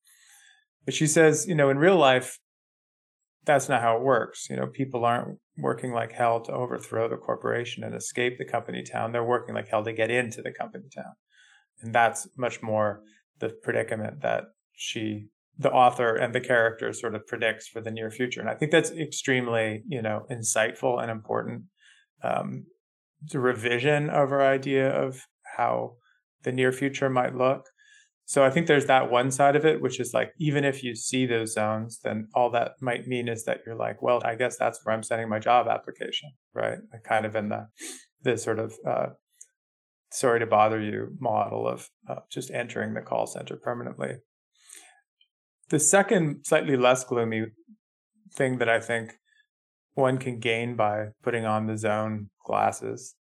But 0.84 0.94
she 0.94 1.06
says 1.06 1.46
you 1.46 1.54
know 1.54 1.70
in 1.70 1.78
real 1.78 1.96
life 1.96 2.38
that's 3.44 3.68
not 3.68 3.82
how 3.82 3.96
it 3.96 4.02
works. 4.02 4.48
You 4.50 4.56
know, 4.56 4.66
people 4.66 5.04
aren't 5.04 5.38
working 5.58 5.92
like 5.92 6.12
hell 6.12 6.40
to 6.42 6.52
overthrow 6.52 7.08
the 7.08 7.16
corporation 7.16 7.84
and 7.84 7.94
escape 7.94 8.38
the 8.38 8.44
company 8.44 8.82
town. 8.82 9.12
They're 9.12 9.24
working 9.24 9.54
like 9.54 9.68
hell 9.68 9.84
to 9.84 9.92
get 9.92 10.10
into 10.10 10.42
the 10.42 10.52
company 10.52 10.84
town. 10.94 11.14
And 11.82 11.94
that's 11.94 12.28
much 12.36 12.62
more 12.62 13.02
the 13.38 13.50
predicament 13.62 14.20
that 14.22 14.44
she, 14.74 15.28
the 15.58 15.70
author 15.70 16.14
and 16.14 16.34
the 16.34 16.40
character 16.40 16.92
sort 16.92 17.14
of 17.14 17.26
predicts 17.26 17.68
for 17.68 17.80
the 17.80 17.90
near 17.90 18.10
future. 18.10 18.40
And 18.40 18.50
I 18.50 18.54
think 18.54 18.70
that's 18.70 18.90
extremely, 18.90 19.82
you 19.86 20.02
know, 20.02 20.26
insightful 20.30 21.00
and 21.00 21.10
important. 21.10 21.64
Um, 22.22 22.66
the 23.22 23.40
revision 23.40 24.10
of 24.10 24.32
our 24.32 24.42
idea 24.42 24.90
of 24.90 25.22
how 25.56 25.96
the 26.42 26.52
near 26.52 26.72
future 26.72 27.10
might 27.10 27.34
look. 27.34 27.66
So 28.30 28.44
I 28.44 28.50
think 28.50 28.68
there's 28.68 28.86
that 28.86 29.10
one 29.10 29.32
side 29.32 29.56
of 29.56 29.66
it, 29.66 29.82
which 29.82 29.98
is 29.98 30.14
like, 30.14 30.34
even 30.38 30.64
if 30.64 30.84
you 30.84 30.94
see 30.94 31.26
those 31.26 31.52
zones, 31.52 31.98
then 32.04 32.28
all 32.32 32.48
that 32.50 32.74
might 32.80 33.08
mean 33.08 33.26
is 33.26 33.42
that 33.42 33.62
you're 33.66 33.74
like, 33.74 34.00
well, 34.02 34.22
I 34.24 34.36
guess 34.36 34.56
that's 34.56 34.78
where 34.84 34.94
I'm 34.94 35.02
sending 35.02 35.28
my 35.28 35.40
job 35.40 35.66
application, 35.66 36.30
right? 36.54 36.78
Kind 37.02 37.26
of 37.26 37.34
in 37.34 37.48
the, 37.48 37.66
the 38.22 38.38
sort 38.38 38.60
of, 38.60 38.74
uh, 38.86 39.06
sorry 40.12 40.38
to 40.38 40.46
bother 40.46 40.80
you 40.80 41.16
model 41.18 41.66
of 41.66 41.88
uh, 42.08 42.20
just 42.30 42.52
entering 42.52 42.94
the 42.94 43.00
call 43.00 43.26
center 43.26 43.56
permanently. 43.56 44.18
The 45.70 45.80
second, 45.80 46.44
slightly 46.44 46.76
less 46.76 47.02
gloomy 47.02 47.46
thing 48.32 48.58
that 48.58 48.68
I 48.68 48.78
think 48.78 49.14
one 49.94 50.18
can 50.18 50.38
gain 50.38 50.76
by 50.76 51.06
putting 51.24 51.46
on 51.46 51.66
the 51.66 51.76
zone 51.76 52.30
glasses 52.46 53.16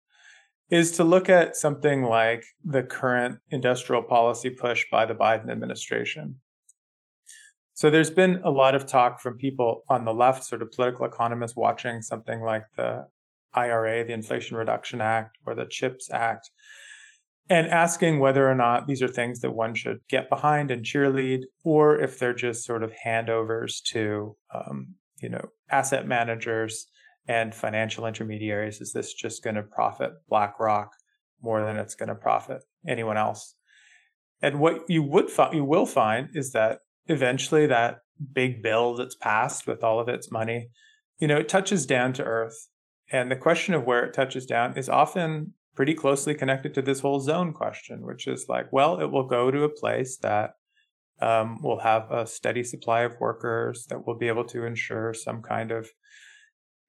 is 0.69 0.91
to 0.91 1.03
look 1.03 1.29
at 1.29 1.55
something 1.55 2.03
like 2.03 2.43
the 2.63 2.83
current 2.83 3.39
industrial 3.49 4.03
policy 4.03 4.49
push 4.49 4.85
by 4.91 5.05
the 5.05 5.15
Biden 5.15 5.49
administration. 5.49 6.35
So 7.73 7.89
there's 7.89 8.11
been 8.11 8.41
a 8.43 8.51
lot 8.51 8.75
of 8.75 8.85
talk 8.85 9.21
from 9.21 9.37
people 9.37 9.83
on 9.89 10.05
the 10.05 10.13
left, 10.13 10.43
sort 10.43 10.61
of 10.61 10.71
political 10.71 11.05
economists, 11.05 11.55
watching 11.55 12.01
something 12.01 12.41
like 12.41 12.65
the 12.75 13.07
IRA, 13.53 14.05
the 14.05 14.13
Inflation 14.13 14.57
Reduction 14.57 15.01
Act, 15.01 15.37
or 15.45 15.55
the 15.55 15.65
CHIPS 15.65 16.11
Act, 16.11 16.51
and 17.49 17.67
asking 17.67 18.19
whether 18.19 18.47
or 18.47 18.53
not 18.53 18.85
these 18.85 19.01
are 19.01 19.07
things 19.07 19.39
that 19.39 19.51
one 19.51 19.73
should 19.73 19.99
get 20.09 20.29
behind 20.29 20.71
and 20.71 20.83
cheerlead, 20.83 21.43
or 21.63 21.99
if 21.99 22.19
they're 22.19 22.33
just 22.33 22.65
sort 22.65 22.83
of 22.83 22.93
handovers 23.05 23.81
to, 23.85 24.35
um, 24.53 24.95
you 25.21 25.29
know, 25.29 25.49
asset 25.71 26.05
managers 26.05 26.85
and 27.29 27.53
financial 27.53 28.07
intermediaries? 28.07 28.81
Is 28.81 28.91
this 28.91 29.13
just 29.13 29.43
going 29.43 29.55
to 29.55 29.61
profit 29.61 30.13
BlackRock 30.27 30.89
more 31.41 31.63
than 31.63 31.77
it's 31.77 31.93
going 31.93 32.09
to 32.09 32.15
profit 32.15 32.63
anyone 32.87 33.17
else? 33.17 33.55
And 34.41 34.59
what 34.59 34.81
you 34.89 35.03
would 35.03 35.29
fi- 35.29 35.51
you 35.51 35.63
will 35.63 35.85
find 35.85 36.29
is 36.33 36.51
that 36.53 36.79
eventually 37.05 37.67
that 37.67 37.99
big 38.33 38.63
bill 38.63 38.95
that's 38.95 39.15
passed 39.15 39.67
with 39.67 39.83
all 39.83 39.99
of 39.99 40.09
its 40.09 40.31
money, 40.31 40.69
you 41.19 41.27
know, 41.27 41.37
it 41.37 41.47
touches 41.47 41.85
down 41.85 42.13
to 42.13 42.23
earth. 42.23 42.67
And 43.11 43.29
the 43.29 43.35
question 43.35 43.75
of 43.75 43.85
where 43.85 44.03
it 44.03 44.13
touches 44.13 44.47
down 44.47 44.75
is 44.75 44.89
often 44.89 45.53
pretty 45.75 45.93
closely 45.93 46.33
connected 46.33 46.73
to 46.73 46.81
this 46.81 47.01
whole 47.01 47.19
zone 47.19 47.53
question, 47.53 48.05
which 48.05 48.27
is 48.27 48.47
like, 48.49 48.73
well, 48.73 48.99
it 48.99 49.11
will 49.11 49.27
go 49.27 49.51
to 49.51 49.63
a 49.63 49.69
place 49.69 50.17
that 50.17 50.55
um, 51.21 51.61
will 51.61 51.79
have 51.79 52.09
a 52.09 52.25
steady 52.25 52.63
supply 52.63 53.01
of 53.01 53.19
workers 53.19 53.85
that 53.89 54.07
will 54.07 54.17
be 54.17 54.27
able 54.27 54.45
to 54.45 54.65
ensure 54.65 55.13
some 55.13 55.43
kind 55.43 55.71
of 55.71 55.89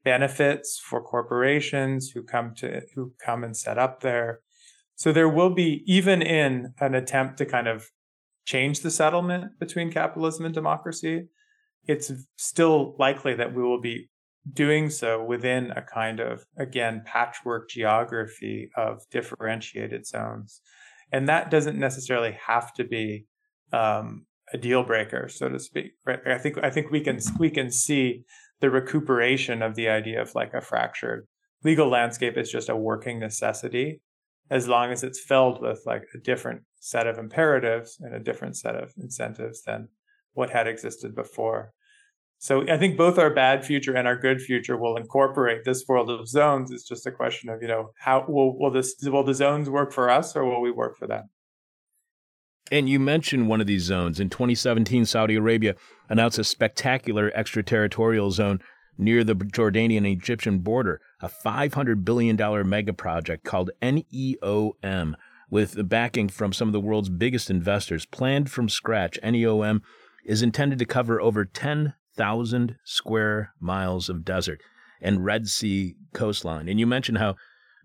benefits 0.04 0.80
for 0.82 1.02
corporations 1.02 2.10
who 2.10 2.22
come 2.22 2.54
to 2.56 2.82
who 2.94 3.12
come 3.24 3.44
and 3.44 3.56
set 3.56 3.78
up 3.78 4.00
there. 4.00 4.40
So 4.96 5.12
there 5.12 5.28
will 5.28 5.54
be 5.54 5.82
even 5.86 6.22
in 6.22 6.74
an 6.78 6.94
attempt 6.94 7.38
to 7.38 7.46
kind 7.46 7.68
of 7.68 7.90
change 8.44 8.80
the 8.80 8.90
settlement 8.90 9.58
between 9.58 9.92
capitalism 9.92 10.44
and 10.44 10.54
democracy, 10.54 11.28
it's 11.86 12.10
still 12.36 12.96
likely 12.98 13.34
that 13.34 13.54
we 13.54 13.62
will 13.62 13.80
be 13.80 14.08
doing 14.52 14.90
so 14.90 15.22
within 15.22 15.70
a 15.72 15.82
kind 15.82 16.18
of 16.18 16.44
again 16.58 17.02
patchwork 17.04 17.68
geography 17.68 18.70
of 18.76 19.02
differentiated 19.10 20.06
zones. 20.06 20.60
And 21.12 21.28
that 21.28 21.50
doesn't 21.50 21.78
necessarily 21.78 22.36
have 22.46 22.72
to 22.74 22.84
be 22.84 23.26
um, 23.72 24.26
a 24.52 24.58
deal 24.58 24.82
breaker, 24.82 25.28
so 25.28 25.48
to 25.48 25.58
speak. 25.58 25.92
Right? 26.06 26.20
I 26.26 26.38
think 26.38 26.58
I 26.62 26.70
think 26.70 26.90
we 26.90 27.00
can 27.00 27.18
we 27.38 27.50
can 27.50 27.70
see 27.70 28.24
the 28.60 28.70
recuperation 28.70 29.62
of 29.62 29.74
the 29.74 29.88
idea 29.88 30.20
of 30.20 30.34
like 30.34 30.54
a 30.54 30.60
fractured 30.60 31.26
legal 31.64 31.88
landscape 31.88 32.36
is 32.36 32.50
just 32.50 32.68
a 32.68 32.76
working 32.76 33.18
necessity 33.18 34.00
as 34.50 34.66
long 34.66 34.90
as 34.90 35.04
it's 35.04 35.20
filled 35.20 35.62
with 35.62 35.82
like 35.86 36.02
a 36.14 36.18
different 36.18 36.62
set 36.80 37.06
of 37.06 37.18
imperatives 37.18 37.98
and 38.00 38.14
a 38.14 38.20
different 38.20 38.56
set 38.56 38.74
of 38.74 38.92
incentives 38.96 39.62
than 39.62 39.88
what 40.32 40.50
had 40.50 40.66
existed 40.66 41.14
before. 41.14 41.72
So 42.38 42.66
I 42.68 42.78
think 42.78 42.96
both 42.96 43.18
our 43.18 43.32
bad 43.32 43.64
future 43.64 43.94
and 43.94 44.08
our 44.08 44.16
good 44.16 44.40
future 44.40 44.76
will 44.76 44.96
incorporate 44.96 45.64
this 45.64 45.84
world 45.86 46.10
of 46.10 46.26
zones. 46.26 46.70
It's 46.70 46.88
just 46.88 47.06
a 47.06 47.12
question 47.12 47.50
of, 47.50 47.60
you 47.60 47.68
know, 47.68 47.90
how 47.98 48.24
will, 48.26 48.58
will 48.58 48.70
this 48.70 48.96
will 49.02 49.22
the 49.22 49.34
zones 49.34 49.68
work 49.68 49.92
for 49.92 50.08
us 50.08 50.34
or 50.34 50.46
will 50.46 50.62
we 50.62 50.70
work 50.70 50.96
for 50.96 51.06
them? 51.06 51.28
And 52.70 52.88
you 52.88 53.00
mentioned 53.00 53.48
one 53.48 53.60
of 53.60 53.66
these 53.66 53.82
zones. 53.82 54.20
In 54.20 54.30
2017, 54.30 55.04
Saudi 55.04 55.34
Arabia 55.34 55.74
announced 56.08 56.38
a 56.38 56.44
spectacular 56.44 57.32
extraterritorial 57.34 58.30
zone 58.30 58.60
near 58.96 59.24
the 59.24 59.34
Jordanian 59.34 59.98
and 59.98 60.06
Egyptian 60.06 60.58
border, 60.60 61.00
a 61.20 61.28
$500 61.28 62.04
billion 62.04 62.36
mega 62.68 62.92
project 62.92 63.44
called 63.44 63.70
NEOM, 63.82 65.14
with 65.50 65.88
backing 65.88 66.28
from 66.28 66.52
some 66.52 66.68
of 66.68 66.72
the 66.72 66.80
world's 66.80 67.08
biggest 67.08 67.50
investors. 67.50 68.06
Planned 68.06 68.50
from 68.50 68.68
scratch, 68.68 69.18
NEOM 69.22 69.80
is 70.24 70.42
intended 70.42 70.78
to 70.78 70.84
cover 70.84 71.20
over 71.20 71.44
10,000 71.44 72.76
square 72.84 73.52
miles 73.58 74.08
of 74.08 74.24
desert 74.24 74.60
and 75.00 75.24
Red 75.24 75.48
Sea 75.48 75.96
coastline. 76.12 76.68
And 76.68 76.78
you 76.78 76.86
mentioned 76.86 77.18
how 77.18 77.36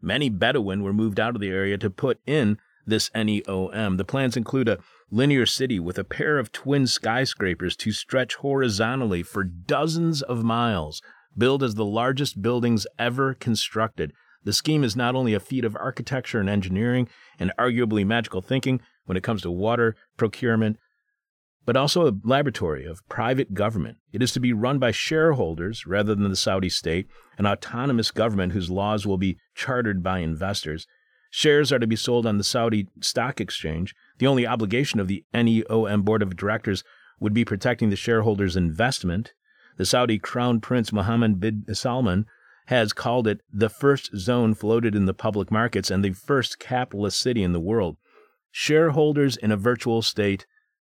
many 0.02 0.30
Bedouin 0.30 0.84
were 0.84 0.94
moved 0.94 1.20
out 1.20 1.34
of 1.34 1.42
the 1.42 1.50
area 1.50 1.78
to 1.78 1.90
put 1.90 2.20
in 2.28 2.58
this 2.86 3.10
NEOM. 3.16 3.98
The 3.98 4.06
plans 4.06 4.38
include 4.38 4.70
a 4.70 4.80
linear 5.12 5.46
city 5.46 5.80
with 5.80 5.98
a 5.98 6.04
pair 6.04 6.38
of 6.38 6.52
twin 6.52 6.88
skyscrapers 6.88 7.76
to 7.78 7.92
stretch 7.92 8.36
horizontally 8.36 9.24
for 9.24 9.44
dozens 9.44 10.22
of 10.22 10.44
miles, 10.44 11.02
billed 11.38 11.64
as 11.64 11.76
the 11.76 11.86
largest 11.86 12.42
buildings 12.42 12.88
ever 12.98 13.34
constructed. 13.34 14.14
The 14.44 14.54
scheme 14.54 14.84
is 14.84 14.96
not 14.96 15.16
only 15.16 15.34
a 15.34 15.40
feat 15.40 15.66
of 15.66 15.76
architecture 15.76 16.40
and 16.40 16.50
engineering 16.50 17.10
and 17.40 17.52
arguably 17.60 18.06
magical 18.06 18.42
thinking 18.42 18.80
when 19.06 19.18
it 19.18 19.24
comes 19.24 19.42
to 19.42 19.52
water 19.52 19.96
procurement, 20.18 20.78
but 21.66 21.76
also 21.76 22.08
a 22.08 22.14
laboratory 22.24 22.86
of 22.86 23.08
private 23.10 23.56
government. 23.56 23.98
It 24.14 24.22
is 24.22 24.32
to 24.34 24.40
be 24.40 24.54
run 24.54 24.78
by 24.78 24.92
shareholders 24.92 25.88
rather 25.88 26.14
than 26.14 26.30
the 26.30 26.36
Saudi 26.36 26.70
state, 26.70 27.08
an 27.40 27.48
autonomous 27.48 28.12
government 28.12 28.54
whose 28.54 28.70
laws 28.70 29.06
will 29.08 29.18
be 29.18 29.38
chartered 29.56 30.04
by 30.04 30.20
investors. 30.20 30.86
Shares 31.38 31.74
are 31.74 31.80
to 31.80 31.86
be 31.86 31.98
sold 31.98 32.26
on 32.26 32.38
the 32.38 32.46
Saudi 32.46 32.88
Stock 33.02 33.42
Exchange. 33.42 33.94
The 34.20 34.26
only 34.26 34.48
obligation 34.48 35.02
of 35.02 35.10
the 35.10 35.26
NEOM 35.34 36.06
board 36.06 36.22
of 36.22 36.38
directors 36.38 36.82
would 37.20 37.34
be 37.34 37.44
protecting 37.44 37.90
the 37.90 37.98
shareholders' 37.98 38.56
investment. 38.56 39.34
The 39.76 39.86
Saudi 39.86 40.18
Crown 40.18 40.62
Prince 40.62 40.94
Mohammed 40.94 41.42
bin 41.42 41.66
Salman 41.74 42.26
has 42.68 42.94
called 42.94 43.28
it 43.28 43.42
the 43.52 43.68
first 43.68 44.16
zone 44.16 44.54
floated 44.54 44.96
in 44.96 45.08
the 45.08 45.14
public 45.14 45.52
markets 45.52 45.92
and 45.92 46.06
the 46.06 46.14
first 46.14 46.58
capitalist 46.58 47.20
city 47.20 47.44
in 47.44 47.52
the 47.52 47.60
world. 47.60 47.98
Shareholders 48.50 49.36
in 49.36 49.52
a 49.52 49.58
virtual 49.58 50.02
state, 50.02 50.48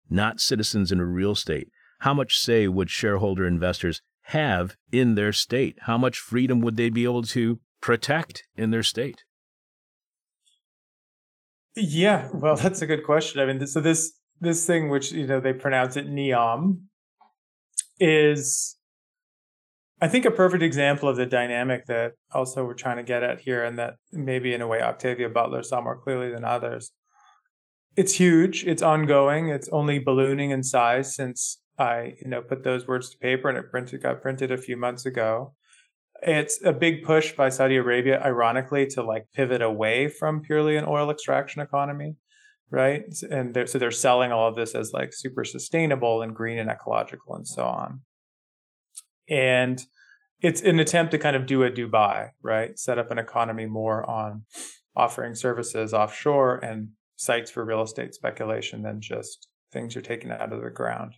not 0.09 0.39
citizens 0.39 0.89
in 0.89 1.01
a 1.01 1.05
real 1.05 1.35
state. 1.35 1.67
How 1.99 2.13
much 2.13 2.39
say 2.39 2.69
would 2.69 2.89
shareholder 2.89 3.45
investors 3.45 4.01
have 4.27 4.77
in 4.89 5.15
their 5.15 5.33
state? 5.33 5.79
How 5.81 5.97
much 5.97 6.17
freedom 6.17 6.61
would 6.61 6.77
they 6.77 6.89
be 6.89 7.03
able 7.03 7.23
to 7.23 7.59
protect 7.81 8.45
in 8.55 8.71
their 8.71 8.83
state? 8.83 9.25
Yeah, 11.76 12.30
well, 12.34 12.55
that's 12.57 12.82
a 12.82 12.88
good 12.88 13.03
question. 13.03 13.41
I 13.41 13.45
mean, 13.45 13.65
so 13.67 13.82
this 13.82 14.13
this 14.41 14.65
thing, 14.65 14.89
which 14.89 15.11
you 15.11 15.28
know 15.28 15.39
they 15.39 15.53
pronounce 15.53 15.97
it 15.97 16.07
neom, 16.07 16.82
is 17.99 18.78
I 20.01 20.07
think 20.07 20.26
a 20.26 20.32
perfect 20.32 20.63
example 20.63 21.09
of 21.09 21.17
the 21.17 21.26
dynamic 21.26 21.86
that 21.88 22.13
also 22.32 22.65
we're 22.65 22.74
trying 22.74 22.97
to 22.97 23.03
get 23.03 23.24
at 23.24 23.41
here, 23.41 23.63
and 23.63 23.78
that 23.80 23.95
maybe 24.11 24.53
in 24.53 24.61
a 24.61 24.67
way 24.67 24.82
Octavia 24.82 25.30
Butler 25.30 25.63
saw 25.63 25.82
more 25.82 25.97
clearly 25.97 26.32
than 26.32 26.45
others. 26.45 26.91
It's 27.95 28.13
huge. 28.13 28.65
It's 28.65 28.82
ongoing. 28.82 29.49
It's 29.49 29.67
only 29.70 29.99
ballooning 29.99 30.51
in 30.51 30.63
size 30.63 31.15
since 31.15 31.59
I, 31.78 32.13
you 32.22 32.30
know, 32.30 32.41
put 32.41 32.63
those 32.63 32.88
words 32.88 33.09
to 33.09 33.17
paper 33.17 33.49
and 33.49 33.57
it 33.57 33.72
printed 33.72 34.01
got 34.01 34.22
printed 34.22 34.51
a 34.51 34.57
few 34.57 34.78
months 34.78 35.05
ago. 35.05 35.53
It's 36.22 36.63
a 36.63 36.74
big 36.74 37.03
push 37.03 37.32
by 37.34 37.49
Saudi 37.49 37.78
Arabia, 37.78 38.22
ironically, 38.22 38.88
to 38.88 39.03
like 39.03 39.28
pivot 39.34 39.61
away 39.61 40.07
from 40.09 40.41
purely 40.41 40.76
an 40.76 40.86
oil 40.88 41.09
extraction 41.09 41.61
economy, 41.61 42.15
right? 42.70 43.03
And 43.30 43.53
they're, 43.53 43.67
so 43.67 43.78
they're 43.78 43.91
selling 43.91 44.32
all 44.32 44.47
of 44.47 44.55
this 44.55 44.76
as 44.76 44.91
like 44.93 45.13
super 45.13 45.43
sustainable 45.43 46.22
and 46.22 46.36
green 46.36 46.59
and 46.59 46.70
ecological 46.70 47.36
and 47.36 47.47
so 47.47 47.63
on. 47.63 48.01
And 49.30 49.82
it's 50.41 50.61
an 50.61 50.80
attempt 50.80 51.11
to 51.11 51.17
kind 51.17 51.36
of 51.36 51.45
do 51.45 51.63
a 51.63 51.72
Dubai, 51.72 52.30
right? 52.41 52.78
Set 52.78 52.97
up 52.97 53.11
an 53.11 53.17
economy 53.17 53.65
more 53.65 54.09
on 54.09 54.43
offering 54.95 55.36
services 55.36 55.93
offshore 55.93 56.57
and 56.57 56.89
sites 57.15 57.51
for 57.51 57.63
real 57.63 57.82
estate 57.82 58.13
speculation 58.13 58.82
than 58.82 59.01
just 59.01 59.47
things 59.72 59.95
you're 59.95 60.01
taking 60.01 60.32
out 60.32 60.51
of 60.51 60.61
the 60.61 60.70
ground. 60.70 61.13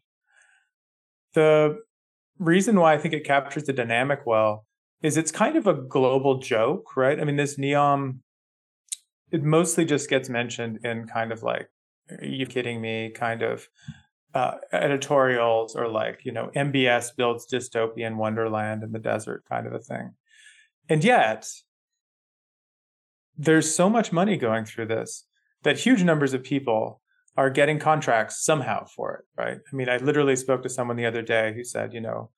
The 1.34 1.78
reason 2.38 2.80
why 2.80 2.94
I 2.94 2.98
think 2.98 3.14
it 3.14 3.24
captures 3.24 3.64
the 3.64 3.74
dynamic 3.74 4.22
well 4.26 4.66
is 5.02 5.18
it's 5.18 5.32
kind 5.32 5.56
of 5.56 5.68
a 5.68 5.74
global 5.74 6.40
joke, 6.40 6.96
right? 6.96 7.20
I 7.20 7.24
mean, 7.24 7.38
this 7.38 7.58
Neom, 7.58 8.20
it 9.32 9.44
mostly 9.44 9.86
just 9.86 10.10
gets 10.10 10.30
mentioned 10.30 10.80
in 10.84 11.08
kind 11.08 11.32
of 11.32 11.44
like, 11.44 11.70
are 12.20 12.26
you 12.26 12.46
kidding 12.46 12.82
me? 12.82 13.12
Kind 13.16 13.42
of 13.42 13.68
uh, 14.34 14.56
editorials 14.72 15.76
or 15.76 15.88
like, 15.88 16.22
you 16.24 16.32
know, 16.32 16.52
MBS 16.56 17.16
builds 17.16 17.48
dystopian 17.52 18.18
wonderland 18.18 18.84
in 18.84 18.92
the 18.92 19.00
desert 19.00 19.44
kind 19.50 19.66
of 19.66 19.74
a 19.74 19.80
thing. 19.80 20.14
And 20.90 21.04
yet, 21.04 21.48
there's 23.38 23.74
so 23.74 23.90
much 23.90 24.12
money 24.12 24.38
going 24.38 24.66
through 24.66 24.88
this 24.88 25.26
that 25.64 25.80
huge 25.80 26.04
numbers 26.04 26.34
of 26.34 26.44
people 26.44 27.02
are 27.38 27.50
getting 27.50 27.80
contracts 27.80 28.44
somehow 28.44 28.86
for 28.86 29.14
it, 29.16 29.42
right? 29.42 29.58
I 29.72 29.76
mean, 29.76 29.90
I 29.90 29.98
literally 29.98 30.36
spoke 30.36 30.64
to 30.64 30.70
someone 30.70 30.98
the 30.98 31.06
other 31.06 31.22
day 31.22 31.54
who 31.56 31.64
said, 31.64 31.94
you 31.94 32.02
know, 32.02 32.30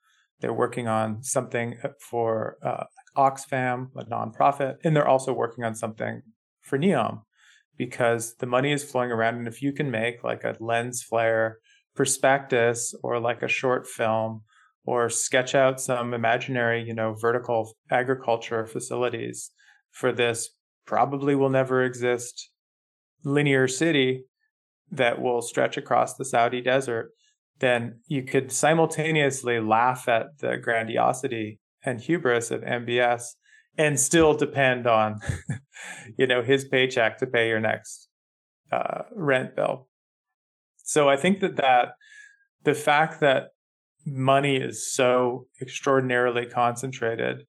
they're 0.43 0.51
working 0.51 0.89
on 0.89 1.23
something 1.23 1.77
for 2.01 2.57
uh, 2.61 2.83
Oxfam, 3.15 3.87
a 3.95 4.03
nonprofit, 4.03 4.75
and 4.83 4.93
they're 4.93 5.07
also 5.07 5.31
working 5.31 5.63
on 5.63 5.73
something 5.73 6.21
for 6.59 6.77
Neom 6.77 7.21
because 7.77 8.35
the 8.35 8.45
money 8.45 8.73
is 8.73 8.83
flowing 8.83 9.09
around. 9.09 9.35
And 9.35 9.47
if 9.47 9.61
you 9.61 9.71
can 9.71 9.89
make 9.89 10.21
like 10.21 10.43
a 10.43 10.57
lens 10.59 11.01
flare 11.01 11.59
prospectus 11.95 12.93
or 13.03 13.21
like 13.21 13.41
a 13.41 13.47
short 13.47 13.87
film 13.87 14.41
or 14.85 15.09
sketch 15.09 15.55
out 15.55 15.79
some 15.79 16.13
imaginary, 16.13 16.83
you 16.83 16.93
know, 16.93 17.13
vertical 17.13 17.77
agriculture 17.89 18.65
facilities 18.65 19.49
for 19.91 20.11
this 20.11 20.49
probably 20.85 21.35
will 21.35 21.49
never 21.49 21.85
exist 21.85 22.49
linear 23.23 23.69
city 23.69 24.25
that 24.91 25.21
will 25.21 25.41
stretch 25.41 25.77
across 25.77 26.15
the 26.15 26.25
Saudi 26.25 26.59
desert, 26.59 27.11
then 27.59 27.99
you 28.07 28.23
could 28.23 28.51
simultaneously 28.51 29.59
laugh 29.59 30.07
at 30.07 30.39
the 30.39 30.57
grandiosity 30.57 31.59
and 31.83 32.01
hubris 32.01 32.51
of 32.51 32.61
MBS 32.61 33.23
and 33.77 33.99
still 33.99 34.33
depend 34.33 34.87
on, 34.87 35.19
you 36.17 36.27
know, 36.27 36.41
his 36.41 36.65
paycheck 36.65 37.17
to 37.19 37.27
pay 37.27 37.47
your 37.47 37.59
next 37.59 38.07
uh, 38.71 39.03
rent 39.15 39.55
bill. 39.55 39.87
So 40.83 41.09
I 41.09 41.15
think 41.15 41.39
that 41.39 41.55
that 41.57 41.93
the 42.63 42.73
fact 42.73 43.19
that 43.21 43.49
money 44.05 44.57
is 44.57 44.91
so 44.91 45.47
extraordinarily 45.61 46.45
concentrated 46.45 47.45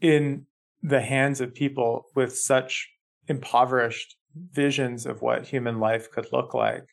in 0.00 0.46
the 0.82 1.00
hands 1.00 1.40
of 1.40 1.54
people 1.54 2.06
with 2.14 2.36
such 2.36 2.88
impoverished 3.28 4.16
visions 4.52 5.06
of 5.06 5.22
what 5.22 5.46
human 5.46 5.80
life 5.80 6.10
could 6.10 6.26
look 6.32 6.54
like 6.54 6.84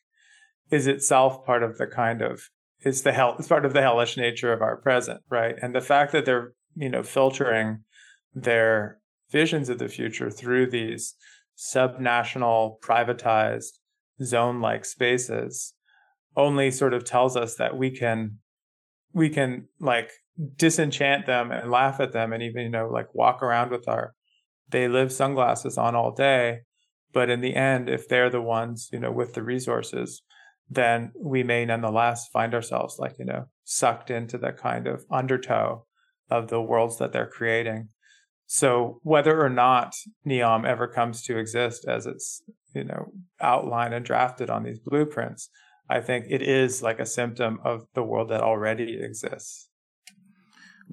is 0.72 0.88
itself 0.88 1.45
part 1.45 1.64
of 1.64 1.78
the 1.78 1.88
kind 1.88 2.22
of 2.22 2.49
is 2.82 3.03
the 3.03 3.14
hell 3.14 3.36
it's 3.39 3.47
part 3.47 3.66
of 3.66 3.74
the 3.74 3.82
hellish 3.82 4.18
nature 4.18 4.51
of 4.53 4.61
our 4.61 4.78
present 4.78 5.22
right? 5.30 5.55
And 5.61 5.76
the 5.76 5.82
fact 5.82 6.11
that 6.11 6.26
they're 6.26 6.53
you 6.76 6.89
know 6.89 7.03
filtering 7.03 7.84
their 8.34 8.99
visions 9.32 9.70
of 9.70 9.80
the 9.80 9.88
future 9.88 10.30
through 10.30 10.70
these 10.70 11.16
subnational 11.57 12.80
privatized 12.82 13.80
zone 14.22 14.61
like 14.61 14.86
spaces 14.86 15.74
only 16.36 16.72
sort 16.72 16.93
of 16.93 17.03
tells 17.03 17.38
us 17.38 17.55
that 17.55 17.78
we 17.78 17.91
can 17.91 18.39
we 19.14 19.30
can 19.30 19.68
like 19.80 20.09
disenchant 20.55 21.28
them 21.28 21.51
and 21.51 21.70
laugh 21.70 21.99
at 21.99 22.11
them 22.11 22.34
and 22.34 22.41
even 22.41 22.64
you 22.64 22.70
know 22.70 22.89
like 22.89 23.14
walk 23.14 23.43
around 23.43 23.70
with 23.70 23.88
our 23.88 24.14
they 24.70 24.88
live 24.88 25.11
sunglasses 25.11 25.78
on 25.78 25.95
all 25.95 26.11
day 26.11 26.61
but 27.14 27.30
in 27.30 27.41
the 27.41 27.55
end, 27.55 27.88
if 27.88 28.09
they're 28.09 28.32
the 28.32 28.41
ones, 28.41 28.89
you 28.91 28.99
know, 28.99 29.11
with 29.11 29.36
the 29.36 29.43
resources, 29.43 30.24
then 30.70 31.11
we 31.20 31.43
may 31.43 31.66
nonetheless 31.66 32.28
find 32.28 32.53
ourselves 32.53 32.97
like, 32.99 33.16
you 33.20 33.26
know, 33.26 33.45
sucked 33.64 34.09
into 34.09 34.38
the 34.38 34.51
kind 34.51 34.88
of 34.88 35.05
undertow 35.11 35.86
of 36.30 36.47
the 36.47 36.61
worlds 36.61 36.97
that 36.97 37.11
they're 37.11 37.28
creating. 37.28 37.89
So 38.45 38.99
whether 39.03 39.43
or 39.43 39.49
not 39.49 39.95
Neom 40.26 40.66
ever 40.66 40.88
comes 40.88 41.24
to 41.24 41.38
exist 41.38 41.86
as 41.88 42.05
it's, 42.05 42.41
you 42.74 42.84
know, 42.84 43.11
outlined 43.41 43.93
and 43.93 44.05
drafted 44.05 44.49
on 44.49 44.64
these 44.64 44.80
blueprints, 44.80 45.49
I 45.89 46.01
think 46.01 46.26
it 46.30 46.41
is 46.41 46.82
like 46.82 46.99
a 46.99 47.05
symptom 47.05 47.59
of 47.64 47.86
the 47.93 48.03
world 48.03 48.30
that 48.30 48.41
already 48.41 49.01
exists. 49.01 49.70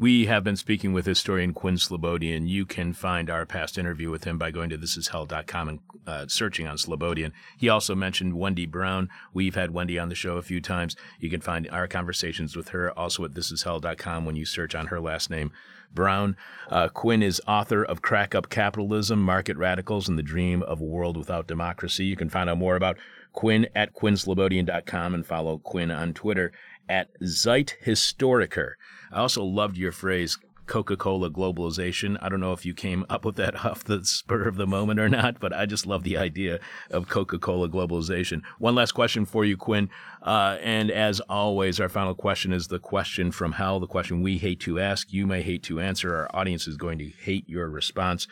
We 0.01 0.25
have 0.25 0.43
been 0.43 0.57
speaking 0.57 0.95
with 0.95 1.05
historian 1.05 1.53
Quinn 1.53 1.75
Slobodian. 1.75 2.49
You 2.49 2.65
can 2.65 2.95
find 2.95 3.29
our 3.29 3.45
past 3.45 3.77
interview 3.77 4.11
with 4.11 4.25
him 4.25 4.39
by 4.39 4.51
going 4.51 4.71
to 4.71 4.79
thisishell.com 4.79 5.69
and 5.69 5.79
uh, 6.07 6.25
searching 6.27 6.67
on 6.67 6.79
Slobodian. 6.79 7.33
He 7.59 7.69
also 7.69 7.95
mentioned 7.95 8.39
Wendy 8.39 8.65
Brown. 8.65 9.11
We've 9.35 9.57
had 9.57 9.75
Wendy 9.75 9.99
on 9.99 10.09
the 10.09 10.15
show 10.15 10.39
a 10.39 10.43
few 10.43 10.63
times. 10.63 10.97
You 11.19 11.29
can 11.29 11.43
find 11.43 11.69
our 11.69 11.87
conversations 11.87 12.57
with 12.57 12.71
her 12.71 12.99
also 12.99 13.27
at 13.27 13.33
thisishell.com 13.33 14.25
when 14.25 14.37
you 14.37 14.47
search 14.47 14.75
on 14.75 14.87
her 14.87 15.01
last 15.03 15.29
name, 15.29 15.53
Brown. 15.93 16.35
Uh, 16.71 16.89
Quinn 16.89 17.23
is 17.23 17.43
author 17.47 17.85
of 17.85 18.01
Crack 18.01 18.35
Up 18.35 18.49
Capitalism, 18.49 19.21
Market 19.21 19.59
Radicals, 19.59 20.09
and 20.09 20.19
the 20.19 20.23
Dream 20.23 20.63
of 20.63 20.81
a 20.81 20.85
World 20.85 21.19
Without 21.19 21.47
Democracy. 21.47 22.07
You 22.07 22.17
can 22.17 22.31
find 22.31 22.49
out 22.49 22.57
more 22.57 22.77
about 22.77 22.97
Quinn 23.35 23.69
at 23.75 23.95
quinnslobodian.com 23.95 25.15
and 25.15 25.27
follow 25.27 25.59
Quinn 25.59 25.91
on 25.91 26.15
Twitter 26.15 26.53
at 26.89 27.11
Zeithistoriker. 27.21 28.73
I 29.13 29.21
also 29.21 29.43
loved 29.45 29.77
your 29.77 29.93
phrase 29.93 30.39
Coca 30.71 30.97
Cola 30.97 31.29
globalization. 31.31 32.17
I 32.23 32.29
don't 32.29 32.39
know 32.39 32.53
if 32.53 32.65
you 32.65 32.75
came 32.75 33.05
up 33.11 33.25
with 33.25 33.35
that 33.37 33.65
off 33.67 33.83
the 33.83 34.05
spur 34.05 34.47
of 34.47 34.57
the 34.57 34.69
moment 34.69 35.01
or 35.01 35.09
not, 35.09 35.41
but 35.41 35.53
I 35.53 35.67
just 35.67 35.85
love 35.85 36.05
the 36.05 36.17
idea 36.17 36.61
of 36.93 37.09
Coca 37.09 37.41
Cola 37.41 37.69
globalization. 37.69 38.43
One 38.61 38.77
last 38.77 38.93
question 38.93 39.25
for 39.25 39.45
you, 39.45 39.57
Quinn. 39.57 39.91
Uh, 40.23 40.59
and 40.63 40.93
as 40.93 41.19
always, 41.29 41.81
our 41.81 41.89
final 41.89 42.15
question 42.15 42.53
is 42.53 42.69
the 42.69 42.79
question 42.79 43.33
from 43.33 43.53
hell, 43.53 43.81
the 43.81 43.89
question 43.89 44.23
we 44.23 44.39
hate 44.39 44.61
to 44.61 44.79
ask. 44.79 45.13
You 45.13 45.27
may 45.27 45.43
hate 45.43 45.65
to 45.65 45.81
answer. 45.81 46.15
Our 46.15 46.31
audience 46.33 46.69
is 46.69 46.77
going 46.77 46.99
to 46.99 47.09
hate 47.09 47.49
your 47.49 47.69
response. 47.69 48.29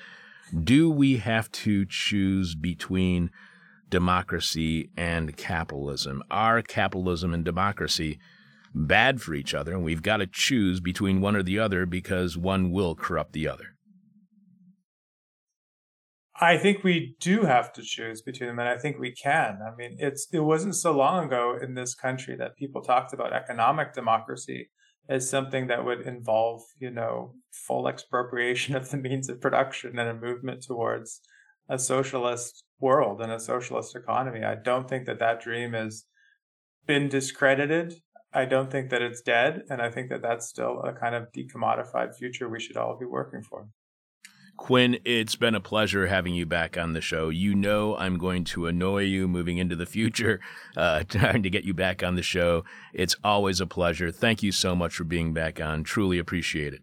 Do 0.62 0.88
we 0.88 1.16
have 1.16 1.50
to 1.52 1.84
choose 1.86 2.54
between 2.54 3.30
democracy 3.90 4.90
and 4.96 5.36
capitalism? 5.36 6.22
Are 6.30 6.62
capitalism 6.62 7.34
and 7.34 7.44
democracy 7.44 8.20
bad 8.74 9.20
for 9.20 9.34
each 9.34 9.54
other, 9.54 9.72
and 9.72 9.84
we've 9.84 10.02
got 10.02 10.18
to 10.18 10.26
choose 10.26 10.80
between 10.80 11.20
one 11.20 11.36
or 11.36 11.42
the 11.42 11.58
other 11.58 11.86
because 11.86 12.36
one 12.36 12.70
will 12.70 12.94
corrupt 12.94 13.32
the 13.32 13.48
other. 13.48 13.76
I 16.40 16.56
think 16.56 16.84
we 16.84 17.16
do 17.20 17.42
have 17.42 17.72
to 17.72 17.82
choose 17.82 18.22
between 18.22 18.48
them, 18.48 18.60
and 18.60 18.68
I 18.68 18.78
think 18.78 18.98
we 18.98 19.12
can. 19.12 19.58
I 19.66 19.74
mean, 19.76 19.96
it's 19.98 20.28
it 20.32 20.40
wasn't 20.40 20.76
so 20.76 20.92
long 20.92 21.24
ago 21.24 21.58
in 21.60 21.74
this 21.74 21.94
country 21.94 22.36
that 22.36 22.56
people 22.56 22.80
talked 22.80 23.12
about 23.12 23.32
economic 23.32 23.92
democracy 23.92 24.70
as 25.08 25.28
something 25.28 25.66
that 25.66 25.84
would 25.84 26.02
involve, 26.02 26.62
you 26.78 26.90
know, 26.90 27.34
full 27.50 27.88
expropriation 27.88 28.76
of 28.76 28.90
the 28.90 28.98
means 28.98 29.28
of 29.28 29.40
production 29.40 29.98
and 29.98 30.08
a 30.08 30.14
movement 30.14 30.62
towards 30.62 31.20
a 31.68 31.78
socialist 31.78 32.64
world 32.78 33.20
and 33.20 33.32
a 33.32 33.40
socialist 33.40 33.96
economy. 33.96 34.44
I 34.44 34.54
don't 34.54 34.88
think 34.88 35.06
that 35.06 35.18
that 35.18 35.40
dream 35.40 35.72
has 35.72 36.04
been 36.86 37.08
discredited 37.08 37.94
I 38.32 38.44
don't 38.44 38.70
think 38.70 38.90
that 38.90 39.02
it's 39.02 39.20
dead, 39.20 39.62
and 39.70 39.80
I 39.80 39.90
think 39.90 40.10
that 40.10 40.22
that's 40.22 40.46
still 40.46 40.80
a 40.82 40.92
kind 40.92 41.14
of 41.14 41.32
decommodified 41.32 42.14
future 42.14 42.48
we 42.48 42.60
should 42.60 42.76
all 42.76 42.96
be 42.98 43.06
working 43.06 43.42
for. 43.42 43.68
Quinn, 44.58 44.98
it's 45.04 45.36
been 45.36 45.54
a 45.54 45.60
pleasure 45.60 46.08
having 46.08 46.34
you 46.34 46.44
back 46.44 46.76
on 46.76 46.92
the 46.92 47.00
show. 47.00 47.28
You 47.28 47.54
know 47.54 47.96
I'm 47.96 48.18
going 48.18 48.42
to 48.44 48.66
annoy 48.66 49.02
you 49.02 49.28
moving 49.28 49.58
into 49.58 49.76
the 49.76 49.86
future, 49.86 50.40
uh, 50.76 51.04
trying 51.04 51.42
to 51.44 51.50
get 51.50 51.64
you 51.64 51.72
back 51.72 52.02
on 52.02 52.16
the 52.16 52.22
show. 52.22 52.64
It's 52.92 53.16
always 53.22 53.60
a 53.60 53.66
pleasure. 53.66 54.10
Thank 54.10 54.42
you 54.42 54.52
so 54.52 54.74
much 54.74 54.94
for 54.94 55.04
being 55.04 55.32
back 55.32 55.60
on. 55.60 55.84
Truly 55.84 56.18
appreciate 56.18 56.74
it. 56.74 56.82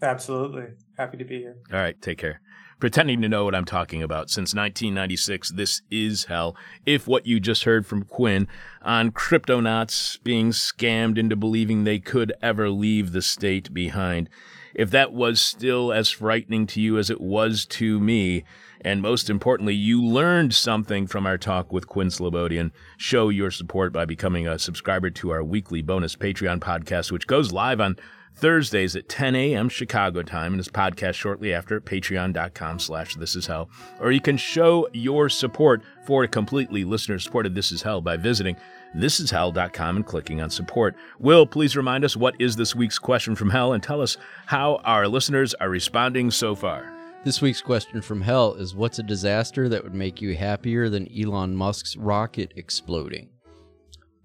Absolutely. 0.00 0.66
Happy 0.96 1.16
to 1.16 1.24
be 1.24 1.38
here. 1.38 1.56
All 1.72 1.80
right. 1.80 2.00
Take 2.00 2.18
care 2.18 2.40
pretending 2.84 3.22
to 3.22 3.28
know 3.30 3.46
what 3.46 3.54
I'm 3.54 3.64
talking 3.64 4.02
about. 4.02 4.28
Since 4.28 4.54
1996, 4.54 5.52
this 5.52 5.80
is 5.90 6.24
hell. 6.24 6.54
If 6.84 7.08
what 7.08 7.24
you 7.24 7.40
just 7.40 7.64
heard 7.64 7.86
from 7.86 8.02
Quinn 8.02 8.46
on 8.82 9.10
cryptonauts 9.10 10.22
being 10.22 10.50
scammed 10.50 11.16
into 11.16 11.34
believing 11.34 11.84
they 11.84 11.98
could 11.98 12.34
ever 12.42 12.68
leave 12.68 13.12
the 13.12 13.22
state 13.22 13.72
behind, 13.72 14.28
if 14.74 14.90
that 14.90 15.14
was 15.14 15.40
still 15.40 15.94
as 15.94 16.10
frightening 16.10 16.66
to 16.66 16.80
you 16.82 16.98
as 16.98 17.08
it 17.08 17.22
was 17.22 17.64
to 17.64 17.98
me, 18.00 18.44
and 18.82 19.00
most 19.00 19.30
importantly, 19.30 19.74
you 19.74 20.04
learned 20.04 20.54
something 20.54 21.06
from 21.06 21.26
our 21.26 21.38
talk 21.38 21.72
with 21.72 21.86
Quinn 21.86 22.08
Slobodian, 22.08 22.70
show 22.98 23.30
your 23.30 23.50
support 23.50 23.94
by 23.94 24.04
becoming 24.04 24.46
a 24.46 24.58
subscriber 24.58 25.08
to 25.08 25.30
our 25.30 25.42
weekly 25.42 25.80
bonus 25.80 26.16
Patreon 26.16 26.58
podcast, 26.58 27.10
which 27.10 27.26
goes 27.26 27.50
live 27.50 27.80
on 27.80 27.96
Thursdays 28.36 28.96
at 28.96 29.08
10 29.08 29.36
a.m. 29.36 29.68
Chicago 29.68 30.22
time 30.22 30.52
and 30.52 30.60
is 30.60 30.68
podcast 30.68 31.14
shortly 31.14 31.54
after 31.54 31.76
at 31.76 31.84
patreon.com 31.84 32.78
slash 32.78 33.14
this 33.14 33.36
is 33.36 33.46
hell. 33.46 33.70
Or 34.00 34.10
you 34.12 34.20
can 34.20 34.36
show 34.36 34.88
your 34.92 35.28
support 35.28 35.82
for 36.06 36.24
a 36.24 36.28
completely 36.28 36.84
listener-supported 36.84 37.54
This 37.54 37.72
Is 37.72 37.82
Hell 37.82 38.00
by 38.00 38.16
visiting 38.16 38.56
thisishell.com 38.96 39.96
and 39.96 40.06
clicking 40.06 40.40
on 40.40 40.50
support. 40.50 40.94
Will, 41.18 41.46
please 41.46 41.76
remind 41.76 42.04
us 42.04 42.16
what 42.16 42.34
is 42.40 42.56
this 42.56 42.74
week's 42.74 42.98
question 42.98 43.34
from 43.34 43.50
hell 43.50 43.72
and 43.72 43.82
tell 43.82 44.00
us 44.00 44.16
how 44.46 44.76
our 44.84 45.08
listeners 45.08 45.54
are 45.54 45.68
responding 45.68 46.30
so 46.30 46.54
far. 46.54 46.92
This 47.24 47.40
week's 47.40 47.62
question 47.62 48.02
from 48.02 48.20
hell 48.20 48.54
is 48.54 48.74
what's 48.74 48.98
a 48.98 49.02
disaster 49.02 49.68
that 49.68 49.82
would 49.82 49.94
make 49.94 50.20
you 50.20 50.36
happier 50.36 50.90
than 50.90 51.08
Elon 51.16 51.56
Musk's 51.56 51.96
rocket 51.96 52.52
exploding? 52.56 53.33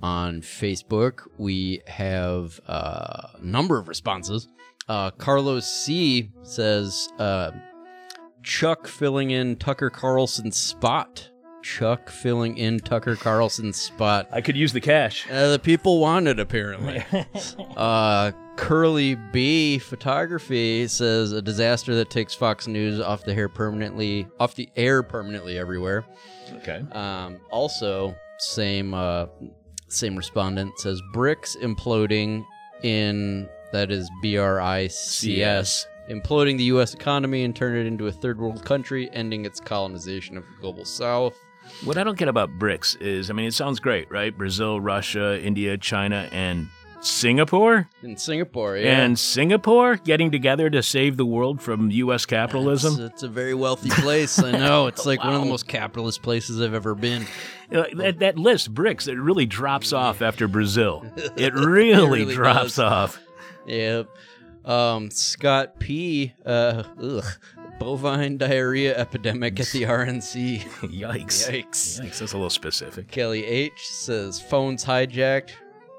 On 0.02 0.41
Facebook. 0.41 1.22
We 1.38 1.82
have 1.88 2.60
uh, 2.68 3.28
a 3.36 3.39
number 3.41 3.78
of 3.78 3.88
responses. 3.88 4.47
Uh, 4.88 5.12
Carlos 5.12 5.68
C 5.68 6.32
says 6.43 7.10
uh, 7.20 7.52
Chuck 8.43 8.88
filling 8.88 9.32
in 9.32 9.56
Tucker 9.58 9.89
Carlson's 9.89 10.58
spot. 10.58 11.30
Chuck 11.62 12.10
filling 12.10 12.58
in 12.58 12.80
Tucker 12.80 13.16
Carlson's 13.16 13.76
spot. 13.78 14.28
I 14.32 14.41
could 14.41 14.56
use 14.56 14.74
the 14.74 14.82
cash. 14.82 15.28
Uh, 15.30 15.52
the 15.52 15.60
people 15.60 16.00
want 16.00 16.28
it, 16.28 16.39
apparently. 16.39 17.04
uh, 17.78 18.32
Curly 18.56 19.16
B 19.16 19.78
Photography 19.78 20.88
says 20.88 21.32
a 21.32 21.41
disaster 21.41 21.95
that 21.95 22.10
takes 22.10 22.34
Fox 22.34 22.68
News 22.68 23.00
off 23.00 23.24
the 23.24 23.34
hair 23.34 23.50
permanently, 23.50 24.28
off 24.39 24.56
the 24.56 24.70
air 24.76 25.04
permanently 25.04 25.58
everywhere. 25.58 26.06
Okay. 26.58 26.84
Um, 26.91 27.39
also, 27.52 28.16
same 28.38 28.93
uh, 28.93 29.28
same 29.91 30.15
respondent 30.15 30.79
says 30.79 31.01
BRICS 31.13 31.57
imploding 31.61 32.45
in 32.83 33.49
that 33.71 33.91
is 33.91 34.09
B 34.21 34.37
R 34.37 34.59
I 34.59 34.87
C 34.87 35.43
S 35.43 35.85
imploding 36.09 36.57
the 36.57 36.63
U.S. 36.65 36.93
economy 36.93 37.43
and 37.43 37.55
turn 37.55 37.75
it 37.75 37.85
into 37.85 38.07
a 38.07 38.11
third 38.11 38.39
world 38.39 38.65
country, 38.65 39.09
ending 39.13 39.45
its 39.45 39.59
colonization 39.59 40.37
of 40.37 40.43
the 40.43 40.61
global 40.61 40.85
South. 40.85 41.37
What 41.83 41.97
I 41.97 42.03
don't 42.03 42.17
get 42.17 42.27
about 42.27 42.57
BRICS 42.57 42.99
is, 42.99 43.29
I 43.29 43.33
mean, 43.33 43.45
it 43.45 43.53
sounds 43.53 43.79
great, 43.79 44.09
right? 44.09 44.35
Brazil, 44.35 44.81
Russia, 44.81 45.39
India, 45.39 45.77
China, 45.77 46.27
and 46.31 46.67
Singapore? 47.02 47.89
In 48.04 48.18
Singapore, 48.18 48.78
yeah. 48.78 49.02
And 49.02 49.18
Singapore 49.18 49.95
getting 49.97 50.32
together 50.32 50.70
to 50.70 50.84
save 50.84 51.18
the 51.18 51.26
world 51.26 51.62
from 51.62 51.89
U.S. 51.91 52.26
capitalism? 52.26 52.93
It's, 52.93 53.14
it's 53.14 53.24
a 53.24 53.30
very 53.30 53.54
wealthy 53.54 53.89
place. 53.89 54.39
I 54.39 54.52
know. 54.58 54.88
It's 54.88 55.06
like 55.06 55.20
wow. 55.20 55.28
one 55.28 55.36
of 55.36 55.41
the 55.41 55.50
most 55.50 55.68
capitalist 55.68 56.22
places 56.22 56.62
I've 56.62 56.74
ever 56.74 56.95
been. 56.95 57.26
That, 57.70 58.20
that 58.20 58.38
list, 58.38 58.74
BRICS, 58.74 59.08
it 59.08 59.16
really 59.16 59.45
drops 59.45 59.93
off 59.93 60.22
after 60.22 60.47
Brazil. 60.47 61.06
It 61.36 61.54
really, 61.54 61.91
it 61.91 62.24
really 62.24 62.36
drops 62.36 62.76
does. 62.76 62.80
off. 62.80 63.20
Yep. 63.66 64.10
Um, 64.66 65.10
Scott 65.10 65.80
P. 65.80 66.34
Uh, 66.45 66.84
ugh, 67.02 67.26
bovine 67.80 68.38
diarrhea 68.38 68.97
epidemic 68.97 69.60
at 69.60 69.68
the 69.68 69.84
RNC. 69.84 70.62
Yikes. 70.82 71.50
Yikes. 71.50 72.02
Yikes. 72.02 72.20
That's 72.20 72.34
a 72.34 72.36
little 72.36 72.50
specific. 72.50 73.10
Kelly 73.10 73.45
H. 73.45 73.88
says 73.88 74.41
phones 74.41 74.84
hijacked 74.84 75.52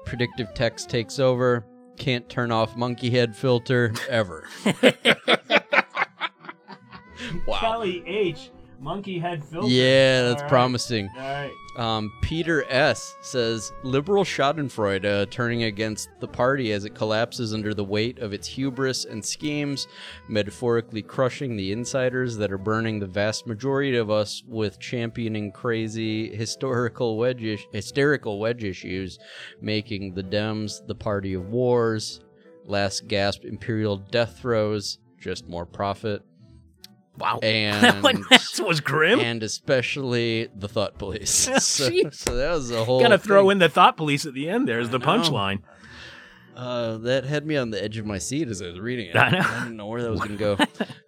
predictive 0.05 0.53
text 0.53 0.89
takes 0.89 1.19
over. 1.19 1.65
Can't 1.97 2.27
turn 2.29 2.51
off 2.51 2.75
monkey 2.75 3.09
head 3.09 3.35
filter 3.35 3.93
ever. 4.09 4.47
wow. 7.45 7.59
Kelly 7.59 8.03
H. 8.07 8.51
Monkey 8.81 9.19
head 9.19 9.43
filter. 9.45 9.67
Yeah, 9.67 10.23
that's 10.23 10.41
All 10.41 10.41
right. 10.41 10.49
promising. 10.49 11.09
All 11.15 11.21
right. 11.21 11.51
Um, 11.77 12.11
Peter 12.21 12.65
S. 12.69 13.15
says 13.21 13.71
liberal 13.83 14.25
Schadenfreude 14.25 15.05
uh, 15.05 15.25
turning 15.29 15.63
against 15.63 16.09
the 16.19 16.27
party 16.27 16.73
as 16.73 16.83
it 16.83 16.95
collapses 16.95 17.53
under 17.53 17.73
the 17.73 17.83
weight 17.83 18.19
of 18.19 18.33
its 18.33 18.45
hubris 18.47 19.05
and 19.05 19.23
schemes, 19.23 19.87
metaphorically 20.27 21.01
crushing 21.01 21.55
the 21.55 21.71
insiders 21.71 22.35
that 22.37 22.51
are 22.51 22.57
burning 22.57 22.99
the 22.99 23.05
vast 23.07 23.47
majority 23.47 23.95
of 23.95 24.09
us 24.09 24.43
with 24.47 24.79
championing 24.79 25.51
crazy 25.53 26.35
historical 26.35 27.17
wedge 27.17 27.43
is- 27.43 27.61
hysterical 27.71 28.39
wedge 28.39 28.63
issues, 28.65 29.17
making 29.61 30.13
the 30.13 30.23
Dems 30.23 30.85
the 30.87 30.95
party 30.95 31.33
of 31.35 31.49
wars, 31.49 32.19
last 32.65 33.07
gasp 33.07 33.45
imperial 33.45 33.95
death 33.97 34.39
throes, 34.41 34.97
just 35.21 35.47
more 35.47 35.65
profit. 35.65 36.21
Wow. 37.17 37.39
And 37.43 38.03
that 38.03 38.61
was 38.65 38.79
grim. 38.79 39.19
And 39.19 39.43
especially 39.43 40.49
the 40.55 40.67
thought 40.67 40.97
police. 40.97 41.31
so, 41.59 42.09
so, 42.11 42.35
that 42.35 42.51
was 42.51 42.71
a 42.71 42.83
whole. 42.83 43.01
Gotta 43.01 43.17
throw 43.17 43.49
in 43.49 43.59
the 43.59 43.69
thought 43.69 43.97
police 43.97 44.25
at 44.25 44.33
the 44.33 44.49
end 44.49 44.67
there 44.67 44.79
as 44.79 44.89
the 44.89 44.99
punchline. 44.99 45.61
Uh, 46.55 46.97
that 46.97 47.23
had 47.23 47.45
me 47.45 47.55
on 47.55 47.71
the 47.71 47.81
edge 47.81 47.97
of 47.97 48.05
my 48.05 48.17
seat 48.17 48.47
as 48.49 48.61
I 48.61 48.67
was 48.67 48.79
reading 48.79 49.07
it. 49.07 49.15
I, 49.15 49.29
know. 49.29 49.39
I 49.39 49.63
didn't 49.63 49.77
know 49.77 49.87
where 49.87 50.03
that 50.03 50.11
was 50.11 50.19
going 50.19 50.37
to 50.37 50.37
go. 50.37 50.57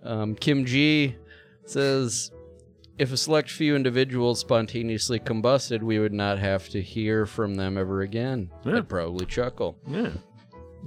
Um, 0.01 0.35
Kim 0.35 0.65
G 0.65 1.15
says, 1.65 2.31
if 2.97 3.11
a 3.11 3.17
select 3.17 3.51
few 3.51 3.75
individuals 3.75 4.39
spontaneously 4.39 5.19
combusted, 5.19 5.83
we 5.83 5.99
would 5.99 6.13
not 6.13 6.39
have 6.39 6.69
to 6.69 6.81
hear 6.81 7.25
from 7.25 7.55
them 7.55 7.77
ever 7.77 8.01
again. 8.01 8.51
Yeah. 8.65 8.77
I'd 8.77 8.89
probably 8.89 9.25
chuckle. 9.25 9.77
Yeah. 9.87 10.11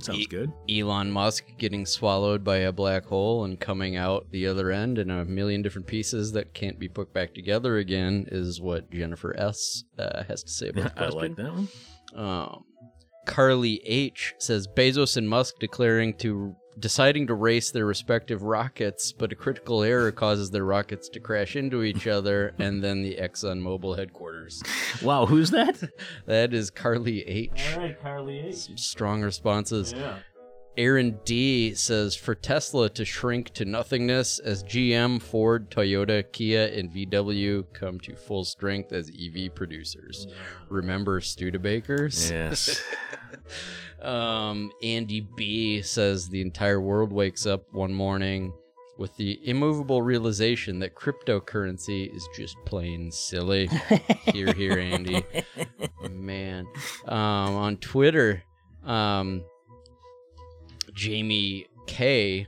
Sounds 0.02 0.20
e- 0.20 0.26
good. 0.26 0.52
Elon 0.70 1.10
Musk 1.10 1.44
getting 1.58 1.86
swallowed 1.86 2.44
by 2.44 2.58
a 2.58 2.72
black 2.72 3.06
hole 3.06 3.44
and 3.44 3.58
coming 3.58 3.96
out 3.96 4.26
the 4.30 4.46
other 4.46 4.70
end 4.70 4.98
in 4.98 5.10
a 5.10 5.24
million 5.24 5.62
different 5.62 5.86
pieces 5.86 6.32
that 6.32 6.54
can't 6.54 6.78
be 6.78 6.88
put 6.88 7.12
back 7.12 7.34
together 7.34 7.78
again 7.78 8.26
is 8.30 8.60
what 8.60 8.90
Jennifer 8.90 9.38
S. 9.38 9.84
Uh, 9.98 10.24
has 10.24 10.42
to 10.42 10.50
say 10.50 10.68
about 10.70 10.94
the 10.94 11.02
question. 11.10 11.18
I 11.18 11.22
like 11.22 11.36
that 11.36 11.52
one. 11.52 11.68
Um, 12.14 12.64
Carly 13.26 13.80
H. 13.84 14.34
says 14.38 14.68
Bezos 14.68 15.16
and 15.16 15.28
Musk 15.28 15.56
declaring 15.58 16.14
to 16.18 16.54
deciding 16.78 17.26
to 17.26 17.34
race 17.34 17.70
their 17.70 17.86
respective 17.86 18.42
rockets, 18.42 19.12
but 19.12 19.32
a 19.32 19.34
critical 19.34 19.82
error 19.82 20.12
causes 20.12 20.50
their 20.50 20.64
rockets 20.64 21.08
to 21.10 21.20
crash 21.20 21.56
into 21.56 21.82
each 21.82 22.06
other 22.06 22.54
and 22.58 22.82
then 22.82 23.02
the 23.02 23.16
ExxonMobil 23.16 23.96
headquarters. 23.98 24.62
Wow, 25.02 25.26
who's 25.26 25.50
that? 25.50 25.78
That 26.24 26.54
is 26.54 26.70
Carly 26.70 27.20
H. 27.28 27.74
All 27.74 27.80
right, 27.80 28.00
Carly 28.00 28.38
H. 28.38 28.54
Some 28.54 28.78
strong 28.78 29.20
responses. 29.22 29.92
Yeah. 29.92 30.18
Aaron 30.76 31.18
D 31.24 31.74
says 31.74 32.14
for 32.14 32.34
Tesla 32.34 32.90
to 32.90 33.04
shrink 33.04 33.50
to 33.54 33.64
nothingness 33.64 34.38
as 34.38 34.62
GM, 34.64 35.22
Ford, 35.22 35.70
Toyota, 35.70 36.24
Kia, 36.32 36.66
and 36.66 36.90
VW 36.90 37.64
come 37.72 37.98
to 38.00 38.14
full 38.14 38.44
strength 38.44 38.92
as 38.92 39.10
EV 39.10 39.54
producers. 39.54 40.26
Remember 40.68 41.20
Studebakers? 41.20 42.30
Yes. 42.30 42.82
Um, 44.02 44.70
Andy 44.82 45.26
B 45.36 45.82
says 45.82 46.28
the 46.28 46.40
entire 46.40 46.80
world 46.80 47.12
wakes 47.12 47.46
up 47.46 47.64
one 47.72 47.92
morning 47.92 48.52
with 48.98 49.16
the 49.16 49.40
immovable 49.48 50.00
realization 50.02 50.78
that 50.78 50.94
cryptocurrency 50.94 52.14
is 52.14 52.28
just 52.36 52.56
plain 52.64 53.10
silly. 53.10 53.66
here, 54.32 54.52
here, 54.52 54.78
Andy. 54.78 55.24
Man. 56.10 56.66
Um, 57.06 57.18
on 57.56 57.76
Twitter, 57.78 58.42
um, 58.84 59.44
Jamie 60.96 61.66
K 61.86 62.46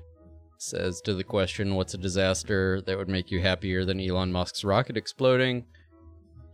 says 0.56 1.00
to 1.02 1.14
the 1.14 1.22
question, 1.22 1.74
What's 1.74 1.94
a 1.94 1.98
disaster 1.98 2.80
that 2.82 2.96
would 2.96 3.08
make 3.08 3.30
you 3.30 3.40
happier 3.40 3.84
than 3.84 4.00
Elon 4.00 4.32
Musk's 4.32 4.64
rocket 4.64 4.96
exploding? 4.96 5.64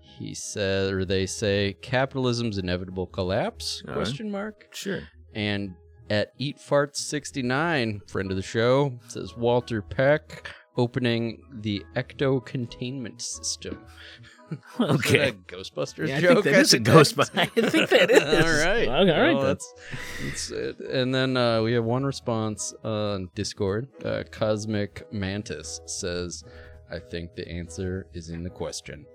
He 0.00 0.34
said, 0.34 0.92
or 0.92 1.04
they 1.04 1.26
say, 1.26 1.76
capitalism's 1.80 2.58
inevitable 2.58 3.06
collapse? 3.06 3.82
All 3.88 3.94
right. 3.94 4.04
Question 4.04 4.30
mark. 4.30 4.68
sure. 4.72 5.00
And 5.34 5.74
at 6.10 6.32
Eat 6.38 6.58
Farts 6.58 6.96
69, 6.96 8.02
friend 8.06 8.30
of 8.30 8.36
the 8.36 8.42
show, 8.42 8.92
says 9.08 9.36
Walter 9.36 9.80
Peck 9.80 10.52
opening 10.76 11.42
the 11.60 11.82
ecto 11.96 12.44
containment 12.44 13.22
system. 13.22 13.78
Okay. 14.80 15.18
That 15.18 15.28
a 15.28 15.32
Ghostbusters 15.56 16.08
Yeah, 16.08 16.16
I 16.18 16.20
joke? 16.20 16.44
think 16.44 16.56
that 16.56 16.60
is 16.62 16.74
a 16.74 16.80
Ghostbusters. 16.80 17.38
I 17.38 17.46
think 17.70 17.90
that 17.90 18.10
is. 18.10 18.22
all 18.22 18.64
right. 18.64 18.88
Okay, 18.88 19.12
all 19.16 19.22
right 19.22 19.34
Well, 19.34 19.42
that's, 19.44 19.74
that's 20.22 20.50
it. 20.50 20.78
And 20.80 21.14
then 21.14 21.36
uh, 21.36 21.62
we 21.62 21.72
have 21.74 21.84
one 21.84 22.04
response 22.04 22.74
on 22.84 23.30
Discord. 23.34 23.88
Uh, 24.04 24.24
Cosmic 24.30 25.06
Mantis 25.12 25.80
says, 25.86 26.44
I 26.90 26.98
think 26.98 27.34
the 27.34 27.48
answer 27.48 28.06
is 28.12 28.30
in 28.30 28.42
the 28.42 28.50
question. 28.50 29.06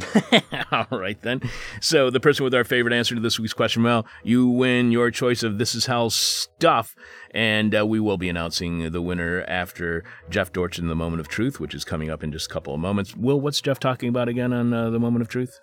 All 0.72 0.98
right, 0.98 1.20
then. 1.22 1.40
So, 1.80 2.10
the 2.10 2.20
person 2.20 2.44
with 2.44 2.54
our 2.54 2.64
favorite 2.64 2.94
answer 2.94 3.14
to 3.14 3.20
this 3.20 3.38
week's 3.38 3.52
question, 3.52 3.82
well, 3.82 4.06
you 4.22 4.48
win 4.48 4.90
your 4.90 5.10
choice 5.10 5.42
of 5.42 5.58
This 5.58 5.74
Is 5.74 5.86
Hell 5.86 6.10
stuff. 6.10 6.94
And 7.34 7.74
uh, 7.74 7.86
we 7.86 8.00
will 8.00 8.18
be 8.18 8.28
announcing 8.28 8.90
the 8.90 9.02
winner 9.02 9.44
after 9.48 10.04
Jeff 10.30 10.52
Dorchen 10.52 10.88
The 10.88 10.94
Moment 10.94 11.20
of 11.20 11.28
Truth, 11.28 11.60
which 11.60 11.74
is 11.74 11.84
coming 11.84 12.10
up 12.10 12.22
in 12.22 12.32
just 12.32 12.50
a 12.50 12.52
couple 12.52 12.74
of 12.74 12.80
moments. 12.80 13.16
Will, 13.16 13.40
what's 13.40 13.60
Jeff 13.60 13.78
talking 13.78 14.08
about 14.08 14.28
again 14.28 14.52
on 14.52 14.72
uh, 14.72 14.90
The 14.90 14.98
Moment 14.98 15.22
of 15.22 15.28
Truth? 15.28 15.58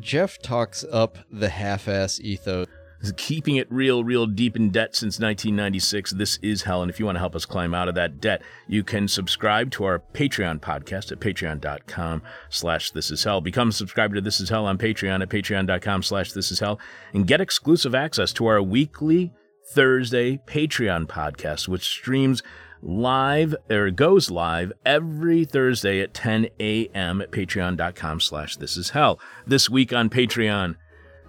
Jeff 0.00 0.40
talks 0.40 0.84
up 0.90 1.18
the 1.30 1.48
half 1.48 1.88
ass 1.88 2.20
ethos. 2.20 2.66
Keeping 3.12 3.56
it 3.56 3.70
real, 3.70 4.04
real 4.04 4.26
deep 4.26 4.56
in 4.56 4.70
debt 4.70 4.94
since 4.94 5.18
1996. 5.18 6.12
This 6.12 6.38
is 6.42 6.62
hell. 6.62 6.82
And 6.82 6.90
if 6.90 6.98
you 6.98 7.06
want 7.06 7.16
to 7.16 7.20
help 7.20 7.34
us 7.34 7.44
climb 7.44 7.74
out 7.74 7.88
of 7.88 7.94
that 7.94 8.20
debt, 8.20 8.42
you 8.66 8.82
can 8.84 9.08
subscribe 9.08 9.70
to 9.72 9.84
our 9.84 9.98
Patreon 9.98 10.60
podcast 10.60 11.12
at 11.12 11.20
patreon.com 11.20 12.22
slash 12.48 12.90
this 12.90 13.10
is 13.10 13.24
hell. 13.24 13.40
Become 13.40 13.68
a 13.68 13.72
subscriber 13.72 14.14
to 14.14 14.20
This 14.20 14.40
Is 14.40 14.48
Hell 14.48 14.66
on 14.66 14.78
Patreon 14.78 15.22
at 15.22 15.28
patreon.com 15.28 16.02
slash 16.02 16.32
this 16.32 16.50
is 16.50 16.60
hell 16.60 16.78
and 17.12 17.26
get 17.26 17.40
exclusive 17.40 17.94
access 17.94 18.32
to 18.34 18.46
our 18.46 18.62
weekly 18.62 19.32
Thursday 19.68 20.38
Patreon 20.46 21.06
podcast, 21.06 21.68
which 21.68 21.84
streams 21.84 22.42
live 22.82 23.54
or 23.70 23.90
goes 23.90 24.30
live 24.30 24.72
every 24.84 25.44
Thursday 25.44 26.00
at 26.00 26.12
10 26.14 26.48
a.m. 26.60 27.20
at 27.22 27.30
patreon.com 27.30 28.20
slash 28.20 28.56
this 28.56 28.76
is 28.76 28.90
hell. 28.90 29.18
This 29.46 29.70
week 29.70 29.92
on 29.92 30.10
Patreon, 30.10 30.76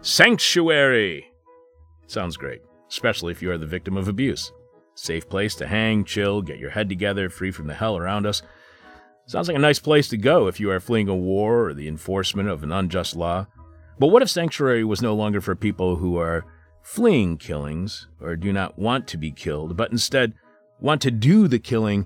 Sanctuary. 0.01 1.34
Sounds 2.07 2.37
great, 2.37 2.61
especially 2.89 3.31
if 3.31 3.41
you 3.41 3.51
are 3.51 3.57
the 3.57 3.65
victim 3.65 3.97
of 3.97 4.07
abuse. 4.07 4.51
Safe 4.95 5.27
place 5.27 5.55
to 5.55 5.67
hang, 5.67 6.05
chill, 6.05 6.41
get 6.41 6.59
your 6.59 6.69
head 6.69 6.87
together, 6.87 7.29
free 7.29 7.51
from 7.51 7.67
the 7.67 7.73
hell 7.73 7.97
around 7.97 8.25
us. 8.25 8.41
Sounds 9.27 9.47
like 9.47 9.57
a 9.57 9.59
nice 9.59 9.79
place 9.79 10.07
to 10.09 10.17
go 10.17 10.47
if 10.47 10.59
you 10.59 10.69
are 10.69 10.79
fleeing 10.79 11.09
a 11.09 11.15
war 11.15 11.67
or 11.67 11.73
the 11.73 11.87
enforcement 11.87 12.47
of 12.47 12.63
an 12.63 12.71
unjust 12.71 13.15
law. 13.15 13.47
But 13.97 14.07
what 14.07 14.21
if 14.21 14.29
Sanctuary 14.29 14.83
was 14.83 15.01
no 15.01 15.15
longer 15.15 15.41
for 15.41 15.55
people 15.55 15.95
who 15.95 16.17
are 16.17 16.45
fleeing 16.81 17.37
killings 17.37 18.07
or 18.21 18.35
do 18.35 18.53
not 18.53 18.77
want 18.77 19.07
to 19.07 19.17
be 19.17 19.31
killed, 19.31 19.75
but 19.75 19.91
instead 19.91 20.33
want 20.79 21.01
to 21.01 21.11
do 21.11 21.47
the 21.47 21.59
killing 21.59 22.05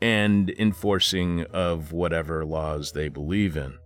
and 0.00 0.50
enforcing 0.50 1.44
of 1.44 1.92
whatever 1.92 2.44
laws 2.44 2.92
they 2.92 3.08
believe 3.08 3.56
in? 3.56 3.78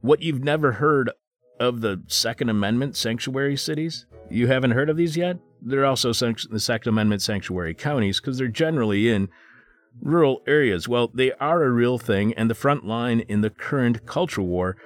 What 0.00 0.22
you've 0.22 0.44
never 0.44 0.72
heard 0.72 1.10
of 1.58 1.80
the 1.80 2.02
Second 2.06 2.50
Amendment 2.50 2.96
sanctuary 2.96 3.56
cities? 3.56 4.04
You 4.28 4.48
haven't 4.48 4.72
heard 4.72 4.90
of 4.90 4.96
these 4.96 5.16
yet? 5.16 5.38
They're 5.62 5.86
also 5.86 6.12
the 6.12 6.60
Second 6.60 6.90
Amendment 6.90 7.22
sanctuary 7.22 7.74
counties 7.74 8.20
because 8.20 8.38
they're 8.38 8.48
generally 8.48 9.08
in 9.08 9.28
rural 10.00 10.42
areas. 10.46 10.88
Well, 10.88 11.10
they 11.14 11.32
are 11.32 11.62
a 11.62 11.70
real 11.70 11.98
thing 11.98 12.34
and 12.34 12.50
the 12.50 12.54
front 12.54 12.84
line 12.84 13.20
in 13.20 13.40
the 13.40 13.50
current 13.50 14.04
culture 14.06 14.42
war, 14.42 14.76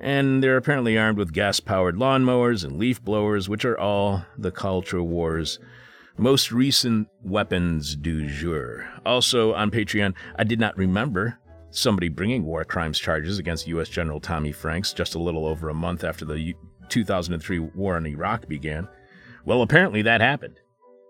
and 0.00 0.42
they're 0.42 0.56
apparently 0.56 0.96
armed 0.96 1.18
with 1.18 1.32
gas 1.32 1.60
powered 1.60 1.96
lawnmowers 1.96 2.64
and 2.64 2.78
leaf 2.78 3.02
blowers, 3.04 3.48
which 3.48 3.64
are 3.64 3.78
all 3.78 4.24
the 4.38 4.50
culture 4.50 5.02
war's 5.02 5.58
most 6.16 6.52
recent 6.52 7.08
weapons 7.22 7.96
du 7.96 8.28
jour. 8.28 8.88
Also 9.04 9.54
on 9.54 9.70
Patreon, 9.70 10.14
I 10.36 10.44
did 10.44 10.60
not 10.60 10.76
remember 10.76 11.38
somebody 11.70 12.08
bringing 12.08 12.44
war 12.44 12.64
crimes 12.64 13.00
charges 13.00 13.40
against 13.40 13.66
U.S. 13.66 13.88
General 13.88 14.20
Tommy 14.20 14.52
Franks 14.52 14.92
just 14.92 15.16
a 15.16 15.18
little 15.18 15.44
over 15.44 15.68
a 15.68 15.74
month 15.74 16.04
after 16.04 16.24
the 16.24 16.54
2003 16.88 17.58
war 17.58 17.96
in 17.96 18.06
Iraq 18.06 18.48
began. 18.48 18.88
Well, 19.44 19.62
apparently 19.62 20.02
that 20.02 20.20
happened. 20.20 20.60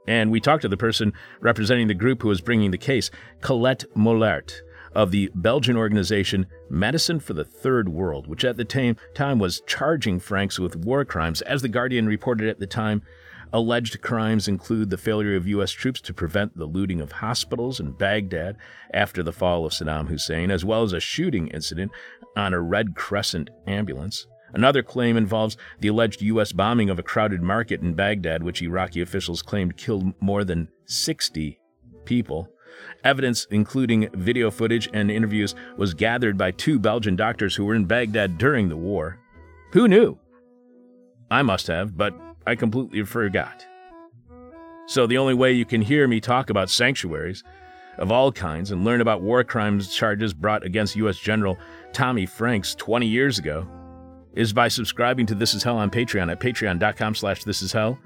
And 0.07 0.31
we 0.31 0.41
talked 0.41 0.63
to 0.63 0.69
the 0.69 0.77
person 0.77 1.13
representing 1.41 1.89
the 1.89 1.95
group 1.95 2.23
who 2.23 2.29
was 2.29 2.41
bringing 2.41 2.71
the 2.71 2.79
case, 2.79 3.11
Colette 3.41 3.85
Mollert 3.97 4.53
of 4.95 5.11
the 5.11 5.31
Belgian 5.35 5.77
organization 5.77 6.47
Medicine 6.69 7.19
for 7.19 7.33
the 7.33 7.45
Third 7.45 7.89
World, 7.89 8.27
which 8.27 8.45
at 8.45 8.57
the 8.57 8.65
tam- 8.65 8.97
time 9.15 9.39
was 9.39 9.63
charging 9.67 10.21
Franks 10.21 10.59
with 10.59 10.77
war 10.77 11.05
crimes. 11.05 11.43
As 11.43 11.63
The 11.63 11.69
Guardian 11.69 12.07
reported 12.07 12.49
at 12.49 12.61
the 12.61 12.67
time, 12.67 13.03
Alleged 13.55 14.01
crimes 14.01 14.49
include 14.49 14.91
the 14.91 14.99
failure 14.99 15.37
of 15.37 15.47
U.S. 15.47 15.71
troops 15.71 16.01
to 16.01 16.13
prevent 16.13 16.59
the 16.59 16.67
looting 16.67 17.01
of 17.01 17.13
hospitals 17.13 17.79
in 17.79 17.93
Baghdad 17.93 18.57
after 18.93 19.23
the 19.23 19.33
fall 19.33 19.65
of 19.65 19.73
Saddam 19.73 20.09
Hussein, 20.09 20.51
as 20.51 20.65
well 20.65 20.83
as 20.83 20.93
a 20.93 20.99
shooting 20.99 21.47
incident 21.47 21.93
on 22.37 22.53
a 22.53 22.61
Red 22.61 22.97
Crescent 22.97 23.51
ambulance. 23.65 24.27
Another 24.55 24.85
claim 24.85 25.17
involves 25.17 25.57
the 25.81 25.89
alleged 25.89 26.23
U.S. 26.23 26.53
bombing 26.53 26.89
of 26.89 26.99
a 26.99 27.03
crowded 27.03 27.43
market 27.43 27.81
in 27.83 27.95
Baghdad, 27.95 28.43
which 28.43 28.63
Iraqi 28.63 29.01
officials 29.01 29.43
claimed 29.43 29.77
killed 29.77 30.15
more 30.21 30.45
than 30.45 30.69
60 30.87 31.59
people. 32.05 32.49
Evidence, 33.03 33.47
including 33.51 34.09
video 34.15 34.51
footage 34.51 34.89
and 34.93 35.11
interviews, 35.11 35.55
was 35.77 35.93
gathered 35.93 36.39
by 36.39 36.53
two 36.53 36.79
Belgian 36.79 37.17
doctors 37.17 37.57
who 37.57 37.65
were 37.65 37.75
in 37.75 37.85
Baghdad 37.85 38.39
during 38.39 38.69
the 38.69 38.77
war. 38.77 39.19
Who 39.73 39.89
knew? 39.89 40.19
I 41.31 41.43
must 41.43 41.67
have, 41.67 41.97
but 41.97 42.15
I 42.47 42.55
completely 42.55 43.03
forgot. 43.03 43.67
So 44.87 45.07
the 45.07 45.19
only 45.19 45.35
way 45.35 45.53
you 45.53 45.65
can 45.65 45.83
hear 45.83 46.07
me 46.07 46.21
talk 46.21 46.51
about 46.51 46.71
sanctuaries 46.71 47.43
of 47.99 48.13
all 48.13 48.31
kinds 48.31 48.71
and 48.71 48.85
learn 48.85 49.01
about 49.01 49.23
war 49.23 49.43
crimes 49.43 49.95
charges 49.95 50.35
brought 50.35 50.65
against 50.65 50.97
U.S. 50.97 51.19
General 51.19 51.59
Tommy 51.93 52.27
Franks 52.27 52.75
20 52.75 53.07
years 53.07 53.39
ago 53.39 53.67
is 54.35 54.53
by 54.53 54.69
subscribing 54.69 55.27
to 55.27 55.35
This 55.35 55.55
Is 55.55 55.63
Hell 55.63 55.79
on 55.79 55.91
Patreon 55.91 56.31
at 56.31 56.41
patreon.com 56.41 57.15
slash 57.15 57.45
this 57.45 57.63
is 57.63 57.73
hell. 57.73 57.99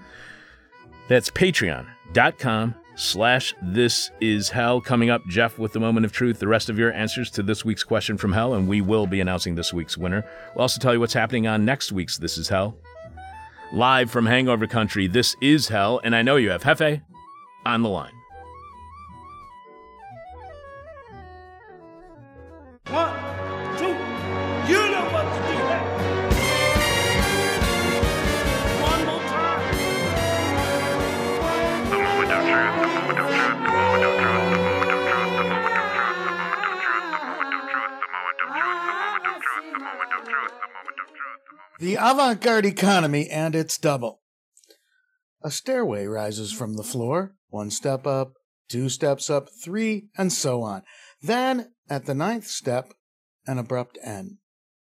That's 1.08 1.30
patreon.com 1.30 2.74
slash 2.96 3.54
this 3.62 4.10
is 4.20 4.50
hell. 4.50 4.80
Coming 4.80 5.10
up, 5.10 5.22
Jeff 5.28 5.58
with 5.58 5.72
the 5.72 5.80
moment 5.80 6.04
of 6.04 6.12
truth, 6.12 6.38
the 6.38 6.48
rest 6.48 6.68
of 6.68 6.78
your 6.78 6.92
answers 6.92 7.30
to 7.32 7.42
this 7.42 7.64
week's 7.64 7.84
question 7.84 8.18
from 8.18 8.32
hell, 8.32 8.54
and 8.54 8.68
we 8.68 8.80
will 8.80 9.06
be 9.06 9.20
announcing 9.20 9.54
this 9.54 9.72
week's 9.72 9.96
winner. 9.96 10.24
We'll 10.54 10.62
also 10.62 10.80
tell 10.80 10.92
you 10.92 11.00
what's 11.00 11.14
happening 11.14 11.46
on 11.46 11.64
next 11.64 11.92
week's 11.92 12.18
This 12.18 12.36
Is 12.38 12.48
Hell. 12.48 12.76
Live 13.72 14.10
from 14.10 14.26
Hangover 14.26 14.66
Country, 14.66 15.06
this 15.06 15.36
is 15.40 15.68
hell, 15.68 16.00
and 16.02 16.16
I 16.16 16.22
know 16.22 16.36
you 16.36 16.50
have 16.50 16.62
Hefe 16.62 17.02
on 17.64 17.82
the 17.82 17.88
line. 17.88 18.17
The 41.78 41.94
avant 41.94 42.40
garde 42.40 42.66
economy 42.66 43.30
and 43.30 43.54
its 43.54 43.78
double. 43.78 44.22
A 45.44 45.50
stairway 45.52 46.06
rises 46.06 46.50
from 46.52 46.74
the 46.74 46.82
floor, 46.82 47.36
one 47.50 47.70
step 47.70 48.04
up, 48.04 48.32
two 48.68 48.88
steps 48.88 49.30
up, 49.30 49.48
three, 49.62 50.08
and 50.18 50.32
so 50.32 50.62
on. 50.62 50.82
Then, 51.22 51.72
at 51.88 52.06
the 52.06 52.14
ninth 52.14 52.48
step, 52.48 52.92
an 53.46 53.58
abrupt 53.58 53.96
end. 54.02 54.38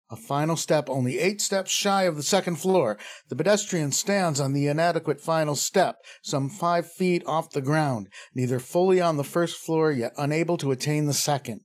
A 0.09 0.15
final 0.15 0.55
step 0.55 0.89
only 0.89 1.19
eight 1.19 1.41
steps 1.41 1.69
shy 1.69 2.03
of 2.03 2.15
the 2.15 2.23
second 2.23 2.57
floor. 2.57 2.97
The 3.27 3.35
pedestrian 3.35 3.91
stands 3.91 4.39
on 4.39 4.53
the 4.53 4.67
inadequate 4.67 5.19
final 5.19 5.55
step, 5.55 5.97
some 6.23 6.49
five 6.49 6.89
feet 6.89 7.23
off 7.25 7.51
the 7.51 7.61
ground, 7.61 8.07
neither 8.33 8.59
fully 8.59 9.01
on 9.01 9.17
the 9.17 9.23
first 9.25 9.57
floor 9.57 9.91
yet 9.91 10.13
unable 10.17 10.55
to 10.57 10.71
attain 10.71 11.07
the 11.07 11.13
second. 11.13 11.64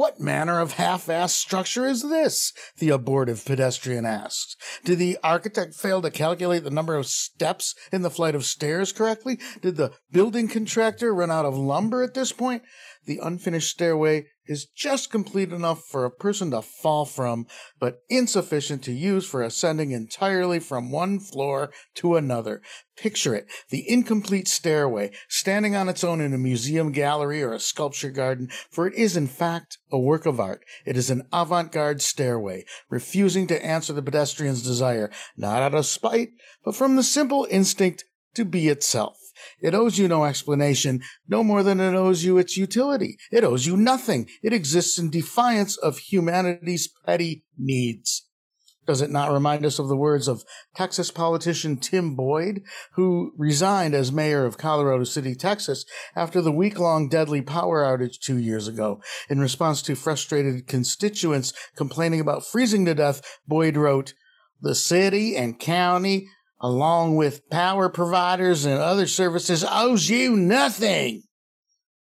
What 0.00 0.18
manner 0.18 0.60
of 0.60 0.72
half-assed 0.72 1.36
structure 1.36 1.84
is 1.84 2.00
this? 2.00 2.54
The 2.78 2.88
abortive 2.88 3.44
pedestrian 3.44 4.06
asks. 4.06 4.56
Did 4.82 4.98
the 4.98 5.18
architect 5.22 5.74
fail 5.74 6.00
to 6.00 6.10
calculate 6.10 6.64
the 6.64 6.70
number 6.70 6.94
of 6.94 7.04
steps 7.04 7.74
in 7.92 8.00
the 8.00 8.08
flight 8.08 8.34
of 8.34 8.46
stairs 8.46 8.92
correctly? 8.92 9.38
Did 9.60 9.76
the 9.76 9.92
building 10.10 10.48
contractor 10.48 11.12
run 11.12 11.30
out 11.30 11.44
of 11.44 11.54
lumber 11.54 12.02
at 12.02 12.14
this 12.14 12.32
point? 12.32 12.62
The 13.04 13.20
unfinished 13.22 13.68
stairway 13.68 14.28
is 14.50 14.66
just 14.66 15.12
complete 15.12 15.52
enough 15.52 15.84
for 15.84 16.04
a 16.04 16.10
person 16.10 16.50
to 16.50 16.60
fall 16.60 17.04
from, 17.04 17.46
but 17.78 18.00
insufficient 18.08 18.82
to 18.82 18.92
use 18.92 19.24
for 19.24 19.42
ascending 19.42 19.92
entirely 19.92 20.58
from 20.58 20.90
one 20.90 21.20
floor 21.20 21.70
to 21.94 22.16
another. 22.16 22.60
Picture 22.96 23.32
it 23.34 23.46
the 23.70 23.88
incomplete 23.88 24.48
stairway, 24.48 25.12
standing 25.28 25.76
on 25.76 25.88
its 25.88 26.02
own 26.02 26.20
in 26.20 26.34
a 26.34 26.38
museum 26.38 26.90
gallery 26.90 27.44
or 27.44 27.52
a 27.52 27.60
sculpture 27.60 28.10
garden, 28.10 28.50
for 28.68 28.88
it 28.88 28.94
is, 28.94 29.16
in 29.16 29.28
fact, 29.28 29.78
a 29.92 29.98
work 29.98 30.26
of 30.26 30.40
art. 30.40 30.64
It 30.84 30.96
is 30.96 31.10
an 31.10 31.28
avant 31.32 31.70
garde 31.70 32.02
stairway, 32.02 32.64
refusing 32.90 33.46
to 33.46 33.64
answer 33.64 33.92
the 33.92 34.02
pedestrian's 34.02 34.62
desire, 34.62 35.12
not 35.36 35.62
out 35.62 35.76
of 35.76 35.86
spite, 35.86 36.30
but 36.64 36.74
from 36.74 36.96
the 36.96 37.04
simple 37.04 37.46
instinct 37.50 38.04
to 38.34 38.44
be 38.44 38.68
itself. 38.68 39.16
It 39.60 39.74
owes 39.74 39.98
you 39.98 40.08
no 40.08 40.24
explanation, 40.24 41.02
no 41.28 41.42
more 41.42 41.62
than 41.62 41.80
it 41.80 41.94
owes 41.94 42.24
you 42.24 42.38
its 42.38 42.56
utility. 42.56 43.16
It 43.30 43.44
owes 43.44 43.66
you 43.66 43.76
nothing. 43.76 44.28
It 44.42 44.52
exists 44.52 44.98
in 44.98 45.10
defiance 45.10 45.76
of 45.76 45.98
humanity's 45.98 46.88
petty 47.06 47.44
needs. 47.58 48.26
Does 48.86 49.02
it 49.02 49.10
not 49.10 49.30
remind 49.30 49.64
us 49.64 49.78
of 49.78 49.88
the 49.88 49.96
words 49.96 50.26
of 50.26 50.42
Texas 50.74 51.10
politician 51.10 51.76
Tim 51.76 52.16
Boyd, 52.16 52.62
who 52.94 53.32
resigned 53.36 53.94
as 53.94 54.10
mayor 54.10 54.44
of 54.44 54.58
Colorado 54.58 55.04
City, 55.04 55.34
Texas, 55.34 55.84
after 56.16 56.40
the 56.40 56.50
week 56.50 56.78
long 56.78 57.08
deadly 57.08 57.40
power 57.42 57.84
outage 57.84 58.18
two 58.18 58.38
years 58.38 58.66
ago? 58.66 59.00
In 59.28 59.38
response 59.38 59.80
to 59.82 59.94
frustrated 59.94 60.66
constituents 60.66 61.52
complaining 61.76 62.20
about 62.20 62.44
freezing 62.44 62.84
to 62.86 62.94
death, 62.94 63.20
Boyd 63.46 63.76
wrote, 63.76 64.14
The 64.60 64.74
city 64.74 65.36
and 65.36 65.58
county 65.58 66.28
along 66.60 67.16
with 67.16 67.48
power 67.50 67.88
providers 67.88 68.64
and 68.64 68.78
other 68.78 69.06
services, 69.06 69.64
owes 69.68 70.08
you 70.08 70.36
nothing. 70.36 71.22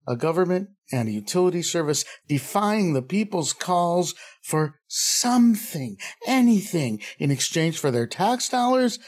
A 0.08 0.16
government 0.16 0.70
and 0.92 1.08
a 1.08 1.12
utility 1.12 1.62
service 1.62 2.06
defying 2.28 2.94
the 2.94 3.02
people's 3.02 3.54
calls 3.54 4.14
for 4.42 4.80
something, 4.88 5.98
anything, 6.28 7.02
in 7.20 7.32
exchange 7.32 7.80
for 7.80 7.90
their 7.90 8.08
tax 8.08 8.50
dollars, 8.50 9.00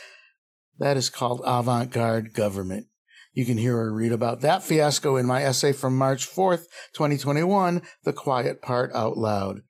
that 0.80 0.98
is 0.98 1.10
called 1.10 1.42
avant 1.46 1.92
garde 1.92 2.34
government. 2.34 2.88
You 3.34 3.46
can 3.46 3.58
hear 3.58 3.78
or 3.78 3.94
read 3.94 4.14
about 4.14 4.42
that 4.42 4.64
fiasco 4.64 5.18
in 5.18 5.26
my 5.26 5.44
essay 5.44 5.74
from 5.74 5.98
March 5.98 6.26
4th, 6.26 6.68
2021, 6.94 7.82
The 8.06 8.14
Quiet 8.14 8.62
Part 8.62 8.92
Out 8.94 9.18
Loud. 9.18 9.62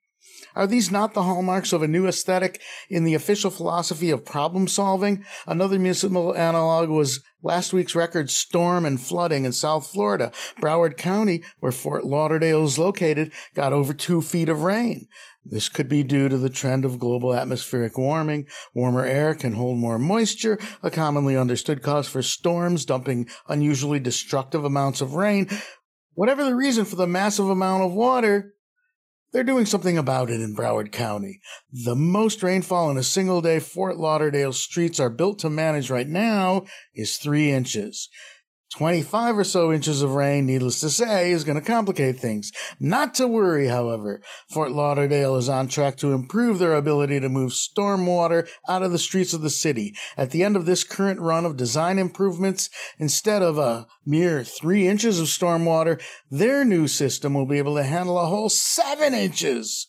Are 0.56 0.66
these 0.66 0.90
not 0.90 1.12
the 1.12 1.24
hallmarks 1.24 1.74
of 1.74 1.82
a 1.82 1.88
new 1.88 2.06
aesthetic 2.06 2.62
in 2.88 3.04
the 3.04 3.12
official 3.12 3.50
philosophy 3.50 4.08
of 4.08 4.24
problem 4.24 4.68
solving? 4.68 5.22
Another 5.46 5.78
municipal 5.78 6.34
analog 6.34 6.88
was 6.88 7.22
last 7.42 7.74
week's 7.74 7.94
record 7.94 8.30
storm 8.30 8.86
and 8.86 8.98
flooding 8.98 9.44
in 9.44 9.52
South 9.52 9.86
Florida. 9.86 10.32
Broward 10.58 10.96
County, 10.96 11.44
where 11.60 11.72
Fort 11.72 12.06
Lauderdale 12.06 12.64
is 12.64 12.78
located, 12.78 13.32
got 13.54 13.74
over 13.74 13.92
two 13.92 14.22
feet 14.22 14.48
of 14.48 14.62
rain. 14.62 15.08
This 15.44 15.68
could 15.68 15.90
be 15.90 16.02
due 16.02 16.30
to 16.30 16.38
the 16.38 16.48
trend 16.48 16.86
of 16.86 16.98
global 16.98 17.34
atmospheric 17.34 17.98
warming. 17.98 18.46
Warmer 18.72 19.04
air 19.04 19.34
can 19.34 19.52
hold 19.52 19.76
more 19.78 19.98
moisture, 19.98 20.58
a 20.82 20.90
commonly 20.90 21.36
understood 21.36 21.82
cause 21.82 22.08
for 22.08 22.22
storms 22.22 22.86
dumping 22.86 23.28
unusually 23.46 24.00
destructive 24.00 24.64
amounts 24.64 25.02
of 25.02 25.14
rain. 25.14 25.48
Whatever 26.14 26.44
the 26.44 26.54
reason 26.54 26.86
for 26.86 26.96
the 26.96 27.06
massive 27.06 27.50
amount 27.50 27.84
of 27.84 27.92
water, 27.92 28.54
they're 29.36 29.44
doing 29.44 29.66
something 29.66 29.98
about 29.98 30.30
it 30.30 30.40
in 30.40 30.56
Broward 30.56 30.90
County. 30.90 31.42
The 31.70 31.94
most 31.94 32.42
rainfall 32.42 32.90
in 32.90 32.96
a 32.96 33.02
single 33.02 33.42
day 33.42 33.58
Fort 33.58 33.98
Lauderdale 33.98 34.54
streets 34.54 34.98
are 34.98 35.10
built 35.10 35.40
to 35.40 35.50
manage 35.50 35.90
right 35.90 36.08
now 36.08 36.64
is 36.94 37.18
three 37.18 37.52
inches. 37.52 38.08
25 38.74 39.38
or 39.38 39.44
so 39.44 39.72
inches 39.72 40.02
of 40.02 40.14
rain, 40.14 40.44
needless 40.44 40.80
to 40.80 40.90
say, 40.90 41.30
is 41.30 41.44
going 41.44 41.58
to 41.58 41.64
complicate 41.64 42.18
things. 42.18 42.50
Not 42.80 43.14
to 43.14 43.28
worry, 43.28 43.68
however. 43.68 44.20
Fort 44.50 44.72
Lauderdale 44.72 45.36
is 45.36 45.48
on 45.48 45.68
track 45.68 45.96
to 45.98 46.12
improve 46.12 46.58
their 46.58 46.74
ability 46.74 47.20
to 47.20 47.28
move 47.28 47.52
storm 47.52 48.06
water 48.06 48.46
out 48.68 48.82
of 48.82 48.90
the 48.90 48.98
streets 48.98 49.32
of 49.32 49.40
the 49.40 49.50
city. 49.50 49.94
At 50.16 50.30
the 50.30 50.42
end 50.42 50.56
of 50.56 50.66
this 50.66 50.82
current 50.82 51.20
run 51.20 51.46
of 51.46 51.56
design 51.56 51.98
improvements, 51.98 52.68
instead 52.98 53.40
of 53.40 53.56
a 53.56 53.86
mere 54.04 54.42
three 54.42 54.88
inches 54.88 55.20
of 55.20 55.28
storm 55.28 55.64
water, 55.64 55.98
their 56.30 56.64
new 56.64 56.88
system 56.88 57.34
will 57.34 57.46
be 57.46 57.58
able 57.58 57.76
to 57.76 57.84
handle 57.84 58.18
a 58.18 58.26
whole 58.26 58.48
seven 58.48 59.14
inches. 59.14 59.88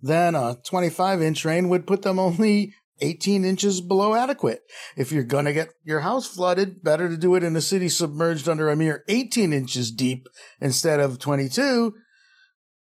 Then 0.00 0.34
a 0.34 0.58
25 0.66 1.22
inch 1.22 1.44
rain 1.46 1.70
would 1.70 1.86
put 1.86 2.02
them 2.02 2.18
only 2.18 2.74
18 3.00 3.44
inches 3.44 3.80
below 3.80 4.14
adequate. 4.14 4.60
If 4.96 5.12
you're 5.12 5.24
going 5.24 5.44
to 5.46 5.52
get 5.52 5.70
your 5.84 6.00
house 6.00 6.26
flooded, 6.26 6.82
better 6.82 7.08
to 7.08 7.16
do 7.16 7.34
it 7.34 7.42
in 7.42 7.56
a 7.56 7.60
city 7.60 7.88
submerged 7.88 8.48
under 8.48 8.68
a 8.68 8.76
mere 8.76 9.04
18 9.08 9.52
inches 9.52 9.90
deep 9.90 10.28
instead 10.60 11.00
of 11.00 11.18
22. 11.18 11.94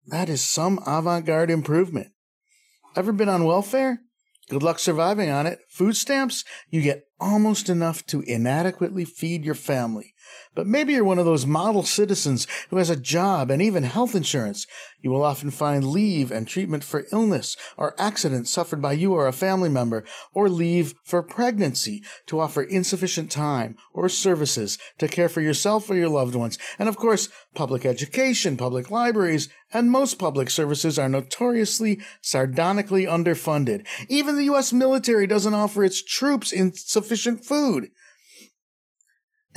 That 0.07 0.29
is 0.29 0.41
some 0.41 0.79
avant 0.85 1.25
garde 1.25 1.49
improvement. 1.49 2.07
Ever 2.95 3.11
been 3.11 3.29
on 3.29 3.45
welfare? 3.45 4.01
Good 4.49 4.63
luck 4.63 4.79
surviving 4.79 5.29
on 5.29 5.45
it. 5.45 5.59
Food 5.69 5.97
stamps? 5.97 6.45
You 6.69 6.81
get 6.81 7.03
almost 7.19 7.67
enough 7.67 8.05
to 8.07 8.21
inadequately 8.21 9.03
feed 9.03 9.43
your 9.43 9.55
family. 9.55 10.13
But 10.57 10.65
maybe 10.65 10.93
you're 10.93 11.03
one 11.03 11.19
of 11.19 11.25
those 11.25 11.45
model 11.45 11.83
citizens 11.83 12.47
who 12.71 12.77
has 12.77 12.89
a 12.89 12.95
job 12.95 13.51
and 13.51 13.61
even 13.61 13.83
health 13.83 14.15
insurance. 14.15 14.65
You 15.03 15.11
will 15.11 15.21
often 15.21 15.51
find 15.51 15.85
leave 15.85 16.31
and 16.31 16.47
treatment 16.47 16.83
for 16.83 17.05
illness 17.11 17.55
or 17.77 17.93
accident 18.01 18.47
suffered 18.47 18.81
by 18.81 18.93
you 18.93 19.13
or 19.13 19.27
a 19.27 19.31
family 19.31 19.69
member, 19.69 20.03
or 20.33 20.49
leave 20.49 20.95
for 21.03 21.21
pregnancy 21.21 22.01
to 22.25 22.39
offer 22.39 22.63
insufficient 22.63 23.29
time 23.29 23.75
or 23.93 24.09
services 24.09 24.79
to 24.97 25.07
care 25.07 25.29
for 25.29 25.41
yourself 25.41 25.91
or 25.91 25.95
your 25.95 26.09
loved 26.09 26.33
ones. 26.33 26.57
And 26.79 26.89
of 26.89 26.97
course, 26.97 27.29
public 27.53 27.85
education, 27.85 28.57
public 28.57 28.89
libraries, 28.89 29.49
and 29.71 29.91
most 29.91 30.17
public 30.17 30.49
services 30.49 30.97
are 30.97 31.07
notoriously 31.07 31.99
sardonically 32.19 33.05
underfunded. 33.05 33.85
Even 34.09 34.35
the 34.35 34.45
U.S. 34.45 34.73
military 34.73 35.27
doesn't 35.27 35.53
offer 35.53 35.83
its 35.83 36.01
troops 36.01 36.51
insufficient 36.51 37.45
food. 37.45 37.91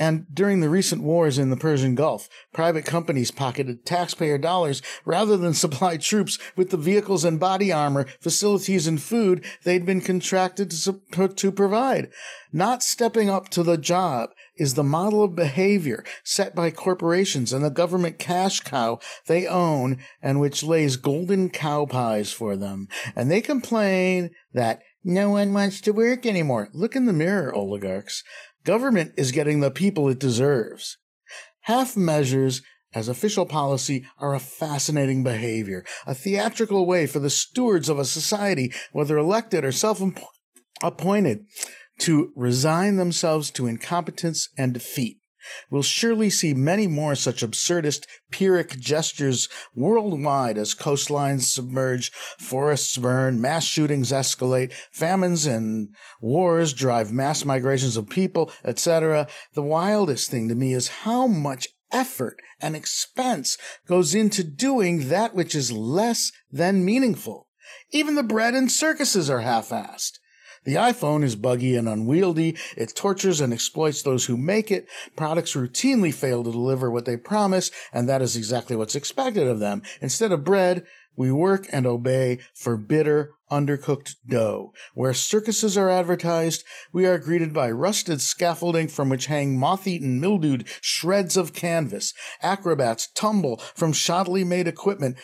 And 0.01 0.25
during 0.33 0.61
the 0.61 0.69
recent 0.69 1.03
wars 1.03 1.37
in 1.37 1.51
the 1.51 1.55
Persian 1.55 1.93
Gulf, 1.93 2.27
private 2.51 2.85
companies 2.85 3.29
pocketed 3.29 3.85
taxpayer 3.85 4.39
dollars 4.39 4.81
rather 5.05 5.37
than 5.37 5.53
supply 5.53 5.97
troops 5.97 6.39
with 6.55 6.71
the 6.71 6.77
vehicles 6.77 7.23
and 7.23 7.39
body 7.39 7.71
armor, 7.71 8.07
facilities, 8.19 8.87
and 8.87 8.99
food 8.99 9.45
they'd 9.63 9.85
been 9.85 10.01
contracted 10.01 10.71
to, 10.71 11.27
to 11.27 11.51
provide. 11.51 12.09
Not 12.51 12.81
stepping 12.81 13.29
up 13.29 13.49
to 13.49 13.61
the 13.61 13.77
job 13.77 14.31
is 14.57 14.73
the 14.73 14.83
model 14.83 15.23
of 15.23 15.35
behavior 15.35 16.03
set 16.23 16.55
by 16.55 16.71
corporations 16.71 17.53
and 17.53 17.63
the 17.63 17.69
government 17.69 18.17
cash 18.17 18.59
cow 18.59 18.99
they 19.27 19.45
own 19.45 19.99
and 20.19 20.39
which 20.39 20.63
lays 20.63 20.97
golden 20.97 21.51
cow 21.51 21.85
pies 21.85 22.33
for 22.33 22.55
them. 22.55 22.87
And 23.15 23.29
they 23.29 23.39
complain 23.39 24.31
that 24.51 24.81
no 25.03 25.31
one 25.31 25.53
wants 25.53 25.81
to 25.81 25.93
work 25.93 26.25
anymore. 26.25 26.69
Look 26.73 26.95
in 26.95 27.05
the 27.05 27.13
mirror, 27.13 27.53
oligarchs. 27.53 28.23
Government 28.63 29.13
is 29.17 29.31
getting 29.31 29.59
the 29.59 29.71
people 29.71 30.09
it 30.09 30.19
deserves. 30.19 30.97
Half 31.61 31.95
measures 31.95 32.61
as 32.93 33.07
official 33.07 33.45
policy 33.45 34.05
are 34.17 34.35
a 34.35 34.39
fascinating 34.39 35.23
behavior, 35.23 35.85
a 36.05 36.13
theatrical 36.13 36.85
way 36.85 37.07
for 37.07 37.19
the 37.19 37.29
stewards 37.29 37.89
of 37.89 37.97
a 37.97 38.05
society, 38.05 38.73
whether 38.91 39.17
elected 39.17 39.63
or 39.63 39.71
self 39.71 40.01
appointed, 40.83 41.45
to 41.99 42.31
resign 42.35 42.97
themselves 42.97 43.51
to 43.51 43.67
incompetence 43.67 44.49
and 44.57 44.73
defeat. 44.73 45.20
We'll 45.69 45.83
surely 45.83 46.29
see 46.29 46.53
many 46.53 46.87
more 46.87 47.15
such 47.15 47.41
absurdist, 47.41 48.05
Pyrrhic 48.31 48.79
gestures 48.79 49.49
worldwide 49.75 50.57
as 50.57 50.75
coastlines 50.75 51.43
submerge, 51.43 52.11
forests 52.39 52.97
burn, 52.97 53.41
mass 53.41 53.63
shootings 53.63 54.11
escalate, 54.11 54.73
famines 54.91 55.45
and 55.45 55.95
wars 56.19 56.73
drive 56.73 57.11
mass 57.11 57.45
migrations 57.45 57.97
of 57.97 58.09
people, 58.09 58.51
etc. 58.63 59.27
The 59.53 59.63
wildest 59.63 60.29
thing 60.29 60.47
to 60.49 60.55
me 60.55 60.73
is 60.73 60.87
how 60.87 61.27
much 61.27 61.67
effort 61.91 62.37
and 62.61 62.75
expense 62.75 63.57
goes 63.87 64.15
into 64.15 64.43
doing 64.43 65.09
that 65.09 65.35
which 65.35 65.55
is 65.55 65.71
less 65.71 66.31
than 66.51 66.85
meaningful. 66.85 67.47
Even 67.91 68.15
the 68.15 68.23
bread 68.23 68.53
and 68.53 68.71
circuses 68.71 69.29
are 69.29 69.41
half-assed. 69.41 70.19
The 70.63 70.75
iPhone 70.75 71.23
is 71.23 71.35
buggy 71.35 71.75
and 71.75 71.89
unwieldy. 71.89 72.55
It 72.77 72.95
tortures 72.95 73.41
and 73.41 73.51
exploits 73.51 74.03
those 74.03 74.25
who 74.25 74.37
make 74.37 74.71
it. 74.71 74.87
Products 75.15 75.53
routinely 75.55 76.13
fail 76.13 76.43
to 76.43 76.51
deliver 76.51 76.91
what 76.91 77.05
they 77.05 77.17
promise, 77.17 77.71
and 77.91 78.07
that 78.07 78.21
is 78.21 78.35
exactly 78.35 78.75
what's 78.75 78.95
expected 78.95 79.47
of 79.47 79.59
them. 79.59 79.81
Instead 80.01 80.31
of 80.31 80.43
bread, 80.43 80.85
we 81.15 81.31
work 81.31 81.67
and 81.71 81.85
obey 81.85 82.39
for 82.53 82.77
bitter, 82.77 83.33
undercooked 83.51 84.15
dough. 84.29 84.71
Where 84.93 85.13
circuses 85.13 85.77
are 85.77 85.89
advertised, 85.89 86.63
we 86.93 87.05
are 87.05 87.17
greeted 87.17 87.53
by 87.53 87.69
rusted 87.69 88.21
scaffolding 88.21 88.87
from 88.87 89.09
which 89.09 89.25
hang 89.25 89.59
moth 89.59 89.87
eaten, 89.87 90.21
mildewed 90.21 90.67
shreds 90.79 91.35
of 91.35 91.53
canvas. 91.53 92.13
Acrobats 92.41 93.07
tumble 93.13 93.57
from 93.75 93.91
shoddily 93.91 94.45
made 94.45 94.67
equipment 94.67 95.17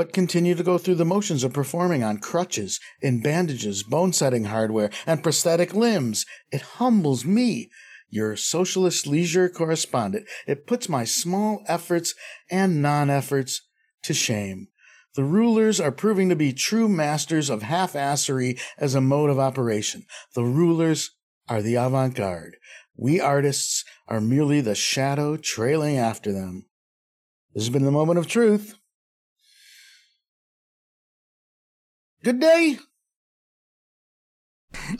but 0.00 0.14
continue 0.14 0.54
to 0.54 0.62
go 0.62 0.78
through 0.78 0.94
the 0.94 1.04
motions 1.04 1.44
of 1.44 1.52
performing 1.52 2.02
on 2.02 2.16
crutches, 2.16 2.80
in 3.02 3.20
bandages, 3.20 3.82
bone 3.82 4.14
setting 4.14 4.44
hardware, 4.44 4.88
and 5.06 5.22
prosthetic 5.22 5.74
limbs. 5.74 6.24
It 6.50 6.62
humbles 6.62 7.26
me, 7.26 7.68
your 8.08 8.34
socialist 8.34 9.06
leisure 9.06 9.50
correspondent. 9.50 10.26
It 10.46 10.66
puts 10.66 10.88
my 10.88 11.04
small 11.04 11.62
efforts 11.68 12.14
and 12.50 12.80
non 12.80 13.10
efforts 13.10 13.60
to 14.04 14.14
shame. 14.14 14.68
The 15.16 15.24
rulers 15.24 15.82
are 15.82 15.92
proving 15.92 16.30
to 16.30 16.34
be 16.34 16.54
true 16.54 16.88
masters 16.88 17.50
of 17.50 17.60
half 17.60 17.92
assery 17.92 18.58
as 18.78 18.94
a 18.94 19.02
mode 19.02 19.28
of 19.28 19.38
operation. 19.38 20.06
The 20.34 20.44
rulers 20.44 21.10
are 21.46 21.60
the 21.60 21.74
avant 21.74 22.14
garde. 22.14 22.56
We 22.96 23.20
artists 23.20 23.84
are 24.08 24.22
merely 24.22 24.62
the 24.62 24.74
shadow 24.74 25.36
trailing 25.36 25.98
after 25.98 26.32
them. 26.32 26.64
This 27.52 27.64
has 27.64 27.70
been 27.70 27.84
the 27.84 27.90
moment 27.90 28.18
of 28.18 28.26
truth. 28.26 28.79
Good 32.22 32.40
day. 32.40 32.78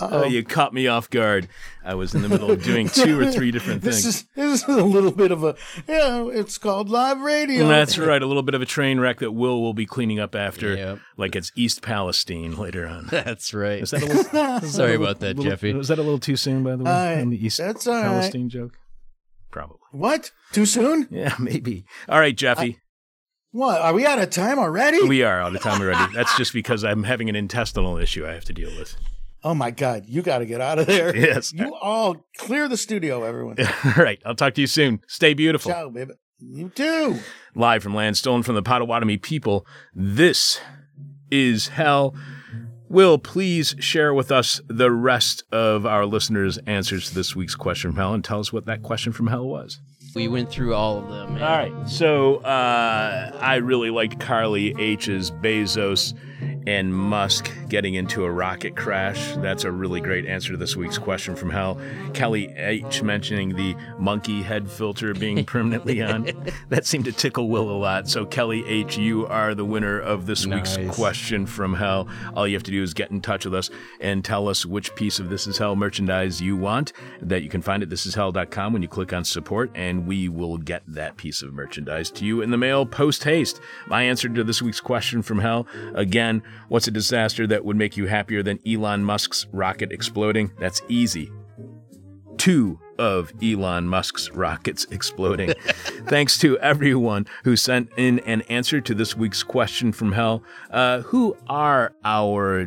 Oh, 0.00 0.24
you 0.24 0.42
caught 0.44 0.74
me 0.74 0.88
off 0.88 1.08
guard. 1.10 1.48
I 1.84 1.94
was 1.94 2.12
in 2.14 2.22
the 2.22 2.28
middle 2.28 2.50
of 2.50 2.62
doing 2.62 2.88
two 2.92 3.18
or 3.20 3.30
three 3.30 3.50
different 3.52 3.82
This 3.82 4.02
things. 4.02 4.16
is 4.16 4.24
this 4.34 4.62
is 4.62 4.68
a 4.68 4.84
little 4.84 5.12
bit 5.12 5.30
of 5.30 5.44
a 5.44 5.54
yeah. 5.88 6.26
It's 6.28 6.58
called 6.58 6.88
live 6.88 7.20
radio. 7.20 7.66
That's 7.68 7.96
right. 7.96 8.20
A 8.20 8.26
little 8.26 8.42
bit 8.42 8.54
of 8.56 8.62
a 8.62 8.66
train 8.66 8.98
wreck 8.98 9.18
that 9.20 9.30
Will 9.32 9.60
will 9.62 9.72
be 9.74 9.86
cleaning 9.86 10.18
up 10.18 10.34
after, 10.34 10.74
Yep. 10.74 10.98
like 11.16 11.36
it's 11.36 11.52
East 11.54 11.82
Palestine 11.82 12.56
later 12.56 12.86
on. 12.86 13.06
That's 13.10 13.54
right. 13.54 13.80
Is 13.82 13.90
that 13.92 14.02
a 14.02 14.06
little, 14.06 14.68
Sorry 14.68 14.90
little- 14.92 15.04
about 15.06 15.20
that, 15.20 15.36
little- 15.36 15.50
Jeffy. 15.52 15.72
Was 15.72 15.88
that 15.88 15.98
a 15.98 16.02
little 16.02 16.18
too 16.20 16.36
soon, 16.36 16.64
by 16.64 16.74
the 16.76 16.84
way? 16.84 16.90
Uh, 17.18 17.20
on 17.22 17.30
the 17.30 17.44
East 17.44 17.58
that's 17.58 17.86
all 17.86 17.94
right. 17.94 18.02
Palestine 18.04 18.48
joke? 18.48 18.72
Probably. 19.52 19.78
What? 19.92 20.32
Too 20.52 20.66
soon? 20.66 21.06
Yeah, 21.10 21.34
maybe. 21.38 21.84
All 22.08 22.18
right, 22.18 22.36
Jeffy. 22.36 22.78
What? 23.52 23.80
Are 23.80 23.92
we 23.92 24.06
out 24.06 24.18
of 24.20 24.30
time 24.30 24.58
already? 24.58 25.02
we 25.08 25.22
are 25.22 25.40
out 25.40 25.54
of 25.54 25.62
time 25.62 25.80
already. 25.80 26.14
That's 26.14 26.36
just 26.36 26.52
because 26.52 26.84
I'm 26.84 27.02
having 27.02 27.28
an 27.28 27.36
intestinal 27.36 27.96
issue 27.98 28.26
I 28.26 28.32
have 28.32 28.44
to 28.44 28.52
deal 28.52 28.70
with. 28.78 28.96
oh 29.42 29.54
my 29.54 29.70
God! 29.70 30.04
You 30.06 30.22
got 30.22 30.38
to 30.38 30.46
get 30.46 30.60
out 30.60 30.78
of 30.78 30.86
there. 30.86 31.14
Yes. 31.20 31.52
You 31.52 31.74
all 31.80 32.24
clear 32.38 32.68
the 32.68 32.76
studio, 32.76 33.24
everyone. 33.24 33.56
All 33.84 33.92
right. 34.04 34.20
I'll 34.24 34.34
talk 34.36 34.54
to 34.54 34.60
you 34.60 34.66
soon. 34.66 35.00
Stay 35.08 35.34
beautiful. 35.34 35.72
Ciao, 35.72 35.88
baby. 35.88 36.12
You 36.38 36.68
too. 36.70 37.18
Live 37.54 37.82
from 37.82 37.94
land 37.94 38.16
stolen 38.16 38.42
from 38.42 38.54
the 38.54 38.62
Potawatomi 38.62 39.16
people, 39.18 39.66
this 39.94 40.60
is 41.30 41.68
hell. 41.68 42.14
Will 42.88 43.18
please 43.18 43.74
share 43.78 44.12
with 44.14 44.32
us 44.32 44.60
the 44.66 44.90
rest 44.90 45.44
of 45.52 45.84
our 45.86 46.06
listeners' 46.06 46.58
answers 46.66 47.08
to 47.08 47.14
this 47.14 47.36
week's 47.36 47.54
question 47.54 47.90
from 47.92 47.98
hell 47.98 48.14
and 48.14 48.24
tell 48.24 48.40
us 48.40 48.52
what 48.52 48.66
that 48.66 48.82
question 48.82 49.12
from 49.12 49.26
hell 49.28 49.46
was. 49.46 49.80
We 50.14 50.28
went 50.28 50.50
through 50.50 50.74
all 50.74 50.98
of 50.98 51.08
them. 51.08 51.34
All 51.34 51.56
right. 51.56 51.88
So 51.88 52.36
uh, 52.38 53.38
I 53.40 53.56
really 53.56 53.90
liked 53.90 54.18
Carly 54.18 54.74
H's 54.78 55.30
Bezos 55.30 56.14
and 56.66 56.94
Musk 56.94 57.50
getting 57.68 57.94
into 57.94 58.24
a 58.24 58.30
rocket 58.30 58.76
crash. 58.76 59.34
That's 59.36 59.64
a 59.64 59.72
really 59.72 60.00
great 60.00 60.26
answer 60.26 60.52
to 60.52 60.56
this 60.56 60.76
week's 60.76 60.98
question 60.98 61.34
from 61.34 61.50
hell. 61.50 61.80
Kelly 62.14 62.52
H 62.56 63.02
mentioning 63.02 63.54
the 63.56 63.74
monkey 63.98 64.42
head 64.42 64.70
filter 64.70 65.14
being 65.14 65.44
permanently 65.46 66.02
on. 66.02 66.30
that 66.68 66.86
seemed 66.86 67.04
to 67.06 67.12
tickle 67.12 67.48
Will 67.48 67.70
a 67.70 67.78
lot. 67.78 68.08
So 68.08 68.26
Kelly 68.26 68.66
H, 68.66 68.96
you 68.96 69.26
are 69.26 69.54
the 69.54 69.64
winner 69.64 69.98
of 69.98 70.26
this 70.26 70.46
week's 70.46 70.76
question 70.90 71.46
from 71.46 71.74
hell. 71.74 72.08
All 72.34 72.46
you 72.46 72.54
have 72.54 72.62
to 72.64 72.70
do 72.70 72.82
is 72.82 72.94
get 72.94 73.10
in 73.10 73.20
touch 73.20 73.44
with 73.44 73.54
us 73.54 73.70
and 74.00 74.24
tell 74.24 74.48
us 74.48 74.66
which 74.66 74.94
piece 74.94 75.18
of 75.18 75.30
This 75.30 75.46
Is 75.46 75.58
Hell 75.58 75.76
merchandise 75.76 76.40
you 76.40 76.56
want. 76.56 76.92
That 77.20 77.42
you 77.42 77.48
can 77.48 77.62
find 77.62 77.82
at 77.82 77.88
thisishell.com 77.88 78.72
when 78.72 78.82
you 78.82 78.88
click 78.88 79.12
on 79.12 79.24
support, 79.24 79.70
and 79.74 80.06
we 80.06 80.28
will 80.28 80.58
get 80.58 80.82
that 80.86 81.16
piece 81.16 81.42
of 81.42 81.52
merchandise 81.52 82.10
to 82.12 82.24
you 82.24 82.42
in 82.42 82.50
the 82.50 82.56
mail 82.56 82.86
post 82.86 83.24
haste. 83.24 83.60
My 83.86 84.02
answer 84.02 84.28
to 84.28 84.44
this 84.44 84.60
week's 84.60 84.80
question 84.80 85.22
from 85.22 85.38
hell 85.38 85.66
again, 85.94 86.42
what's 86.68 86.88
a 86.88 86.90
disaster 86.90 87.46
that 87.46 87.64
would 87.64 87.76
make 87.76 87.96
you 87.96 88.06
happier 88.06 88.42
than 88.42 88.58
Elon 88.66 89.04
Musk's 89.04 89.46
rocket 89.52 89.92
exploding? 89.92 90.52
That's 90.58 90.82
easy 90.88 91.30
two 92.40 92.80
of 92.98 93.30
Elon 93.42 93.86
Musk's 93.86 94.30
rockets 94.30 94.86
exploding. 94.90 95.52
Thanks 96.06 96.38
to 96.38 96.58
everyone 96.60 97.26
who 97.44 97.54
sent 97.54 97.90
in 97.98 98.18
an 98.20 98.40
answer 98.42 98.80
to 98.80 98.94
this 98.94 99.14
week's 99.14 99.42
question 99.42 99.92
from 99.92 100.12
hell. 100.12 100.42
Uh, 100.70 101.02
who 101.02 101.36
are 101.48 101.92
our 102.02 102.66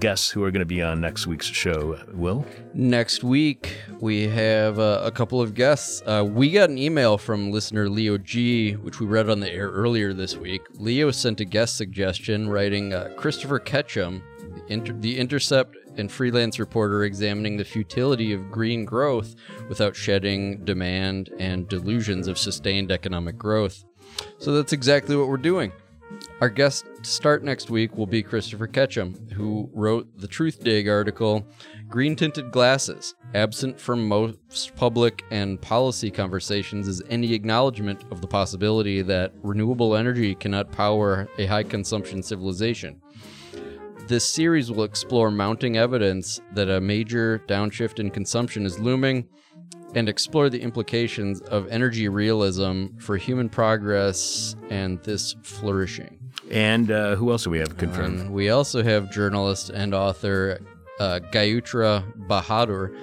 guests 0.00 0.30
who 0.30 0.44
are 0.44 0.50
going 0.50 0.60
to 0.60 0.66
be 0.66 0.82
on 0.82 1.00
next 1.00 1.26
week's 1.26 1.46
show? 1.46 1.98
Will? 2.12 2.46
Next 2.74 3.24
week, 3.24 3.76
we 4.00 4.28
have 4.28 4.78
uh, 4.78 5.00
a 5.02 5.10
couple 5.10 5.40
of 5.40 5.54
guests. 5.54 6.02
Uh, 6.06 6.24
we 6.28 6.50
got 6.50 6.70
an 6.70 6.78
email 6.78 7.18
from 7.18 7.50
listener 7.50 7.88
Leo 7.88 8.18
G, 8.18 8.72
which 8.72 9.00
we 9.00 9.06
read 9.06 9.28
on 9.28 9.40
the 9.40 9.50
air 9.50 9.68
earlier 9.68 10.12
this 10.12 10.36
week. 10.36 10.62
Leo 10.74 11.10
sent 11.10 11.40
a 11.40 11.44
guest 11.44 11.76
suggestion 11.76 12.48
writing 12.48 12.92
uh, 12.92 13.12
Christopher 13.16 13.58
Ketcham, 13.58 14.22
the, 14.38 14.72
Inter- 14.72 14.96
the 14.98 15.18
Intercept 15.18 15.76
and 15.96 16.10
freelance 16.10 16.58
reporter 16.58 17.04
examining 17.04 17.56
the 17.56 17.64
futility 17.64 18.32
of 18.32 18.50
green 18.50 18.84
growth 18.84 19.34
without 19.68 19.96
shedding 19.96 20.64
demand 20.64 21.30
and 21.38 21.68
delusions 21.68 22.28
of 22.28 22.38
sustained 22.38 22.92
economic 22.92 23.36
growth. 23.36 23.84
So 24.38 24.52
that's 24.52 24.72
exactly 24.72 25.16
what 25.16 25.28
we're 25.28 25.36
doing. 25.36 25.72
Our 26.40 26.48
guest 26.48 26.86
to 27.02 27.10
start 27.10 27.44
next 27.44 27.68
week 27.70 27.96
will 27.96 28.06
be 28.06 28.22
Christopher 28.22 28.66
Ketcham, 28.66 29.30
who 29.32 29.68
wrote 29.74 30.08
the 30.18 30.28
Truthdig 30.28 30.88
article, 30.88 31.46
Green 31.88 32.16
Tinted 32.16 32.50
Glasses. 32.50 33.14
Absent 33.34 33.78
from 33.78 34.08
most 34.08 34.74
public 34.76 35.24
and 35.30 35.60
policy 35.60 36.10
conversations 36.10 36.88
is 36.88 37.02
any 37.10 37.34
acknowledgement 37.34 38.04
of 38.10 38.20
the 38.20 38.26
possibility 38.26 39.02
that 39.02 39.32
renewable 39.42 39.96
energy 39.96 40.34
cannot 40.34 40.72
power 40.72 41.28
a 41.38 41.46
high 41.46 41.62
consumption 41.62 42.22
civilization. 42.22 43.00
This 44.06 44.26
series 44.26 44.70
will 44.70 44.84
explore 44.84 45.30
mounting 45.30 45.76
evidence 45.76 46.40
that 46.54 46.70
a 46.70 46.80
major 46.80 47.42
downshift 47.46 47.98
in 47.98 48.10
consumption 48.10 48.64
is 48.64 48.78
looming 48.78 49.28
and 49.98 50.08
explore 50.08 50.48
the 50.48 50.60
implications 50.60 51.40
of 51.42 51.68
energy 51.68 52.08
realism 52.08 52.86
for 52.98 53.16
human 53.16 53.48
progress 53.48 54.54
and 54.70 55.02
this 55.02 55.34
flourishing. 55.42 56.18
And 56.50 56.90
uh, 56.90 57.16
who 57.16 57.32
else 57.32 57.44
do 57.44 57.50
we 57.50 57.58
have 57.58 57.76
confirmed? 57.76 58.20
And 58.20 58.32
we 58.32 58.48
also 58.48 58.82
have 58.82 59.10
journalist 59.10 59.70
and 59.70 59.92
author 59.92 60.60
uh, 61.00 61.18
Gaiutra 61.32 62.04
Bahadur, 62.28 62.96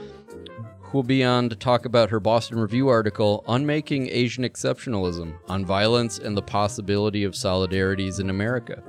who 0.79 0.97
will 0.97 1.03
be 1.03 1.23
on 1.23 1.49
to 1.49 1.55
talk 1.55 1.85
about 1.85 2.09
her 2.09 2.21
Boston 2.21 2.59
Review 2.59 2.87
article, 2.87 3.43
Unmaking 3.47 4.07
Asian 4.09 4.45
Exceptionalism 4.45 5.37
on 5.49 5.65
Violence 5.65 6.17
and 6.17 6.35
the 6.35 6.41
Possibility 6.41 7.25
of 7.25 7.33
Solidarities 7.33 8.21
in 8.21 8.29
America. 8.29 8.81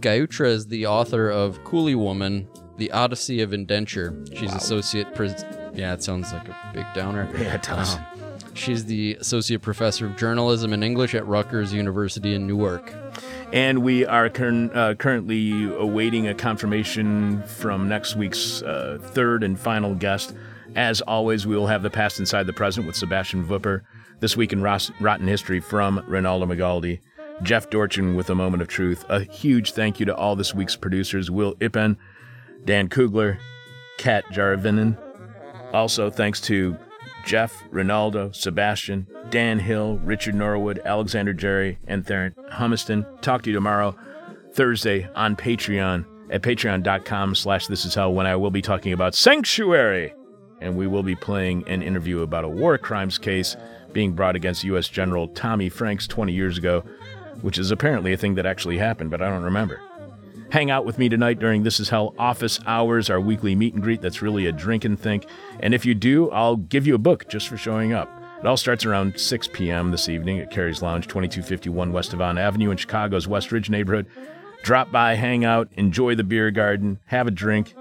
Gaiutra 0.00 0.46
is 0.46 0.66
the 0.66 0.86
author 0.86 1.28
of 1.28 1.62
Coolie 1.64 1.94
Woman, 1.94 2.48
The 2.78 2.90
Odyssey 2.92 3.42
of 3.42 3.52
Indenture. 3.52 4.24
She's 4.34 4.54
associate. 4.54 5.14
Pres- 5.14 5.44
yeah, 5.78 5.94
it 5.94 6.02
sounds 6.02 6.32
like 6.32 6.48
a 6.48 6.56
big 6.74 6.86
downer. 6.94 7.28
Yeah, 7.38 7.54
it 7.54 7.62
does. 7.62 7.94
Um, 7.94 8.04
she's 8.54 8.84
the 8.86 9.16
associate 9.20 9.62
professor 9.62 10.06
of 10.06 10.16
journalism 10.16 10.72
and 10.72 10.82
English 10.82 11.14
at 11.14 11.26
Rutgers 11.26 11.72
University 11.72 12.34
in 12.34 12.46
Newark. 12.46 12.92
And 13.52 13.82
we 13.82 14.04
are 14.04 14.28
curn- 14.28 14.70
uh, 14.74 14.94
currently 14.94 15.64
awaiting 15.72 16.26
a 16.26 16.34
confirmation 16.34 17.42
from 17.44 17.88
next 17.88 18.16
week's 18.16 18.60
uh, 18.62 18.98
third 19.00 19.42
and 19.44 19.58
final 19.58 19.94
guest. 19.94 20.34
As 20.74 21.00
always, 21.02 21.46
we 21.46 21.56
will 21.56 21.68
have 21.68 21.82
the 21.82 21.90
past 21.90 22.18
inside 22.20 22.46
the 22.46 22.52
present 22.52 22.86
with 22.86 22.96
Sebastian 22.96 23.46
Vupper. 23.46 23.82
This 24.20 24.36
week 24.36 24.52
in 24.52 24.60
Ross- 24.62 24.90
Rotten 25.00 25.28
History 25.28 25.60
from 25.60 26.00
Ronaldo 26.08 26.44
Migaldi. 26.52 26.98
Jeff 27.42 27.70
Dorchen 27.70 28.16
with 28.16 28.28
a 28.30 28.34
moment 28.34 28.60
of 28.62 28.68
truth. 28.68 29.04
A 29.08 29.20
huge 29.22 29.70
thank 29.72 30.00
you 30.00 30.06
to 30.06 30.14
all 30.16 30.34
this 30.34 30.52
week's 30.54 30.74
producers 30.74 31.30
Will 31.30 31.54
Ippen, 31.56 31.96
Dan 32.64 32.88
Kugler, 32.88 33.38
Kat 33.96 34.24
Jaravinen. 34.32 34.98
Also, 35.72 36.10
thanks 36.10 36.40
to 36.42 36.76
Jeff, 37.24 37.62
Ronaldo, 37.70 38.34
Sebastian, 38.34 39.06
Dan 39.30 39.58
Hill, 39.58 39.98
Richard 40.02 40.34
Norwood, 40.34 40.80
Alexander 40.84 41.32
Jerry, 41.32 41.78
and 41.86 42.06
Theron 42.06 42.34
Humiston. 42.52 43.06
Talk 43.20 43.42
to 43.42 43.50
you 43.50 43.54
tomorrow, 43.54 43.96
Thursday, 44.52 45.08
on 45.14 45.36
Patreon 45.36 46.06
at 46.30 46.42
patreon.com 46.42 47.34
slash 47.34 47.66
this 47.66 47.84
is 47.84 47.94
hell 47.94 48.12
when 48.12 48.26
I 48.26 48.36
will 48.36 48.50
be 48.50 48.62
talking 48.62 48.92
about 48.92 49.14
Sanctuary. 49.14 50.14
And 50.60 50.76
we 50.76 50.86
will 50.86 51.02
be 51.02 51.14
playing 51.14 51.68
an 51.68 51.82
interview 51.82 52.22
about 52.22 52.44
a 52.44 52.48
war 52.48 52.78
crimes 52.78 53.18
case 53.18 53.56
being 53.92 54.12
brought 54.12 54.36
against 54.36 54.64
U.S. 54.64 54.88
General 54.88 55.28
Tommy 55.28 55.68
Franks 55.68 56.06
20 56.06 56.32
years 56.32 56.58
ago, 56.58 56.82
which 57.42 57.58
is 57.58 57.70
apparently 57.70 58.12
a 58.12 58.16
thing 58.16 58.34
that 58.34 58.46
actually 58.46 58.78
happened, 58.78 59.10
but 59.10 59.22
I 59.22 59.28
don't 59.28 59.44
remember. 59.44 59.80
Hang 60.50 60.70
out 60.70 60.86
with 60.86 60.98
me 60.98 61.10
tonight 61.10 61.38
during 61.38 61.62
This 61.62 61.78
Is 61.78 61.90
Hell 61.90 62.14
office 62.18 62.58
hours, 62.66 63.10
our 63.10 63.20
weekly 63.20 63.54
meet 63.54 63.74
and 63.74 63.82
greet 63.82 64.00
that's 64.00 64.22
really 64.22 64.46
a 64.46 64.52
drink 64.52 64.86
and 64.86 64.98
think. 64.98 65.26
And 65.60 65.74
if 65.74 65.84
you 65.84 65.94
do, 65.94 66.30
I'll 66.30 66.56
give 66.56 66.86
you 66.86 66.94
a 66.94 66.98
book 66.98 67.28
just 67.28 67.48
for 67.48 67.58
showing 67.58 67.92
up. 67.92 68.10
It 68.40 68.46
all 68.46 68.56
starts 68.56 68.86
around 68.86 69.20
6 69.20 69.48
p.m. 69.52 69.90
this 69.90 70.08
evening 70.08 70.38
at 70.38 70.50
Cary's 70.50 70.80
Lounge, 70.80 71.06
2251 71.06 71.92
West 71.92 72.12
Devon 72.12 72.38
Avenue 72.38 72.70
in 72.70 72.78
Chicago's 72.78 73.28
West 73.28 73.52
Ridge 73.52 73.68
neighborhood. 73.68 74.06
Drop 74.62 74.90
by, 74.90 75.16
hang 75.16 75.44
out, 75.44 75.68
enjoy 75.74 76.14
the 76.14 76.24
beer 76.24 76.50
garden, 76.50 76.98
have 77.06 77.26
a 77.26 77.30
drink. 77.30 77.74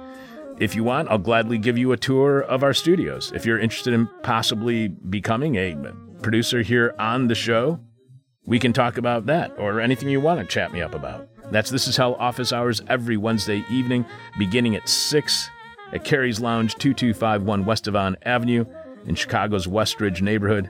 If 0.59 0.75
you 0.75 0.83
want, 0.83 1.09
I'll 1.09 1.19
gladly 1.19 1.59
give 1.59 1.77
you 1.77 1.93
a 1.93 1.97
tour 1.97 2.41
of 2.41 2.63
our 2.63 2.73
studios. 2.73 3.31
If 3.33 3.45
you're 3.45 3.59
interested 3.59 3.93
in 3.93 4.09
possibly 4.23 4.89
becoming 4.89 5.55
a 5.55 5.77
producer 6.21 6.63
here 6.63 6.93
on 6.99 7.27
the 7.27 7.35
show, 7.35 7.79
we 8.45 8.59
can 8.59 8.73
talk 8.73 8.97
about 8.97 9.27
that 9.27 9.57
or 9.57 9.79
anything 9.79 10.09
you 10.09 10.19
want 10.19 10.41
to 10.41 10.45
chat 10.45 10.73
me 10.73 10.81
up 10.81 10.93
about. 10.93 11.29
That's 11.49 11.69
This 11.69 11.87
Is 11.87 11.95
Hell 11.95 12.15
office 12.19 12.51
hours 12.51 12.81
every 12.89 13.15
Wednesday 13.15 13.63
evening, 13.71 14.05
beginning 14.37 14.75
at 14.75 14.89
6 14.89 15.49
at 15.93 16.03
Cary's 16.03 16.41
Lounge, 16.41 16.75
2251 16.75 17.63
West 17.63 17.85
Devon 17.85 18.17
Avenue 18.23 18.65
in 19.05 19.15
Chicago's 19.15 19.65
Westridge 19.65 20.21
neighborhood. 20.21 20.69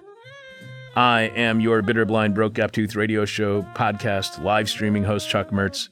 I 0.95 1.31
am 1.35 1.59
your 1.59 1.81
Bitter 1.81 2.05
Blind 2.05 2.35
Broke 2.35 2.53
Gap 2.53 2.71
Tooth 2.71 2.95
radio 2.95 3.25
show, 3.25 3.63
podcast, 3.73 4.43
live 4.43 4.69
streaming 4.69 5.03
host, 5.03 5.29
Chuck 5.29 5.49
Mertz. 5.49 5.89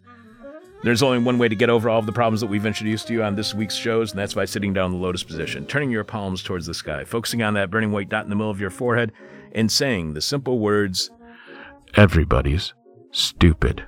There's 0.83 1.01
only 1.01 1.17
one 1.17 1.39
way 1.39 1.47
to 1.47 1.55
get 1.55 1.71
over 1.71 1.89
all 1.89 1.97
of 1.97 2.05
the 2.05 2.11
problems 2.11 2.41
that 2.41 2.47
we've 2.47 2.65
introduced 2.65 3.07
to 3.07 3.13
you 3.13 3.23
on 3.23 3.35
this 3.35 3.55
week's 3.55 3.75
shows, 3.75 4.11
and 4.11 4.19
that's 4.19 4.35
by 4.35 4.45
sitting 4.45 4.71
down 4.71 4.91
in 4.91 4.99
the 4.99 5.03
lotus 5.03 5.23
position, 5.23 5.65
turning 5.65 5.89
your 5.89 6.03
palms 6.03 6.43
towards 6.43 6.67
the 6.67 6.75
sky, 6.75 7.03
focusing 7.03 7.41
on 7.41 7.55
that 7.55 7.71
burning 7.71 7.91
white 7.91 8.09
dot 8.09 8.23
in 8.23 8.29
the 8.29 8.35
middle 8.35 8.51
of 8.51 8.61
your 8.61 8.69
forehead, 8.69 9.11
and 9.51 9.71
saying 9.71 10.13
the 10.13 10.21
simple 10.21 10.59
words, 10.59 11.09
Everybody's 11.95 12.75
stupid. 13.11 13.87